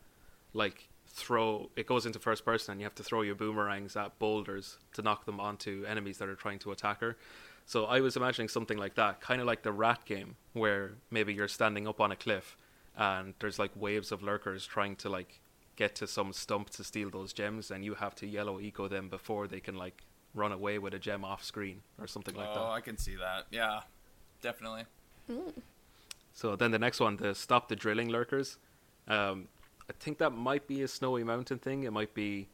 like 0.52 0.88
throw. 1.06 1.70
It 1.76 1.86
goes 1.86 2.06
into 2.06 2.18
first 2.18 2.44
person, 2.44 2.72
and 2.72 2.80
you 2.80 2.84
have 2.84 2.94
to 2.96 3.02
throw 3.02 3.22
your 3.22 3.34
boomerangs 3.34 3.96
at 3.96 4.18
boulders 4.18 4.78
to 4.94 5.02
knock 5.02 5.24
them 5.24 5.40
onto 5.40 5.84
enemies 5.86 6.18
that 6.18 6.28
are 6.28 6.34
trying 6.34 6.58
to 6.60 6.72
attack 6.72 7.00
her. 7.00 7.16
So 7.66 7.84
I 7.84 8.00
was 8.00 8.16
imagining 8.16 8.48
something 8.48 8.78
like 8.78 8.94
that, 8.96 9.20
kind 9.20 9.40
of 9.40 9.46
like 9.46 9.62
the 9.62 9.72
rat 9.72 10.04
game, 10.04 10.34
where 10.54 10.92
maybe 11.10 11.32
you're 11.32 11.48
standing 11.48 11.86
up 11.86 12.00
on 12.00 12.10
a 12.10 12.16
cliff, 12.16 12.56
and 12.96 13.34
there's 13.38 13.58
like 13.58 13.70
waves 13.74 14.12
of 14.12 14.22
lurkers 14.22 14.66
trying 14.66 14.96
to 14.96 15.08
like 15.08 15.40
get 15.76 15.94
to 15.96 16.06
some 16.06 16.32
stump 16.32 16.70
to 16.70 16.84
steal 16.84 17.10
those 17.10 17.32
gems, 17.32 17.70
and 17.70 17.84
you 17.84 17.94
have 17.94 18.14
to 18.16 18.26
yellow 18.26 18.60
eco 18.60 18.88
them 18.88 19.08
before 19.08 19.46
they 19.46 19.60
can 19.60 19.76
like 19.76 20.02
run 20.34 20.52
away 20.52 20.78
with 20.78 20.94
a 20.94 20.98
gem 20.98 21.24
off 21.24 21.44
screen 21.44 21.82
or 21.98 22.06
something 22.06 22.34
like 22.34 22.52
that. 22.52 22.60
oh, 22.60 22.70
I 22.70 22.80
can 22.80 22.96
see 22.96 23.16
that. 23.16 23.46
Yeah, 23.50 23.80
definitely. 24.42 24.84
So 26.32 26.56
then 26.56 26.70
the 26.70 26.78
next 26.78 27.00
one, 27.00 27.16
the 27.16 27.34
stop 27.34 27.68
the 27.68 27.76
drilling 27.76 28.08
lurkers. 28.08 28.56
Um, 29.08 29.48
I 29.88 29.92
think 29.98 30.18
that 30.18 30.30
might 30.30 30.66
be 30.66 30.82
a 30.82 30.88
snowy 30.88 31.24
mountain 31.24 31.58
thing. 31.58 31.84
It 31.84 31.92
might 31.92 32.14
be 32.14 32.48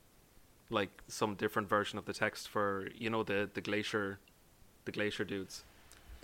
like 0.71 0.91
some 1.09 1.35
different 1.35 1.69
version 1.69 1.99
of 1.99 2.05
the 2.07 2.13
text 2.13 2.49
for 2.49 2.89
you 2.95 3.11
know 3.11 3.23
the 3.23 3.49
the 3.53 3.61
glacier, 3.61 4.19
the 4.85 4.93
glacier 4.93 5.25
dudes. 5.25 5.65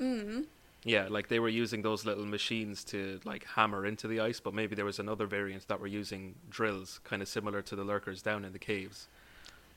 Mm. 0.01 0.47
Yeah, 0.85 1.07
like 1.09 1.29
they 1.29 1.39
were 1.39 1.49
using 1.49 1.83
those 1.83 2.05
little 2.05 2.27
machines 2.27 2.83
to 2.85 3.21
like 3.25 3.45
hammer 3.45 3.87
into 3.87 4.09
the 4.09 4.21
ice, 4.21 4.41
but 4.41 4.53
maybe 4.53 4.75
there 4.75 4.85
was 4.85 4.99
another 4.99 5.27
variant 5.27 5.69
that 5.69 5.81
were 5.81 5.87
using 5.87 6.35
drills, 6.51 7.01
kind 7.05 7.23
of 7.23 7.29
similar 7.29 7.63
to 7.63 7.77
the 7.77 7.85
lurkers 7.85 8.21
down 8.23 8.45
in 8.45 8.53
the 8.53 8.59
caves. 8.59 9.07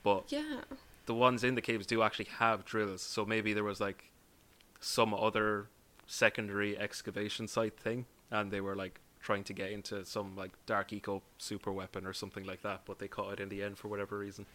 But 0.02 0.24
Yeah. 0.32 0.62
the 1.06 1.14
ones 1.14 1.44
in 1.44 1.54
the 1.54 1.62
caves 1.62 1.86
do 1.86 2.02
actually 2.02 2.24
have 2.26 2.64
drills, 2.64 3.02
so 3.02 3.24
maybe 3.24 3.52
there 3.52 3.64
was 3.64 3.80
like 3.80 4.10
some 4.80 5.14
other 5.14 5.68
secondary 6.06 6.76
excavation 6.76 7.46
site 7.46 7.78
thing, 7.78 8.06
and 8.30 8.50
they 8.50 8.60
were 8.60 8.74
like 8.74 9.00
trying 9.20 9.44
to 9.44 9.52
get 9.52 9.70
into 9.70 10.04
some 10.04 10.34
like 10.36 10.52
dark 10.66 10.92
eco 10.92 11.22
super 11.38 11.72
weapon 11.72 12.04
or 12.06 12.12
something 12.12 12.44
like 12.44 12.62
that, 12.62 12.82
but 12.84 12.98
they 12.98 13.08
caught 13.08 13.32
it 13.34 13.40
in 13.40 13.48
the 13.48 13.62
end 13.62 13.78
for 13.78 13.86
whatever 13.88 14.18
reason. 14.18 14.46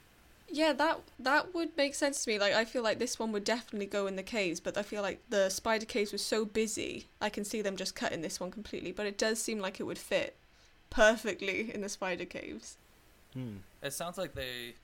Yeah, 0.54 0.74
that 0.74 1.00
that 1.18 1.54
would 1.54 1.78
make 1.78 1.96
sense 1.96 2.24
to 2.24 2.30
me. 2.30 2.38
Like 2.38 2.54
I 2.54 2.66
feel 2.66 2.84
like 2.84 3.00
this 3.00 3.18
one 3.18 3.32
would 3.32 3.46
definitely 3.46 3.86
go 3.86 4.06
in 4.06 4.18
the 4.18 4.24
caves, 4.24 4.60
but 4.60 4.78
I 4.78 4.84
feel 4.84 5.02
like 5.02 5.22
the 5.30 5.50
spider 5.50 5.86
caves 5.86 6.12
was 6.12 6.22
so 6.22 6.44
busy. 6.44 7.08
I 7.22 7.30
can 7.30 7.46
see 7.46 7.62
them 7.62 7.78
just 7.78 7.96
cutting 7.96 8.22
this 8.22 8.40
one 8.40 8.52
completely, 8.52 8.92
but 8.92 9.06
it 9.06 9.18
does 9.18 9.42
seem 9.42 9.60
like 9.60 9.80
it 9.80 9.84
would 9.84 9.98
fit 9.98 10.36
perfectly 10.90 11.74
in 11.74 11.82
the 11.82 11.90
spider 11.90 12.26
caves. 12.26 12.78
Hmm. 13.34 13.58
It 13.82 13.94
sounds 13.94 14.18
like 14.18 14.36
they, 14.36 14.76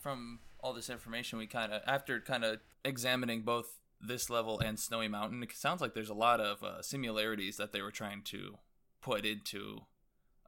from 0.00 0.40
all 0.60 0.72
this 0.72 0.90
information, 0.90 1.38
we 1.38 1.46
kind 1.46 1.72
of 1.72 1.82
after 1.86 2.20
kind 2.20 2.44
of 2.44 2.58
examining 2.84 3.42
both 3.42 3.78
this 4.00 4.28
level 4.28 4.58
and 4.58 4.78
Snowy 4.78 5.06
Mountain, 5.06 5.40
it 5.44 5.52
sounds 5.52 5.80
like 5.80 5.94
there's 5.94 6.10
a 6.10 6.14
lot 6.14 6.40
of 6.40 6.64
uh, 6.64 6.82
similarities 6.82 7.56
that 7.58 7.70
they 7.70 7.80
were 7.80 7.92
trying 7.92 8.22
to 8.22 8.58
put 9.00 9.24
into 9.24 9.82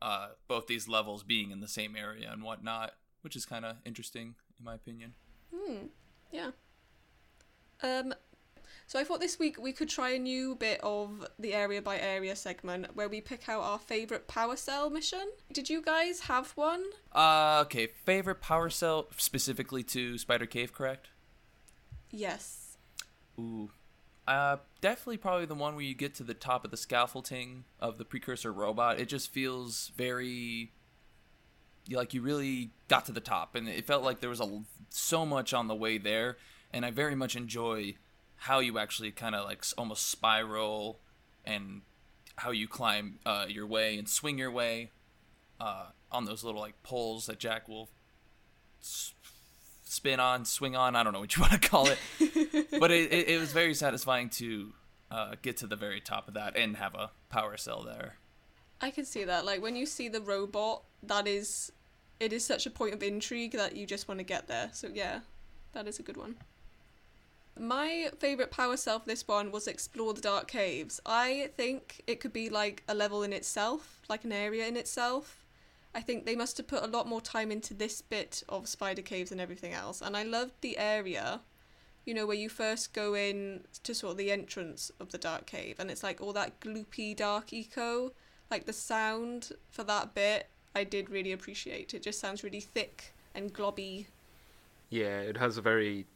uh, 0.02 0.30
both 0.48 0.66
these 0.66 0.88
levels 0.88 1.22
being 1.22 1.52
in 1.52 1.60
the 1.60 1.68
same 1.68 1.94
area 1.94 2.28
and 2.32 2.42
whatnot, 2.42 2.94
which 3.22 3.36
is 3.36 3.46
kind 3.46 3.64
of 3.64 3.76
interesting 3.84 4.34
in 4.58 4.64
my 4.64 4.74
opinion. 4.74 5.14
Hmm. 5.54 5.86
Yeah. 6.32 6.50
Um. 7.82 8.14
So 8.86 8.98
I 8.98 9.04
thought 9.04 9.20
this 9.20 9.38
week 9.38 9.56
we 9.58 9.72
could 9.72 9.88
try 9.88 10.10
a 10.10 10.18
new 10.18 10.56
bit 10.56 10.78
of 10.82 11.26
the 11.38 11.54
area 11.54 11.80
by 11.80 11.98
area 11.98 12.36
segment 12.36 12.94
where 12.94 13.08
we 13.08 13.20
pick 13.20 13.48
out 13.48 13.62
our 13.62 13.78
favorite 13.78 14.28
power 14.28 14.56
cell 14.56 14.90
mission. 14.90 15.26
Did 15.52 15.70
you 15.70 15.80
guys 15.80 16.20
have 16.20 16.50
one? 16.50 16.84
Uh, 17.12 17.62
okay. 17.64 17.86
Favorite 17.86 18.42
power 18.42 18.68
cell 18.68 19.08
specifically 19.16 19.82
to 19.84 20.18
Spider 20.18 20.46
Cave, 20.46 20.74
correct? 20.74 21.08
Yes. 22.10 22.76
Ooh. 23.38 23.70
Uh, 24.28 24.58
definitely 24.80 25.16
probably 25.16 25.46
the 25.46 25.54
one 25.54 25.74
where 25.74 25.84
you 25.84 25.94
get 25.94 26.14
to 26.16 26.22
the 26.22 26.34
top 26.34 26.64
of 26.64 26.70
the 26.70 26.76
scaffolding 26.76 27.64
of 27.80 27.98
the 27.98 28.04
precursor 28.04 28.52
robot. 28.52 29.00
It 29.00 29.08
just 29.08 29.30
feels 29.30 29.92
very 29.96 30.72
you- 31.86 31.96
like 31.96 32.14
you 32.14 32.22
really 32.22 32.70
got 32.88 33.04
to 33.06 33.12
the 33.12 33.20
top 33.20 33.54
and 33.54 33.68
it 33.68 33.84
felt 33.86 34.02
like 34.02 34.20
there 34.20 34.30
was 34.30 34.40
a 34.40 34.62
so 34.90 35.24
much 35.26 35.52
on 35.52 35.68
the 35.68 35.74
way 35.74 35.98
there 35.98 36.36
and 36.72 36.84
I 36.84 36.90
very 36.90 37.14
much 37.14 37.36
enjoy 37.36 37.96
how 38.36 38.58
you 38.60 38.78
actually 38.78 39.10
kind 39.12 39.34
of 39.34 39.44
like 39.44 39.64
almost 39.78 40.08
spiral 40.08 41.00
and 41.44 41.82
how 42.36 42.50
you 42.50 42.66
climb 42.68 43.18
uh, 43.24 43.46
your 43.48 43.66
way 43.66 43.96
and 43.98 44.08
swing 44.08 44.38
your 44.38 44.50
way 44.50 44.90
uh, 45.60 45.86
on 46.10 46.24
those 46.24 46.42
little 46.44 46.60
like 46.60 46.82
poles 46.82 47.26
that 47.26 47.38
Jak 47.38 47.68
will 47.68 47.88
s- 48.80 49.14
spin 49.84 50.18
on, 50.20 50.44
swing 50.44 50.74
on. 50.74 50.96
I 50.96 51.02
don't 51.04 51.12
know 51.12 51.20
what 51.20 51.36
you 51.36 51.42
want 51.48 51.52
to 51.52 51.68
call 51.68 51.86
it, 51.88 51.98
but 52.80 52.90
it, 52.90 53.12
it, 53.12 53.28
it 53.28 53.38
was 53.40 53.52
very 53.52 53.72
satisfying 53.74 54.28
to 54.30 54.72
uh, 55.10 55.34
get 55.42 55.56
to 55.58 55.66
the 55.66 55.76
very 55.76 56.00
top 56.00 56.26
of 56.28 56.34
that 56.34 56.56
and 56.56 56.76
have 56.76 56.94
a 56.94 57.10
power 57.30 57.56
cell 57.56 57.82
there. 57.84 58.16
I 58.80 58.90
can 58.90 59.04
see 59.04 59.24
that. 59.24 59.44
Like 59.44 59.62
when 59.62 59.76
you 59.76 59.86
see 59.86 60.08
the 60.08 60.20
robot, 60.20 60.82
that 61.02 61.26
is, 61.26 61.72
it 62.20 62.32
is 62.32 62.44
such 62.44 62.66
a 62.66 62.70
point 62.70 62.94
of 62.94 63.02
intrigue 63.02 63.52
that 63.52 63.76
you 63.76 63.86
just 63.86 64.08
want 64.08 64.20
to 64.20 64.24
get 64.24 64.48
there. 64.48 64.70
So 64.72 64.88
yeah, 64.92 65.20
that 65.72 65.86
is 65.86 65.98
a 65.98 66.02
good 66.02 66.16
one. 66.16 66.36
My 67.58 68.10
favorite 68.18 68.50
power 68.50 68.76
for 68.76 69.02
this 69.06 69.28
one 69.28 69.52
was 69.52 69.68
explore 69.68 70.12
the 70.12 70.20
dark 70.20 70.48
caves. 70.48 71.00
I 71.06 71.50
think 71.56 72.02
it 72.06 72.18
could 72.18 72.32
be 72.32 72.50
like 72.50 72.82
a 72.88 72.94
level 72.94 73.22
in 73.22 73.32
itself, 73.32 74.00
like 74.08 74.24
an 74.24 74.32
area 74.32 74.66
in 74.66 74.76
itself. 74.76 75.44
I 75.94 76.00
think 76.00 76.26
they 76.26 76.34
must 76.34 76.56
have 76.56 76.66
put 76.66 76.82
a 76.82 76.88
lot 76.88 77.06
more 77.06 77.20
time 77.20 77.52
into 77.52 77.72
this 77.72 78.02
bit 78.02 78.42
of 78.48 78.66
spider 78.66 79.02
caves 79.02 79.30
and 79.30 79.40
everything 79.40 79.72
else. 79.72 80.02
And 80.02 80.16
I 80.16 80.24
loved 80.24 80.54
the 80.60 80.76
area, 80.76 81.40
you 82.04 82.12
know, 82.12 82.26
where 82.26 82.36
you 82.36 82.48
first 82.48 82.92
go 82.92 83.14
in 83.14 83.60
to 83.84 83.94
sort 83.94 84.12
of 84.12 84.16
the 84.18 84.32
entrance 84.32 84.90
of 84.98 85.12
the 85.12 85.18
dark 85.18 85.46
cave, 85.46 85.76
and 85.78 85.92
it's 85.92 86.02
like 86.02 86.20
all 86.20 86.32
that 86.32 86.58
gloopy 86.58 87.14
dark 87.14 87.52
eco 87.52 88.10
like 88.50 88.66
the 88.66 88.72
sound 88.72 89.52
for 89.70 89.84
that 89.84 90.14
bit 90.14 90.48
I 90.74 90.84
did 90.84 91.08
really 91.08 91.32
appreciate. 91.32 91.94
It 91.94 92.02
just 92.02 92.18
sounds 92.20 92.42
really 92.42 92.60
thick 92.60 93.14
and 93.34 93.52
globby. 93.52 94.06
Yeah, 94.90 95.20
it 95.20 95.36
has 95.36 95.56
a 95.56 95.62
very 95.62 96.06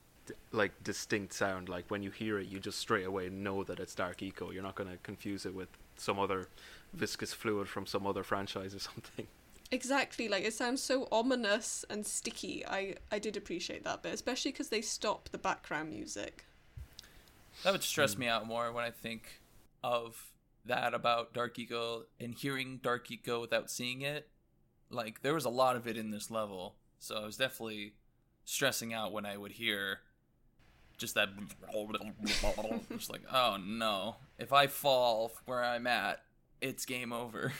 like 0.52 0.72
distinct 0.82 1.32
sound. 1.32 1.68
Like 1.68 1.90
when 1.90 2.02
you 2.02 2.10
hear 2.10 2.38
it, 2.38 2.48
you 2.48 2.58
just 2.58 2.78
straight 2.78 3.06
away 3.06 3.28
know 3.28 3.62
that 3.64 3.78
it's 3.78 3.94
Dark 3.94 4.22
Eco. 4.22 4.50
You're 4.50 4.62
not 4.62 4.74
going 4.74 4.90
to 4.90 4.96
confuse 4.98 5.46
it 5.46 5.54
with 5.54 5.68
some 5.96 6.18
other 6.18 6.48
viscous 6.92 7.32
fluid 7.32 7.68
from 7.68 7.86
some 7.86 8.06
other 8.06 8.22
franchise 8.22 8.74
or 8.74 8.78
something. 8.80 9.26
Exactly, 9.70 10.28
like 10.28 10.44
it 10.44 10.54
sounds 10.54 10.82
so 10.82 11.08
ominous 11.12 11.84
and 11.90 12.06
sticky. 12.06 12.66
I 12.66 12.94
I 13.12 13.18
did 13.18 13.36
appreciate 13.36 13.84
that 13.84 14.02
bit, 14.02 14.14
especially 14.14 14.50
because 14.50 14.70
they 14.70 14.80
stop 14.80 15.28
the 15.28 15.38
background 15.38 15.90
music. 15.90 16.46
That 17.64 17.72
would 17.72 17.82
stress 17.82 18.14
hmm. 18.14 18.20
me 18.20 18.28
out 18.28 18.46
more 18.46 18.72
when 18.72 18.84
I 18.84 18.90
think 18.90 19.40
of 19.84 20.30
that 20.68 20.94
about 20.94 21.34
Dark 21.34 21.58
Eco 21.58 22.04
and 22.20 22.34
hearing 22.34 22.80
Dark 22.82 23.10
Eco 23.10 23.40
without 23.40 23.70
seeing 23.70 24.02
it. 24.02 24.28
Like 24.90 25.22
there 25.22 25.34
was 25.34 25.44
a 25.44 25.50
lot 25.50 25.76
of 25.76 25.86
it 25.86 25.96
in 25.96 26.10
this 26.10 26.30
level, 26.30 26.76
so 26.98 27.16
I 27.16 27.26
was 27.26 27.36
definitely 27.36 27.94
stressing 28.44 28.94
out 28.94 29.12
when 29.12 29.26
I 29.26 29.36
would 29.36 29.52
hear 29.52 30.00
just 30.96 31.14
that. 31.14 31.28
just 32.90 33.10
like, 33.10 33.22
oh 33.32 33.58
no! 33.62 34.16
If 34.38 34.52
I 34.52 34.66
fall 34.66 35.32
where 35.44 35.62
I'm 35.62 35.86
at, 35.86 36.22
it's 36.60 36.86
game 36.86 37.12
over. 37.12 37.52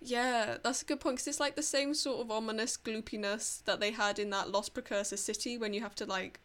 Yeah, 0.00 0.58
that's 0.62 0.82
a 0.82 0.84
good 0.84 1.00
point 1.00 1.16
because 1.16 1.26
it's 1.26 1.40
like 1.40 1.56
the 1.56 1.62
same 1.62 1.92
sort 1.92 2.20
of 2.20 2.30
ominous 2.30 2.76
gloopiness 2.76 3.64
that 3.64 3.80
they 3.80 3.90
had 3.90 4.18
in 4.18 4.30
that 4.30 4.50
Lost 4.50 4.72
Precursor 4.72 5.16
City 5.16 5.58
when 5.58 5.74
you 5.74 5.80
have 5.80 5.96
to 5.96 6.06
like 6.06 6.40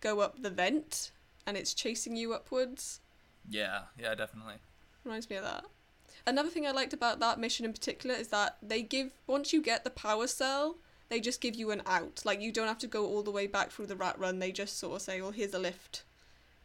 go 0.00 0.20
up 0.20 0.42
the 0.42 0.50
vent 0.50 1.12
and 1.46 1.56
it's 1.56 1.72
chasing 1.72 2.16
you 2.16 2.34
upwards. 2.34 3.00
yeah, 3.48 3.82
yeah, 3.98 4.14
definitely. 4.14 4.56
Reminds 5.08 5.30
me 5.30 5.36
of 5.36 5.44
that. 5.44 5.64
Another 6.26 6.50
thing 6.50 6.66
I 6.66 6.70
liked 6.70 6.92
about 6.92 7.18
that 7.20 7.40
mission 7.40 7.64
in 7.64 7.72
particular 7.72 8.14
is 8.14 8.28
that 8.28 8.58
they 8.60 8.82
give 8.82 9.10
once 9.26 9.54
you 9.54 9.62
get 9.62 9.82
the 9.82 9.88
power 9.90 10.26
cell, 10.26 10.76
they 11.08 11.18
just 11.18 11.40
give 11.40 11.54
you 11.54 11.70
an 11.70 11.80
out. 11.86 12.20
Like 12.26 12.42
you 12.42 12.52
don't 12.52 12.68
have 12.68 12.78
to 12.80 12.86
go 12.86 13.06
all 13.06 13.22
the 13.22 13.30
way 13.30 13.46
back 13.46 13.70
through 13.70 13.86
the 13.86 13.96
rat 13.96 14.18
run. 14.18 14.38
They 14.38 14.52
just 14.52 14.78
sort 14.78 14.96
of 14.96 15.00
say, 15.00 15.22
"Well, 15.22 15.30
here's 15.30 15.54
a 15.54 15.58
lift. 15.58 16.02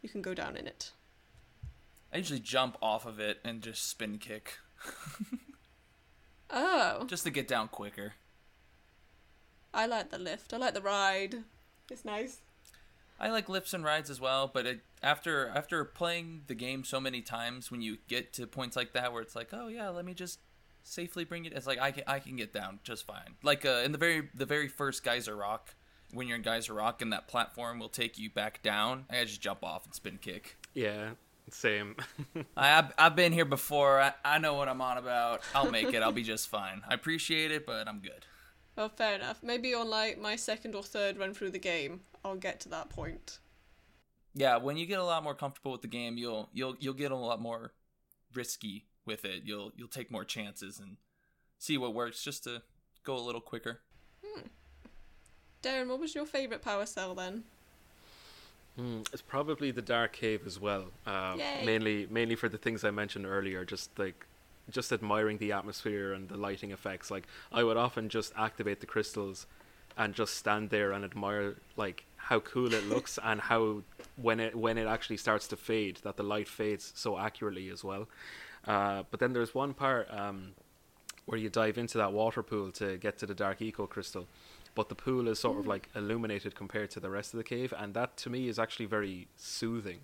You 0.02 0.10
can 0.10 0.20
go 0.20 0.34
down 0.34 0.58
in 0.58 0.66
it." 0.66 0.90
I 2.12 2.18
usually 2.18 2.38
jump 2.38 2.76
off 2.82 3.06
of 3.06 3.18
it 3.18 3.40
and 3.46 3.62
just 3.62 3.88
spin 3.88 4.18
kick, 4.18 4.58
Oh, 6.50 7.06
just 7.06 7.24
to 7.24 7.30
get 7.30 7.48
down 7.48 7.68
quicker. 7.68 8.12
I 9.72 9.86
like 9.86 10.10
the 10.10 10.18
lift. 10.18 10.52
I 10.52 10.58
like 10.58 10.74
the 10.74 10.82
ride. 10.82 11.44
It's 11.90 12.04
nice. 12.04 12.42
I 13.18 13.30
like 13.30 13.48
lifts 13.48 13.72
and 13.72 13.84
rides 13.84 14.10
as 14.10 14.20
well, 14.20 14.50
but 14.52 14.66
it, 14.66 14.80
after 15.02 15.48
after 15.48 15.84
playing 15.84 16.42
the 16.46 16.54
game 16.54 16.84
so 16.84 17.00
many 17.00 17.20
times, 17.20 17.70
when 17.70 17.80
you 17.80 17.98
get 18.08 18.32
to 18.34 18.46
points 18.46 18.76
like 18.76 18.92
that 18.92 19.12
where 19.12 19.22
it's 19.22 19.36
like, 19.36 19.48
oh 19.52 19.68
yeah, 19.68 19.88
let 19.88 20.04
me 20.04 20.14
just 20.14 20.40
safely 20.82 21.24
bring 21.24 21.44
it, 21.44 21.52
it's 21.52 21.66
like 21.66 21.80
I 21.80 21.90
can 21.92 22.04
I 22.06 22.18
can 22.18 22.36
get 22.36 22.52
down 22.52 22.80
just 22.82 23.06
fine. 23.06 23.36
Like 23.42 23.64
uh, 23.64 23.82
in 23.84 23.92
the 23.92 23.98
very 23.98 24.28
the 24.34 24.46
very 24.46 24.68
first 24.68 25.04
Geyser 25.04 25.36
Rock, 25.36 25.74
when 26.12 26.26
you're 26.26 26.36
in 26.36 26.42
Geyser 26.42 26.74
Rock 26.74 27.02
and 27.02 27.12
that 27.12 27.28
platform 27.28 27.78
will 27.78 27.88
take 27.88 28.18
you 28.18 28.30
back 28.30 28.62
down, 28.62 29.06
I 29.10 29.24
just 29.24 29.40
jump 29.40 29.64
off 29.64 29.84
and 29.84 29.94
spin 29.94 30.18
kick. 30.20 30.56
Yeah, 30.74 31.10
same. 31.50 31.96
I, 32.56 32.78
I've, 32.78 32.92
I've 32.98 33.16
been 33.16 33.32
here 33.32 33.44
before. 33.44 34.00
I, 34.00 34.12
I 34.24 34.38
know 34.38 34.54
what 34.54 34.68
I'm 34.68 34.80
on 34.80 34.98
about. 34.98 35.42
I'll 35.54 35.70
make 35.70 35.92
it. 35.92 36.02
I'll 36.02 36.12
be 36.12 36.22
just 36.22 36.48
fine. 36.48 36.82
I 36.88 36.94
appreciate 36.94 37.50
it, 37.50 37.66
but 37.66 37.88
I'm 37.88 38.00
good. 38.00 38.26
Well, 38.76 38.88
fair 38.88 39.14
enough. 39.14 39.42
Maybe 39.42 39.72
on 39.74 39.88
like 39.88 40.18
my 40.20 40.36
second 40.36 40.74
or 40.74 40.82
third 40.82 41.16
run 41.18 41.32
through 41.34 41.50
the 41.50 41.58
game, 41.58 42.00
I'll 42.24 42.36
get 42.36 42.60
to 42.60 42.68
that 42.70 42.88
point. 42.90 43.38
yeah 44.34 44.56
when 44.56 44.76
you 44.76 44.84
get 44.86 44.98
a 44.98 45.04
lot 45.04 45.22
more 45.22 45.34
comfortable 45.34 45.70
with 45.70 45.82
the 45.82 45.86
game 46.00 46.16
you'll 46.18 46.48
you'll 46.52 46.74
you'll 46.80 46.92
get 47.04 47.12
a 47.12 47.16
lot 47.16 47.40
more 47.40 47.70
risky 48.34 48.84
with 49.06 49.24
it 49.24 49.42
you'll 49.44 49.70
you'll 49.76 49.86
take 49.98 50.10
more 50.10 50.24
chances 50.24 50.80
and 50.80 50.96
see 51.58 51.78
what 51.78 51.94
works 51.94 52.20
just 52.24 52.42
to 52.42 52.62
go 53.04 53.14
a 53.16 53.24
little 53.28 53.40
quicker 53.40 53.80
Derrin, 55.62 55.88
what 55.88 55.98
was 56.00 56.14
your 56.14 56.26
favourite 56.26 56.62
power 56.62 56.84
cell 56.84 57.14
then? 57.14 57.44
Hmm, 58.76 59.00
it's 59.12 59.22
probably 59.22 59.70
the 59.70 59.80
Dark 59.82 60.12
Cave 60.12 60.42
as 60.46 60.60
well. 60.60 60.86
Uh, 61.06 61.36
Yay. 61.38 61.64
mainly, 61.64 62.06
mainly 62.10 62.34
for 62.34 62.48
the 62.50 62.58
things 62.58 62.84
I 62.84 62.90
mentioned 62.90 63.24
earlier. 63.24 63.64
Just 63.64 63.98
like, 63.98 64.26
just 64.70 64.92
admiring 64.92 65.38
the 65.38 65.52
atmosphere 65.52 66.12
and 66.12 66.28
the 66.28 66.36
lighting 66.36 66.70
effects. 66.70 67.10
Like, 67.10 67.26
I 67.52 67.62
would 67.62 67.76
often 67.76 68.08
just 68.08 68.32
activate 68.36 68.80
the 68.80 68.86
crystals, 68.86 69.46
and 69.96 70.12
just 70.14 70.34
stand 70.34 70.70
there 70.70 70.90
and 70.90 71.04
admire 71.04 71.54
like 71.76 72.04
how 72.16 72.40
cool 72.40 72.74
it 72.74 72.84
looks 72.88 73.16
and 73.24 73.40
how 73.40 73.82
when 74.16 74.40
it 74.40 74.56
when 74.56 74.76
it 74.76 74.86
actually 74.86 75.16
starts 75.16 75.46
to 75.48 75.56
fade, 75.56 75.98
that 76.02 76.16
the 76.16 76.22
light 76.22 76.48
fades 76.48 76.92
so 76.96 77.18
accurately 77.18 77.68
as 77.70 77.84
well. 77.84 78.08
Uh, 78.66 79.04
but 79.10 79.20
then 79.20 79.32
there's 79.32 79.54
one 79.54 79.74
part 79.74 80.08
um, 80.10 80.52
where 81.26 81.38
you 81.38 81.50
dive 81.50 81.78
into 81.78 81.98
that 81.98 82.12
water 82.12 82.42
pool 82.42 82.70
to 82.72 82.96
get 82.96 83.18
to 83.18 83.26
the 83.26 83.34
Dark 83.34 83.60
Eco 83.60 83.86
Crystal 83.86 84.26
but 84.74 84.88
the 84.88 84.94
pool 84.94 85.28
is 85.28 85.38
sort 85.38 85.58
of 85.58 85.66
like 85.66 85.88
illuminated 85.94 86.54
compared 86.54 86.90
to 86.90 87.00
the 87.00 87.10
rest 87.10 87.32
of 87.32 87.38
the 87.38 87.44
cave, 87.44 87.72
and 87.76 87.94
that 87.94 88.16
to 88.18 88.30
me 88.30 88.48
is 88.48 88.58
actually 88.58 88.86
very 88.86 89.28
soothing. 89.36 90.00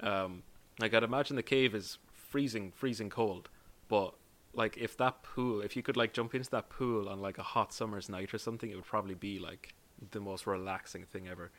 Um, 0.00 0.42
like 0.80 0.94
I'd 0.94 1.02
imagine 1.02 1.36
the 1.36 1.42
cave 1.42 1.74
is 1.74 1.98
freezing, 2.12 2.72
freezing 2.74 3.10
cold, 3.10 3.48
but 3.88 4.14
like 4.54 4.76
if 4.78 4.96
that 4.96 5.22
pool, 5.22 5.60
if 5.60 5.76
you 5.76 5.82
could 5.82 5.96
like 5.96 6.12
jump 6.12 6.34
into 6.34 6.50
that 6.50 6.68
pool 6.70 7.08
on 7.08 7.20
like 7.20 7.38
a 7.38 7.42
hot 7.42 7.72
summer's 7.72 8.08
night 8.08 8.32
or 8.34 8.38
something, 8.38 8.70
it 8.70 8.74
would 8.76 8.86
probably 8.86 9.14
be 9.14 9.38
like 9.38 9.74
the 10.10 10.20
most 10.20 10.46
relaxing 10.46 11.04
thing 11.04 11.28
ever. 11.28 11.50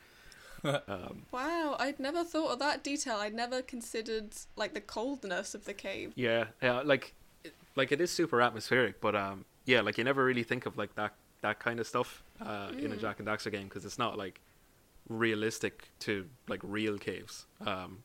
um, 0.64 1.24
Wow, 1.32 1.78
I'd 1.80 2.00
never 2.00 2.24
thought 2.24 2.52
of 2.52 2.60
that 2.60 2.84
detail. 2.84 3.16
I'd 3.18 3.34
never 3.34 3.62
considered 3.62 4.30
like 4.56 4.74
the 4.74 4.82
coldness 4.82 5.56
of 5.56 5.66
the 5.66 5.74
cave. 5.74 6.12
yeah, 6.16 6.46
yeah, 6.62 6.82
like 6.82 7.14
it- 7.44 7.54
like 7.76 7.92
it 7.92 8.02
is 8.02 8.12
super 8.12 8.42
atmospheric, 8.42 9.00
but 9.00 9.16
um, 9.16 9.46
yeah, 9.66 9.80
like 9.82 9.98
you 9.98 10.04
never 10.04 10.24
really 10.26 10.44
think 10.44 10.66
of 10.66 10.78
like 10.78 10.96
that 10.96 11.14
that 11.42 11.60
kind 11.60 11.80
of 11.80 11.88
stuff 11.88 12.22
uh, 12.42 12.70
in 12.78 12.92
a 12.92 12.98
Jak 12.98 13.20
and 13.20 13.28
Daxter 13.30 13.50
game 13.52 13.70
because 13.70 13.86
it's 13.86 13.98
not 13.98 14.18
like 14.18 14.42
realistic 15.08 15.90
to 16.00 16.26
like 16.48 16.60
real 16.64 16.98
caves. 16.98 17.46
Um, 17.66 18.04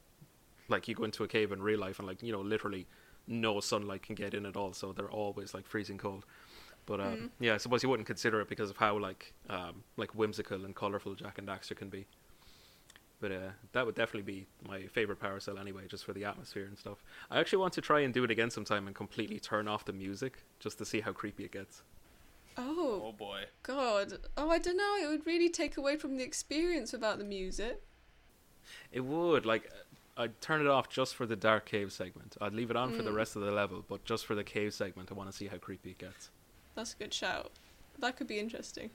like 0.69 0.87
you 0.89 0.95
go 0.95 1.05
into 1.05 1.25
a 1.25 1.29
cave 1.29 1.51
in 1.53 1.61
real 1.63 1.81
life 1.81 1.99
and 1.99 2.07
like 2.09 2.23
you 2.23 2.33
know 2.33 2.41
literally 2.41 2.87
no 3.27 3.61
sunlight 3.61 4.03
can 4.03 4.15
get 4.15 4.35
in 4.35 4.47
at 4.47 4.57
all, 4.57 4.73
so 4.73 4.93
they're 4.93 5.11
always 5.11 5.55
like 5.55 5.67
freezing 5.67 5.99
cold. 5.99 6.25
But 6.87 7.01
um, 7.01 7.31
yeah, 7.41 7.55
I 7.55 7.57
suppose 7.57 7.83
you 7.83 7.89
wouldn't 7.89 8.07
consider 8.07 8.41
it 8.41 8.49
because 8.49 8.71
of 8.71 8.77
how 8.77 8.99
like 8.99 9.33
um, 9.49 9.85
like 9.97 10.15
whimsical 10.15 10.65
and 10.65 10.75
colorful 10.75 11.15
Jak 11.15 11.39
and 11.39 11.49
Daxter 11.49 11.77
can 11.77 11.89
be. 11.89 12.07
But 13.21 13.33
uh, 13.33 13.51
that 13.73 13.87
would 13.87 13.95
definitely 13.95 14.31
be 14.31 14.47
my 14.69 14.83
favorite 14.89 15.19
power 15.19 15.41
cell 15.41 15.57
anyway, 15.59 15.85
just 15.89 16.05
for 16.05 16.13
the 16.13 16.25
atmosphere 16.27 16.67
and 16.67 16.77
stuff. 16.77 17.03
I 17.31 17.41
actually 17.41 17.59
want 17.61 17.73
to 17.75 17.81
try 17.81 18.01
and 18.01 18.13
do 18.13 18.23
it 18.23 18.31
again 18.31 18.51
sometime 18.51 18.87
and 18.87 18.95
completely 18.95 19.41
turn 19.41 19.67
off 19.67 19.87
the 19.87 19.95
music 19.95 20.43
just 20.61 20.77
to 20.79 20.85
see 20.85 21.01
how 21.01 21.13
creepy 21.13 21.45
it 21.45 21.53
gets. 21.53 21.83
Oh, 22.59 23.03
Oh 23.07 23.13
boy. 23.13 23.45
God. 23.63 24.13
Oh, 24.37 24.51
I 24.51 24.59
don't 24.59 24.77
know. 24.77 24.97
It 25.01 25.09
would 25.09 25.27
really 25.27 25.49
take 25.49 25.79
away 25.79 25.97
from 25.97 26.17
the 26.19 26.23
experience 26.23 26.93
without 26.93 27.17
the 27.19 27.25
music. 27.25 27.83
It 28.93 29.01
would 29.01 29.47
like 29.47 29.71
I'd 30.17 30.41
turn 30.41 30.61
it 30.61 30.69
off 30.69 30.89
just 30.89 31.15
for 31.17 31.27
the 31.27 31.37
dark 31.37 31.67
cave 31.67 31.93
segment. 31.93 32.37
I'd 32.41 32.53
leave 32.55 32.71
it 32.71 32.77
on 32.77 32.95
for 32.95 33.03
the 33.03 33.11
Mm. 33.11 33.17
rest 33.17 33.35
of 33.37 33.43
the 33.43 33.51
level, 33.51 33.85
but 33.89 34.05
just 34.05 34.27
for 34.27 34.35
the 34.35 34.45
cave 34.45 34.73
segment, 34.73 35.11
I 35.11 35.15
want 35.15 35.31
to 35.31 35.37
see 35.37 35.49
how 35.49 35.59
creepy 35.59 35.91
it 35.91 35.99
gets. 35.99 36.31
That's 36.75 36.93
a 36.95 36.97
good 36.97 37.13
shout. 37.13 37.51
That 37.99 38.17
could 38.17 38.27
be 38.29 38.39
interesting. 38.39 38.91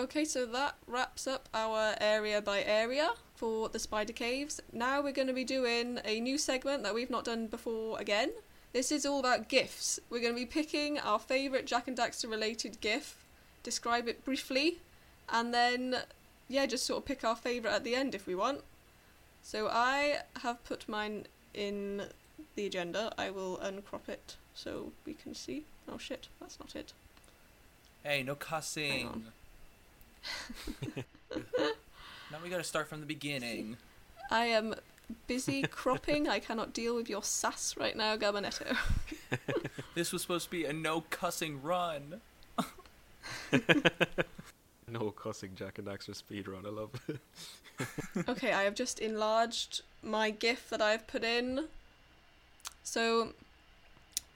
Okay, 0.00 0.24
so 0.24 0.44
that 0.46 0.76
wraps 0.88 1.28
up 1.28 1.48
our 1.54 1.94
area 2.00 2.42
by 2.42 2.64
area 2.64 3.14
for 3.36 3.68
the 3.68 3.78
spider 3.78 4.12
caves. 4.12 4.60
Now 4.72 5.00
we're 5.00 5.12
going 5.12 5.28
to 5.28 5.32
be 5.34 5.44
doing 5.44 6.00
a 6.04 6.18
new 6.18 6.36
segment 6.36 6.82
that 6.82 6.94
we've 6.94 7.10
not 7.10 7.24
done 7.24 7.46
before 7.46 8.00
again. 8.00 8.32
This 8.72 8.90
is 8.90 9.06
all 9.06 9.20
about 9.20 9.48
gifts. 9.48 10.00
We're 10.10 10.20
going 10.20 10.34
to 10.34 10.40
be 10.40 10.46
picking 10.46 10.98
our 10.98 11.20
favourite 11.20 11.66
Jak 11.66 11.86
and 11.86 11.96
Daxter 11.96 12.28
related 12.28 12.80
gif, 12.80 13.24
describe 13.62 14.08
it 14.08 14.24
briefly, 14.24 14.80
and 15.28 15.54
then, 15.54 16.02
yeah, 16.48 16.66
just 16.66 16.84
sort 16.84 16.98
of 16.98 17.04
pick 17.04 17.22
our 17.22 17.36
favourite 17.36 17.72
at 17.74 17.84
the 17.84 17.94
end 17.94 18.16
if 18.16 18.26
we 18.26 18.34
want. 18.34 18.62
So 19.44 19.68
I 19.70 20.20
have 20.40 20.64
put 20.64 20.88
mine 20.88 21.26
in 21.52 22.04
the 22.56 22.64
agenda. 22.66 23.12
I 23.18 23.30
will 23.30 23.58
uncrop 23.58 24.08
it 24.08 24.36
so 24.54 24.92
we 25.04 25.12
can 25.12 25.34
see. 25.34 25.64
Oh 25.86 25.98
shit, 25.98 26.28
that's 26.40 26.58
not 26.58 26.74
it. 26.74 26.94
Hey, 28.02 28.22
no 28.22 28.34
cussing. 28.34 29.26
now 31.36 32.38
we 32.42 32.48
gotta 32.48 32.64
start 32.64 32.88
from 32.88 33.00
the 33.00 33.06
beginning. 33.06 33.76
I 34.30 34.46
am 34.46 34.74
busy 35.26 35.62
cropping. 35.62 36.26
I 36.26 36.38
cannot 36.38 36.72
deal 36.72 36.94
with 36.94 37.10
your 37.10 37.22
sass 37.22 37.76
right 37.76 37.96
now, 37.96 38.16
Gabinetto. 38.16 38.76
This 39.94 40.12
was 40.12 40.22
supposed 40.22 40.46
to 40.46 40.50
be 40.50 40.64
a 40.64 40.72
no 40.72 41.02
cussing 41.02 41.62
run. 41.62 42.20
No 44.94 45.10
cussing 45.10 45.56
Jak 45.56 45.78
and 45.78 45.88
Daxter 45.88 46.14
speedrun, 46.14 46.64
I 46.64 46.70
love 46.70 46.90
it. 47.08 48.28
okay, 48.28 48.52
I 48.52 48.62
have 48.62 48.76
just 48.76 49.00
enlarged 49.00 49.82
my 50.04 50.30
GIF 50.30 50.70
that 50.70 50.80
I've 50.80 51.08
put 51.08 51.24
in. 51.24 51.64
So, 52.84 53.32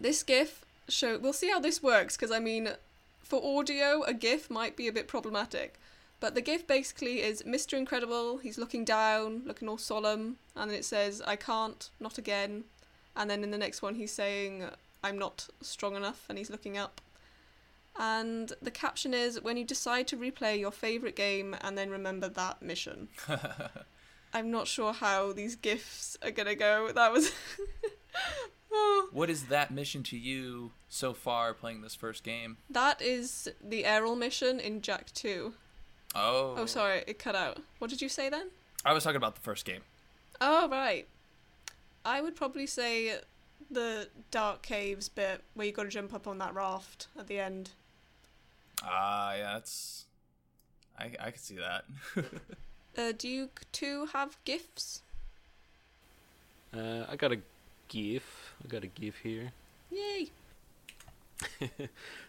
this 0.00 0.24
GIF 0.24 0.64
show. 0.88 1.16
We'll 1.16 1.32
see 1.32 1.48
how 1.48 1.60
this 1.60 1.80
works 1.80 2.16
because 2.16 2.32
I 2.32 2.40
mean, 2.40 2.70
for 3.22 3.40
audio, 3.58 4.02
a 4.02 4.12
GIF 4.12 4.50
might 4.50 4.76
be 4.76 4.88
a 4.88 4.92
bit 4.92 5.06
problematic. 5.06 5.78
But 6.18 6.34
the 6.34 6.40
GIF 6.40 6.66
basically 6.66 7.22
is 7.22 7.44
Mr. 7.44 7.78
Incredible. 7.78 8.38
He's 8.38 8.58
looking 8.58 8.84
down, 8.84 9.42
looking 9.46 9.68
all 9.68 9.78
solemn, 9.78 10.38
and 10.56 10.68
then 10.68 10.76
it 10.76 10.84
says, 10.84 11.22
"I 11.24 11.36
can't, 11.36 11.88
not 12.00 12.18
again." 12.18 12.64
And 13.14 13.30
then 13.30 13.44
in 13.44 13.52
the 13.52 13.58
next 13.58 13.80
one, 13.80 13.94
he's 13.94 14.12
saying, 14.12 14.64
"I'm 15.04 15.18
not 15.18 15.48
strong 15.60 15.94
enough," 15.94 16.24
and 16.28 16.36
he's 16.36 16.50
looking 16.50 16.76
up. 16.76 17.00
And 17.98 18.52
the 18.62 18.70
caption 18.70 19.12
is 19.12 19.42
when 19.42 19.56
you 19.56 19.64
decide 19.64 20.06
to 20.08 20.16
replay 20.16 20.58
your 20.58 20.70
favourite 20.70 21.16
game 21.16 21.56
and 21.60 21.76
then 21.76 21.90
remember 21.90 22.28
that 22.28 22.62
mission. 22.62 23.08
I'm 24.32 24.50
not 24.50 24.68
sure 24.68 24.92
how 24.92 25.32
these 25.32 25.56
gifts 25.56 26.16
are 26.22 26.30
gonna 26.30 26.54
go. 26.54 26.92
That 26.92 27.12
was. 27.12 27.32
Oh. 28.70 29.08
What 29.12 29.30
is 29.30 29.44
that 29.44 29.70
mission 29.70 30.02
to 30.04 30.16
you 30.18 30.72
so 30.88 31.14
far 31.14 31.54
playing 31.54 31.80
this 31.80 31.94
first 31.94 32.22
game? 32.22 32.58
That 32.68 33.00
is 33.00 33.48
the 33.64 33.86
Errol 33.86 34.14
mission 34.14 34.60
in 34.60 34.82
Jak 34.82 35.10
2. 35.14 35.54
Oh. 36.14 36.54
Oh, 36.56 36.66
sorry, 36.66 37.02
it 37.06 37.18
cut 37.18 37.34
out. 37.34 37.60
What 37.78 37.90
did 37.90 38.02
you 38.02 38.08
say 38.08 38.28
then? 38.28 38.48
I 38.84 38.92
was 38.92 39.04
talking 39.04 39.16
about 39.16 39.34
the 39.34 39.40
first 39.40 39.64
game. 39.64 39.80
Oh, 40.40 40.68
right. 40.68 41.06
I 42.04 42.20
would 42.20 42.36
probably 42.36 42.66
say 42.66 43.16
the 43.70 44.08
Dark 44.30 44.62
Caves 44.62 45.08
bit 45.08 45.42
where 45.54 45.66
you 45.66 45.72
gotta 45.72 45.88
jump 45.88 46.14
up 46.14 46.26
on 46.26 46.38
that 46.38 46.54
raft 46.54 47.08
at 47.18 47.26
the 47.26 47.38
end. 47.38 47.70
Ah, 48.82 49.34
yeah, 49.34 49.52
that's. 49.54 50.06
I 50.98 51.10
I 51.20 51.30
could 51.30 51.40
see 51.40 51.56
that. 51.56 51.84
Uh, 52.96 53.12
do 53.16 53.28
you 53.28 53.48
two 53.70 54.06
have 54.06 54.36
gifts? 54.44 55.02
Uh, 56.74 57.04
I 57.08 57.14
got 57.14 57.30
a 57.30 57.38
GIF. 57.86 58.54
I 58.64 58.66
got 58.66 58.82
a 58.82 58.88
GIF 58.88 59.18
here. 59.18 59.52
Yay! 59.92 60.30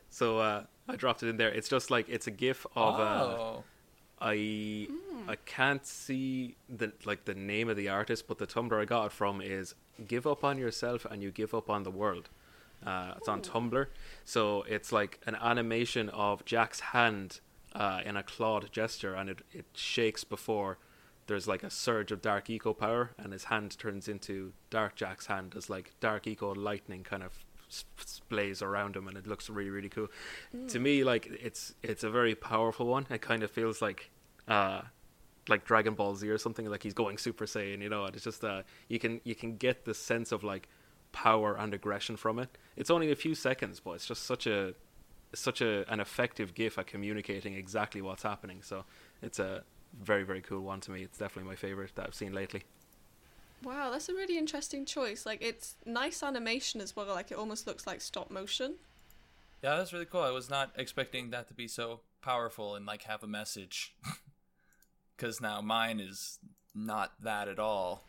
So 0.10 0.40
uh, 0.40 0.64
I 0.88 0.96
dropped 0.96 1.24
it 1.24 1.30
in 1.30 1.38
there. 1.38 1.50
It's 1.50 1.70
just 1.70 1.92
like 1.92 2.10
it's 2.10 2.28
a 2.28 2.32
GIF 2.32 2.66
of 2.76 3.00
uh, 3.00 3.38
oh. 3.38 3.64
I 4.20 4.88
I 5.28 5.36
can't 5.46 5.86
see 5.86 6.56
the 6.68 6.92
like 7.06 7.26
the 7.26 7.36
name 7.36 7.70
of 7.70 7.78
the 7.78 7.90
artist, 7.90 8.28
but 8.28 8.38
the 8.38 8.48
Tumblr 8.48 8.80
I 8.80 8.86
got 8.86 9.06
it 9.08 9.12
from 9.12 9.42
is 9.42 9.76
"Give 10.08 10.26
up 10.26 10.44
on 10.44 10.58
yourself 10.58 11.06
and 11.06 11.22
you 11.22 11.32
give 11.32 11.54
up 11.54 11.70
on 11.70 11.84
the 11.84 11.92
world." 11.92 12.30
Uh, 12.86 13.14
it's 13.18 13.28
on 13.28 13.42
Tumblr, 13.42 13.88
so 14.24 14.64
it's 14.64 14.92
like 14.92 15.20
an 15.26 15.36
animation 15.36 16.10
of 16.10 16.46
Jak's 16.46 16.80
hand 16.80 17.42
uh, 17.76 18.02
in 18.06 18.16
a 18.16 18.24
clawed 18.24 18.72
gesture, 18.72 19.16
and 19.16 19.30
it 19.30 19.40
it 19.52 19.66
shakes 19.74 20.24
before 20.24 20.78
there's 21.28 21.48
like 21.48 21.64
a 21.64 21.70
surge 21.70 22.12
of 22.12 22.22
dark 22.22 22.50
eco 22.50 22.74
power, 22.74 23.12
and 23.18 23.34
his 23.34 23.46
hand 23.46 23.78
turns 23.78 24.08
into 24.08 24.54
Dark 24.70 24.96
Jak's 24.96 25.28
hand 25.28 25.54
as 25.56 25.70
like 25.70 25.92
dark 26.00 26.26
eco 26.26 26.56
lightning 26.56 27.04
kind 27.04 27.22
of 27.24 27.38
splays 27.70 28.64
around 28.64 28.96
him, 28.96 29.08
and 29.08 29.18
it 29.18 29.28
looks 29.28 29.50
really 29.50 29.70
really 29.70 29.90
cool. 29.90 30.08
To 30.70 30.80
me, 30.80 31.04
like 31.04 31.28
it's 31.28 31.76
it's 31.84 32.04
a 32.04 32.10
very 32.10 32.34
powerful 32.36 32.88
one. 32.88 33.06
It 33.10 33.22
kind 33.22 33.44
of 33.44 33.52
feels 33.52 33.82
like 33.82 34.10
uh, 34.48 34.82
like 35.48 35.66
Dragon 35.66 35.94
Ball 35.94 36.16
Z 36.16 36.28
or 36.30 36.38
something. 36.38 36.66
Like 36.66 36.84
he's 36.84 36.96
going 36.96 37.18
Super 37.18 37.46
Saiyan, 37.46 37.82
you 37.82 37.90
know. 37.90 38.06
And 38.06 38.16
it's 38.16 38.24
just 38.24 38.44
uh, 38.44 38.64
you 38.88 39.00
can 39.00 39.22
you 39.24 39.36
can 39.36 39.58
get 39.58 39.86
the 39.86 39.94
sense 39.94 40.32
of 40.32 40.44
like 40.44 40.68
power 41.12 41.56
and 41.58 41.74
aggression 41.74 42.18
from 42.18 42.40
it. 42.40 42.58
It's 42.76 42.90
only 42.90 43.12
a 43.12 43.16
few 43.16 43.36
seconds, 43.36 43.80
but 43.80 43.92
it's 43.92 44.06
just 44.06 44.24
such 44.24 44.48
a 44.48 44.74
such 45.34 45.62
a 45.62 45.92
an 45.92 46.00
effective 46.00 46.56
gif 46.56 46.78
at 46.78 46.88
communicating 46.88 47.54
exactly 47.54 48.02
what's 48.02 48.24
happening. 48.24 48.62
So 48.62 48.86
it's 49.22 49.40
a 49.40 49.64
very 50.02 50.24
very 50.24 50.42
cool 50.42 50.62
one 50.62 50.80
to 50.82 50.92
me. 50.92 51.04
It's 51.04 51.18
definitely 51.18 51.50
my 51.50 51.56
favorite 51.56 51.96
that 51.96 52.08
I've 52.08 52.16
seen 52.16 52.34
lately. 52.34 52.64
Wow, 53.62 53.92
that's 53.92 54.08
a 54.08 54.14
really 54.14 54.38
interesting 54.38 54.86
choice. 54.86 55.26
Like, 55.26 55.42
it's 55.42 55.76
nice 55.86 56.24
animation 56.24 56.80
as 56.80 56.96
well. 56.96 57.08
Like, 57.08 57.30
it 57.30 57.38
almost 57.38 57.68
looks 57.68 57.86
like 57.86 58.00
stop 58.00 58.32
motion. 58.32 58.76
Yeah, 59.62 59.76
that's 59.76 59.92
really 59.92 60.06
cool. 60.06 60.22
I 60.22 60.32
was 60.32 60.50
not 60.50 60.72
expecting 60.78 61.32
that 61.32 61.50
to 61.50 61.54
be 61.54 61.68
so 61.68 62.00
powerful 62.22 62.76
and 62.76 62.86
like 62.86 63.04
have 63.04 63.24
a 63.24 63.28
message. 63.28 63.96
Because 65.18 65.42
now 65.42 65.60
mine 65.60 66.00
is 66.00 66.40
not 66.74 67.12
that 67.22 67.50
at 67.50 67.60
all. 67.60 68.06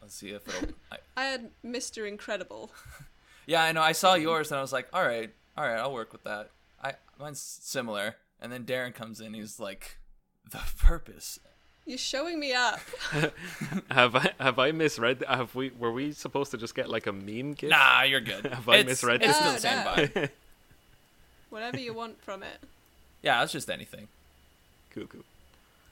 Let's 0.00 0.14
see 0.14 0.30
if 0.30 0.46
it'll. 0.48 0.74
I, 0.90 0.96
I 1.16 1.24
had 1.24 1.50
Mr. 1.64 2.08
Incredible. 2.08 2.70
yeah, 3.46 3.62
I 3.62 3.72
know. 3.72 3.82
I 3.82 3.92
saw 3.92 4.14
mm-hmm. 4.14 4.22
yours 4.22 4.50
and 4.50 4.58
I 4.58 4.62
was 4.62 4.72
like, 4.72 4.88
all 4.92 5.06
right, 5.06 5.30
all 5.56 5.64
right, 5.64 5.78
I'll 5.78 5.92
work 5.92 6.12
with 6.12 6.24
that. 6.24 6.50
I 6.82 6.94
mine's 7.18 7.40
similar. 7.40 8.16
And 8.40 8.50
then 8.50 8.64
Derrin 8.64 8.94
comes 8.94 9.20
in. 9.20 9.34
He's 9.34 9.60
like, 9.60 9.98
the 10.50 10.60
purpose. 10.78 11.38
You're 11.86 11.98
showing 11.98 12.38
me 12.38 12.52
up. 12.52 12.80
have 13.90 14.14
I 14.14 14.32
have 14.38 14.58
I 14.58 14.72
misread? 14.72 15.24
Have 15.26 15.54
we 15.54 15.70
were 15.70 15.92
we 15.92 16.12
supposed 16.12 16.50
to 16.52 16.58
just 16.58 16.74
get 16.74 16.88
like 16.88 17.06
a 17.06 17.12
meme 17.12 17.54
gif? 17.54 17.70
Nah, 17.70 18.02
you're 18.02 18.20
good. 18.20 18.46
Have 18.46 18.68
I 18.68 18.76
it's, 18.76 18.88
misread 18.88 19.22
It's 19.22 19.26
this? 19.26 19.36
still 19.36 19.52
the 19.52 19.58
same 19.58 19.84
No, 19.84 19.92
vibe. 19.92 20.30
Whatever 21.50 21.78
you 21.78 21.92
want 21.92 22.22
from 22.22 22.42
it. 22.42 22.58
Yeah, 23.22 23.42
it's 23.42 23.52
just 23.52 23.68
anything. 23.68 24.08
Cool, 24.92 25.06
cool. 25.06 25.24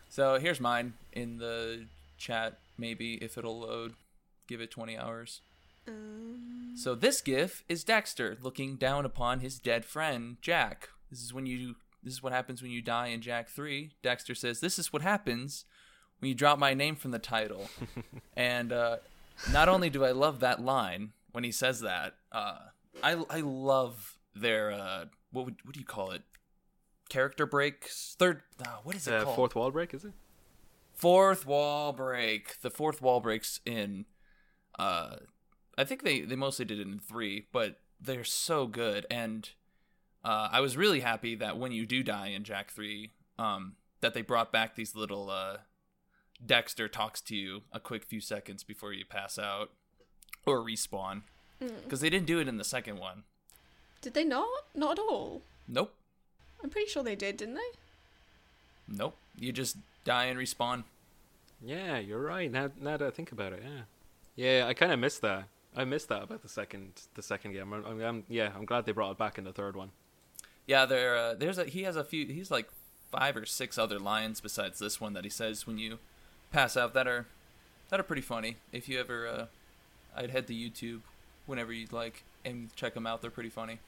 So 0.09 0.39
here's 0.39 0.61
mine 0.61 0.95
in 1.13 1.39
the 1.39 1.85
chat. 2.17 2.59
Maybe 2.79 3.15
if 3.15 3.37
it'll 3.37 3.61
load, 3.61 3.95
give 4.47 4.61
it 4.61 4.71
20 4.71 4.97
hours. 4.97 5.41
Um, 5.87 6.75
So 6.77 6.95
this 6.95 7.21
gif 7.21 7.65
is 7.69 7.85
Daxter 7.85 8.41
looking 8.43 8.77
down 8.77 9.05
upon 9.05 9.41
his 9.41 9.59
dead 9.59 9.85
friend 9.85 10.37
Jak. 10.41 10.91
This 11.11 11.23
is 11.23 11.33
when 11.35 11.47
you 11.47 11.77
this 12.03 12.15
is 12.15 12.23
what 12.23 12.33
happens 12.33 12.63
when 12.63 12.71
you 12.71 12.81
die 12.81 13.09
in 13.09 13.21
Jak 13.21 13.49
3. 13.49 13.93
Daxter 14.05 14.37
says, 14.37 14.61
"This 14.61 14.79
is 14.79 14.93
what 14.93 15.03
happens 15.03 15.65
when 16.21 16.29
you 16.29 16.35
drop 16.35 16.59
my 16.59 16.73
name 16.75 16.95
from 16.95 17.11
the 17.11 17.19
title." 17.19 17.69
and 18.37 18.73
uh, 18.73 18.99
not 19.53 19.69
only 19.69 19.91
do 19.91 20.05
I 20.05 20.13
love 20.13 20.39
that 20.41 20.61
line 20.63 21.13
when 21.33 21.43
he 21.45 21.51
says 21.53 21.81
that, 21.81 22.15
uh, 22.31 22.59
I 23.03 23.13
I 23.31 23.41
love 23.41 24.19
their 24.35 24.71
uh, 24.71 25.07
what 25.33 25.45
would 25.47 25.57
what 25.65 25.75
do 25.75 25.81
you 25.81 25.87
call 25.87 26.13
it? 26.13 26.23
character 27.09 27.47
breaks. 27.47 28.15
Third, 28.19 28.43
uh, 28.65 28.77
what 28.85 28.95
is 28.95 29.09
it 29.09 29.15
Uh, 29.15 29.25
called? 29.25 29.37
fourth 29.37 29.55
wall 29.55 29.71
break, 29.71 29.95
is 29.95 30.05
it? 30.05 30.13
Fourth 30.99 31.47
wall 31.47 31.93
break. 31.93 32.61
The 32.61 32.71
fourth 32.71 33.01
wall 33.01 33.21
breaks 33.21 33.61
in. 33.65 34.05
Uh, 34.79 35.17
I 35.77 35.85
think 35.85 36.03
they 36.03 36.23
they 36.23 36.35
mostly 36.35 36.65
did 36.65 36.81
it 36.81 36.89
in 36.89 36.99
three, 36.99 37.47
but 37.53 37.79
they're 38.01 38.25
so 38.25 38.67
good, 38.67 39.07
and 39.09 39.49
uh, 40.25 40.49
I 40.51 40.61
was 40.61 40.77
really 40.77 41.01
happy 41.01 41.37
that 41.37 41.57
when 41.57 41.71
you 41.71 41.87
do 41.87 42.03
die 42.03 42.29
in 42.29 42.43
Jak 42.43 42.73
three, 42.73 43.13
um, 43.39 43.77
that 44.01 44.13
they 44.13 44.23
brought 44.23 44.51
back 44.51 44.75
these 44.75 44.97
little 44.97 45.31
uh, 45.31 45.59
Daxter 46.45 46.91
talks 46.91 47.21
to 47.23 47.37
you 47.37 47.63
a 47.73 47.79
quick 47.79 48.05
few 48.05 48.21
seconds 48.21 48.65
before 48.65 48.93
you 48.93 49.05
pass 49.05 49.39
out 49.39 49.71
or 50.47 50.59
respawn, 50.59 51.23
because 51.85 52.01
they 52.01 52.11
didn't 52.11 52.27
do 52.27 52.41
it 52.41 52.49
in 52.49 52.57
the 52.57 52.65
second 52.65 52.99
one. 52.99 53.23
Did 54.01 54.15
they 54.15 54.25
not? 54.25 54.49
Not 54.75 54.99
at 54.99 55.03
all. 55.03 55.43
Nope, 55.69 55.95
I'm 56.63 56.71
pretty 56.71 56.89
sure 56.89 57.05
they 57.05 57.15
did, 57.17 57.37
didn't 57.37 57.55
they? 57.55 57.71
nope. 58.89 59.17
You 59.37 59.53
just 59.53 59.77
die 60.05 60.27
and 60.27 60.39
respawn. 60.39 60.85
Yeah, 61.65 61.99
you're 61.99 62.21
right. 62.23 62.51
Now, 62.51 62.71
now 62.81 62.97
that 62.97 63.07
I 63.07 63.11
think 63.11 63.33
about 63.33 63.53
it, 63.53 63.63
yeah, 63.65 63.83
yeah, 64.61 64.67
I 64.67 64.75
kind 64.75 64.93
of 64.93 64.99
missed 64.99 65.23
that. 65.23 65.45
I 65.77 65.85
missed 65.85 66.09
that 66.09 66.23
about 66.23 66.43
the 66.43 66.49
second, 66.49 66.93
the 67.15 67.23
second 67.23 67.53
game. 67.53 67.73
I'm, 67.73 67.85
I'm, 67.85 68.01
I'm- 68.03 68.25
yeah, 68.29 68.51
I'm 68.55 68.65
glad 68.65 68.87
they 68.87 68.93
brought 68.93 69.13
it 69.13 69.19
back 69.19 69.39
in 69.39 69.45
the 69.45 69.53
third 69.53 69.77
one. 69.77 69.91
Yeah, 70.67 70.85
there. 70.87 71.17
Uh, 71.17 71.35
there's 71.35 71.59
a 71.59 71.65
he 71.65 71.83
has 71.85 71.97
a 71.97 72.05
few. 72.05 72.27
He's 72.27 72.51
like 72.51 72.69
five 73.11 73.37
or 73.37 73.47
six 73.47 73.79
other 73.79 73.99
lines 73.99 74.41
besides 74.41 74.79
this 74.79 75.01
one 75.01 75.15
that 75.15 75.25
he 75.25 75.31
says 75.31 75.67
when 75.67 75.79
you 75.79 75.99
pass 76.53 76.77
out 76.77 76.93
that 76.95 77.07
are 77.09 77.27
that 77.91 77.99
are 77.99 78.03
pretty 78.05 78.23
funny. 78.23 78.57
If 78.73 78.89
you 78.89 79.01
ever, 79.01 79.27
uh, 79.27 79.47
I'd 80.17 80.31
head 80.31 80.47
to 80.49 80.55
YouTube 80.55 81.01
whenever 81.47 81.73
you'd 81.73 81.93
like 81.93 82.23
and 82.45 82.75
check 82.77 82.93
them 82.95 83.07
out. 83.07 83.23
They're 83.23 83.31
pretty 83.31 83.49
funny. 83.51 83.79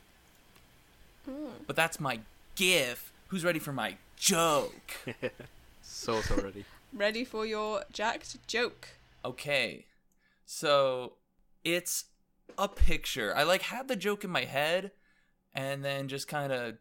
But 1.66 1.76
that's 1.76 2.00
my 2.00 2.20
gif. 2.56 3.12
Who's 3.28 3.44
ready 3.44 3.58
for 3.58 3.72
my 3.72 3.96
joke? 4.16 4.72
So 5.90 6.20
so 6.22 6.36
ready. 6.36 6.64
Ready 6.92 7.24
for 7.24 7.44
your 7.44 7.82
Jak'D 7.92 8.38
joke. 8.46 8.88
Okay, 9.24 9.84
so 10.46 11.14
it's 11.64 12.04
a 12.56 12.68
picture. 12.68 13.34
I 13.36 13.42
like 13.42 13.62
had 13.62 13.88
the 13.88 13.96
joke 13.96 14.24
in 14.24 14.30
my 14.30 14.44
head, 14.44 14.92
and 15.54 15.84
then 15.84 16.08
just 16.08 16.28
kind 16.28 16.52
of 16.52 16.76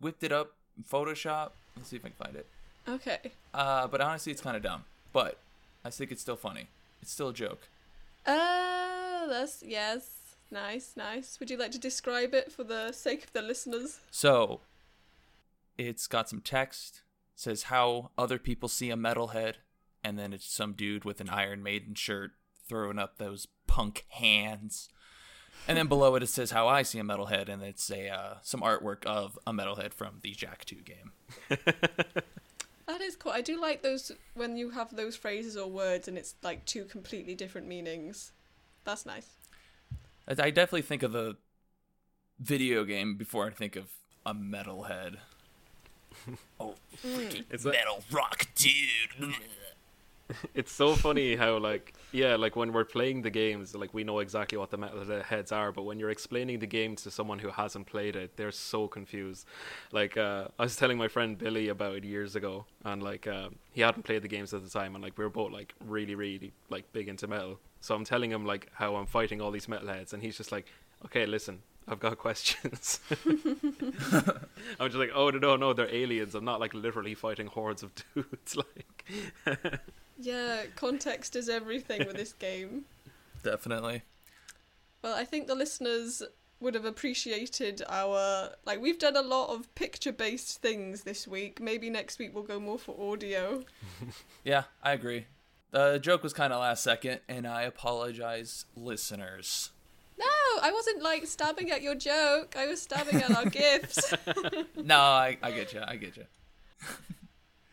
whipped 0.00 0.22
it 0.22 0.32
up 0.32 0.52
in 0.76 0.84
Photoshop. 0.84 1.50
Let's 1.76 1.88
see 1.88 1.96
if 1.96 2.04
I 2.04 2.08
can 2.08 2.24
find 2.24 2.36
it. 2.36 2.46
Okay. 2.88 3.32
Uh, 3.52 3.88
but 3.88 4.00
honestly, 4.00 4.32
it's 4.32 4.40
kind 4.40 4.56
of 4.56 4.62
dumb. 4.62 4.84
But 5.12 5.38
I 5.84 5.90
think 5.90 6.12
it's 6.12 6.22
still 6.22 6.36
funny. 6.36 6.68
It's 7.02 7.12
still 7.12 7.28
a 7.28 7.34
joke. 7.34 7.68
Uh, 8.24 9.26
that's 9.26 9.62
yes. 9.66 10.08
Nice, 10.50 10.92
nice. 10.96 11.38
Would 11.40 11.50
you 11.50 11.56
like 11.56 11.72
to 11.72 11.78
describe 11.78 12.32
it 12.32 12.52
for 12.52 12.62
the 12.62 12.92
sake 12.92 13.24
of 13.24 13.32
the 13.32 13.42
listeners? 13.42 13.98
So, 14.10 14.60
it's 15.76 16.06
got 16.06 16.28
some 16.28 16.40
text. 16.40 17.02
Says 17.34 17.64
how 17.64 18.10
other 18.16 18.38
people 18.38 18.68
see 18.68 18.90
a 18.90 18.96
metalhead, 18.96 19.54
and 20.04 20.18
then 20.18 20.32
it's 20.32 20.50
some 20.50 20.74
dude 20.74 21.04
with 21.04 21.20
an 21.20 21.28
Iron 21.28 21.62
Maiden 21.62 21.94
shirt 21.94 22.32
throwing 22.68 22.98
up 22.98 23.18
those 23.18 23.48
punk 23.66 24.04
hands. 24.10 24.88
And 25.66 25.78
then 25.78 25.86
below 25.86 26.14
it, 26.16 26.22
it 26.22 26.28
says 26.28 26.50
how 26.50 26.68
I 26.68 26.82
see 26.82 26.98
a 26.98 27.04
metalhead, 27.04 27.48
and 27.48 27.62
it's 27.62 27.90
a 27.90 28.08
uh, 28.08 28.34
some 28.42 28.60
artwork 28.60 29.04
of 29.06 29.38
a 29.46 29.52
metalhead 29.52 29.94
from 29.94 30.18
the 30.22 30.32
Jak 30.32 30.64
Two 30.64 30.82
game. 30.82 31.12
That 32.86 33.00
is 33.00 33.16
cool. 33.16 33.32
I 33.32 33.40
do 33.40 33.60
like 33.60 33.82
those 33.82 34.12
when 34.34 34.56
you 34.56 34.70
have 34.70 34.94
those 34.94 35.16
phrases 35.16 35.56
or 35.56 35.68
words 35.70 36.08
and 36.08 36.18
it's 36.18 36.34
like 36.42 36.64
two 36.66 36.84
completely 36.84 37.34
different 37.34 37.66
meanings. 37.66 38.32
That's 38.84 39.06
nice. 39.06 39.28
I 40.28 40.32
I 40.32 40.50
definitely 40.50 40.82
think 40.82 41.02
of 41.02 41.12
the 41.12 41.36
video 42.38 42.84
game 42.84 43.16
before 43.16 43.46
I 43.46 43.50
think 43.50 43.76
of 43.76 43.86
a 44.26 44.34
metalhead. 44.34 45.16
oh, 46.60 46.74
freaking 47.02 47.44
It's 47.50 47.64
like- 47.64 47.74
metal 47.74 48.02
rock 48.10 48.46
dude. 48.54 49.34
it's 50.54 50.72
so 50.72 50.94
funny 50.94 51.36
how 51.36 51.58
like 51.58 51.92
yeah 52.12 52.36
like 52.36 52.56
when 52.56 52.72
we're 52.72 52.84
playing 52.86 53.20
the 53.20 53.28
games 53.28 53.74
like 53.74 53.92
we 53.92 54.02
know 54.02 54.18
exactly 54.20 54.56
what 54.56 54.70
the 54.70 54.76
metal 54.78 55.04
heads 55.22 55.52
are 55.52 55.72
but 55.72 55.82
when 55.82 55.98
you're 55.98 56.10
explaining 56.10 56.58
the 56.58 56.66
game 56.66 56.96
to 56.96 57.10
someone 57.10 57.38
who 57.38 57.48
hasn't 57.50 57.86
played 57.86 58.16
it 58.16 58.34
they're 58.36 58.52
so 58.52 58.88
confused 58.88 59.46
like 59.90 60.16
uh, 60.16 60.46
i 60.58 60.62
was 60.62 60.76
telling 60.76 60.96
my 60.96 61.08
friend 61.08 61.36
billy 61.36 61.68
about 61.68 61.96
it 61.96 62.04
years 62.04 62.34
ago 62.34 62.64
and 62.84 63.02
like 63.02 63.26
uh, 63.26 63.48
he 63.72 63.82
hadn't 63.82 64.04
played 64.04 64.22
the 64.22 64.28
games 64.28 64.54
at 64.54 64.62
the 64.64 64.70
time 64.70 64.94
and 64.94 65.04
like 65.04 65.18
we 65.18 65.24
were 65.24 65.30
both 65.30 65.52
like 65.52 65.74
really 65.86 66.14
really 66.14 66.52
like 66.70 66.90
big 66.92 67.08
into 67.08 67.26
metal 67.26 67.58
so 67.80 67.94
i'm 67.94 68.04
telling 68.04 68.30
him 68.30 68.46
like 68.46 68.68
how 68.72 68.96
i'm 68.96 69.06
fighting 69.06 69.40
all 69.40 69.50
these 69.50 69.66
metalheads 69.66 70.14
and 70.14 70.22
he's 70.22 70.36
just 70.38 70.52
like 70.52 70.66
okay 71.04 71.26
listen 71.26 71.58
I've 71.88 72.00
got 72.00 72.18
questions. 72.18 73.00
I'm 74.80 74.88
just 74.88 74.94
like, 74.94 75.10
oh 75.14 75.30
no, 75.30 75.38
no, 75.38 75.56
no, 75.56 75.72
they're 75.72 75.92
aliens. 75.92 76.34
I'm 76.34 76.44
not 76.44 76.60
like 76.60 76.74
literally 76.74 77.14
fighting 77.14 77.46
hordes 77.48 77.82
of 77.82 77.92
dudes. 78.14 78.56
Like, 78.56 79.04
Yeah, 80.18 80.64
context 80.76 81.34
is 81.34 81.48
everything 81.48 82.06
with 82.06 82.16
this 82.16 82.32
game. 82.32 82.84
Definitely. 83.42 84.02
Well, 85.02 85.14
I 85.14 85.24
think 85.24 85.48
the 85.48 85.56
listeners 85.56 86.22
would 86.60 86.74
have 86.74 86.84
appreciated 86.84 87.82
our 87.88 88.50
like 88.64 88.80
we've 88.80 89.00
done 89.00 89.16
a 89.16 89.22
lot 89.22 89.48
of 89.52 89.74
picture-based 89.74 90.62
things 90.62 91.02
this 91.02 91.26
week. 91.26 91.60
Maybe 91.60 91.90
next 91.90 92.20
week 92.20 92.32
we'll 92.32 92.44
go 92.44 92.60
more 92.60 92.78
for 92.78 93.12
audio. 93.12 93.64
Yeah, 94.44 94.64
I 94.82 94.92
agree. 94.92 95.26
The 95.72 95.98
joke 95.98 96.22
was 96.22 96.32
kind 96.32 96.52
of 96.52 96.60
last 96.60 96.84
second, 96.84 97.20
and 97.28 97.46
I 97.46 97.62
apologize, 97.62 98.66
listeners. 98.76 99.70
No, 100.22 100.60
I 100.62 100.70
wasn't 100.72 101.02
like 101.02 101.26
stabbing 101.26 101.70
at 101.70 101.82
your 101.82 101.94
joke. 101.94 102.54
I 102.56 102.66
was 102.66 102.80
stabbing 102.82 103.20
at 103.22 103.30
our 103.36 103.46
gifts. 103.46 104.14
No, 104.84 104.98
I, 104.98 105.36
I 105.42 105.50
get 105.52 105.72
you. 105.72 105.80
I 105.86 105.96
get 105.96 106.16
you. 106.16 106.24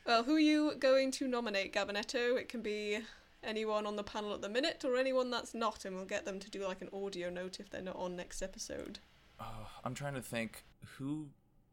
Well, 0.06 0.24
who 0.24 0.36
are 0.36 0.39
you 0.39 0.74
going 0.80 1.12
to 1.12 1.28
nominate, 1.28 1.72
Gabinetto? 1.72 2.36
It 2.39 2.50
can 2.50 2.62
be 2.64 2.97
anyone 3.43 3.86
on 3.86 3.95
the 3.95 4.04
panel 4.04 4.34
at 4.34 4.41
the 4.41 4.50
minute 4.50 4.84
or 4.84 4.95
anyone 4.95 5.30
that's 5.30 5.54
not, 5.54 5.86
and 5.86 5.95
we'll 5.95 6.06
get 6.06 6.26
them 6.26 6.39
to 6.39 6.50
do 6.50 6.66
like 6.68 6.82
an 6.82 6.89
audio 6.91 7.30
note 7.30 7.60
if 7.60 7.70
they're 7.70 7.84
not 7.84 7.95
on 7.95 8.16
next 8.16 8.41
episode. 8.41 8.97
Oh, 9.39 9.68
I'm 9.84 9.93
trying 9.93 10.16
to 10.16 10.22
think 10.22 10.64
who 10.97 11.28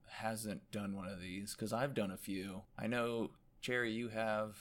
hasn't 0.09 0.71
done 0.71 0.95
one 0.95 1.09
of 1.09 1.19
these 1.19 1.53
because 1.55 1.73
I've 1.73 1.95
done 1.95 2.11
a 2.11 2.19
few. 2.19 2.61
I 2.79 2.87
know, 2.89 3.31
Cherry, 3.63 3.91
you 3.93 4.09
have. 4.09 4.55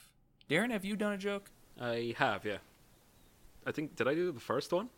Derrin, 0.49 0.71
have 0.71 0.85
you 0.85 0.95
done 0.95 1.11
a 1.11 1.17
joke? 1.17 1.51
I 1.77 2.13
have, 2.17 2.45
yeah. 2.45 2.59
I 3.65 3.73
think 3.73 3.97
did 3.97 4.07
I 4.07 4.13
do 4.13 4.31
the 4.31 4.39
first 4.39 4.71
one? 4.71 4.89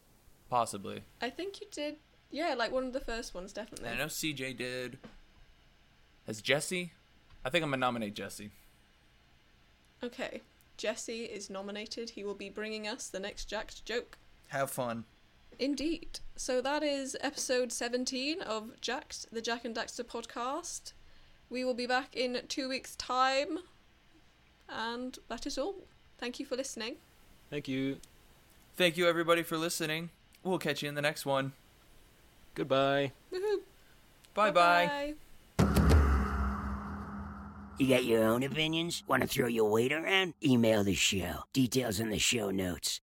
Possibly. 0.49 1.03
I 1.21 1.29
think 1.29 1.61
you 1.61 1.67
did. 1.71 1.97
Yeah, 2.31 2.53
like 2.55 2.71
one 2.71 2.85
of 2.85 2.93
the 2.93 2.99
first 2.99 3.33
ones, 3.33 3.53
definitely. 3.53 3.89
I 3.89 3.97
know 3.97 4.05
CJ 4.05 4.57
did. 4.57 4.97
Has 6.25 6.41
Jesse? 6.41 6.91
I 7.45 7.49
think 7.49 7.63
I'm 7.63 7.69
gonna 7.69 7.79
nominate 7.79 8.15
Jesse. 8.15 8.51
Okay, 10.03 10.41
Jesse 10.77 11.23
is 11.23 11.49
nominated. 11.49 12.11
He 12.11 12.23
will 12.23 12.35
be 12.35 12.49
bringing 12.49 12.87
us 12.87 13.07
the 13.07 13.19
next 13.19 13.45
Jak'D 13.45 13.85
joke. 13.85 14.17
Have 14.49 14.69
fun. 14.69 15.05
Indeed. 15.59 16.19
So 16.35 16.61
that 16.61 16.83
is 16.83 17.17
episode 17.21 17.71
17 17.71 18.41
of 18.41 18.79
Jak'D, 18.79 19.27
the 19.31 19.41
Jak 19.41 19.65
and 19.65 19.75
Daxter 19.75 20.03
podcast. 20.03 20.93
We 21.49 21.63
will 21.63 21.73
be 21.73 21.87
back 21.87 22.15
in 22.15 22.41
two 22.47 22.69
weeks' 22.69 22.95
time. 22.95 23.59
And 24.69 25.17
that 25.29 25.47
is 25.47 25.57
all. 25.57 25.75
Thank 26.17 26.39
you 26.39 26.45
for 26.45 26.55
listening. 26.55 26.97
Thank 27.49 27.67
you. 27.67 27.97
Thank 28.75 28.97
you, 28.97 29.07
everybody, 29.07 29.43
for 29.43 29.57
listening. 29.57 30.09
We'll 30.47 30.59
catch 30.59 30.81
you 30.81 30.87
in 30.87 30.95
the 30.95 31.01
next 31.01 31.25
one. 31.25 31.51
Goodbye. 32.55 33.11
Woohoo! 33.33 33.59
Bye 34.33 34.51
bye. 34.51 35.13
Bye-bye. 35.57 35.67
You 37.77 37.87
got 37.89 38.05
your 38.05 38.23
own 38.23 38.43
opinions? 38.43 39.03
Want 39.07 39.23
to 39.23 39.27
throw 39.27 39.47
your 39.47 39.69
weight 39.69 39.91
around? 39.91 40.33
Email 40.43 40.85
the 40.85 40.95
show. 40.95 41.43
Details 41.51 41.99
in 41.99 42.09
the 42.09 42.17
show 42.17 42.49
notes. 42.49 43.01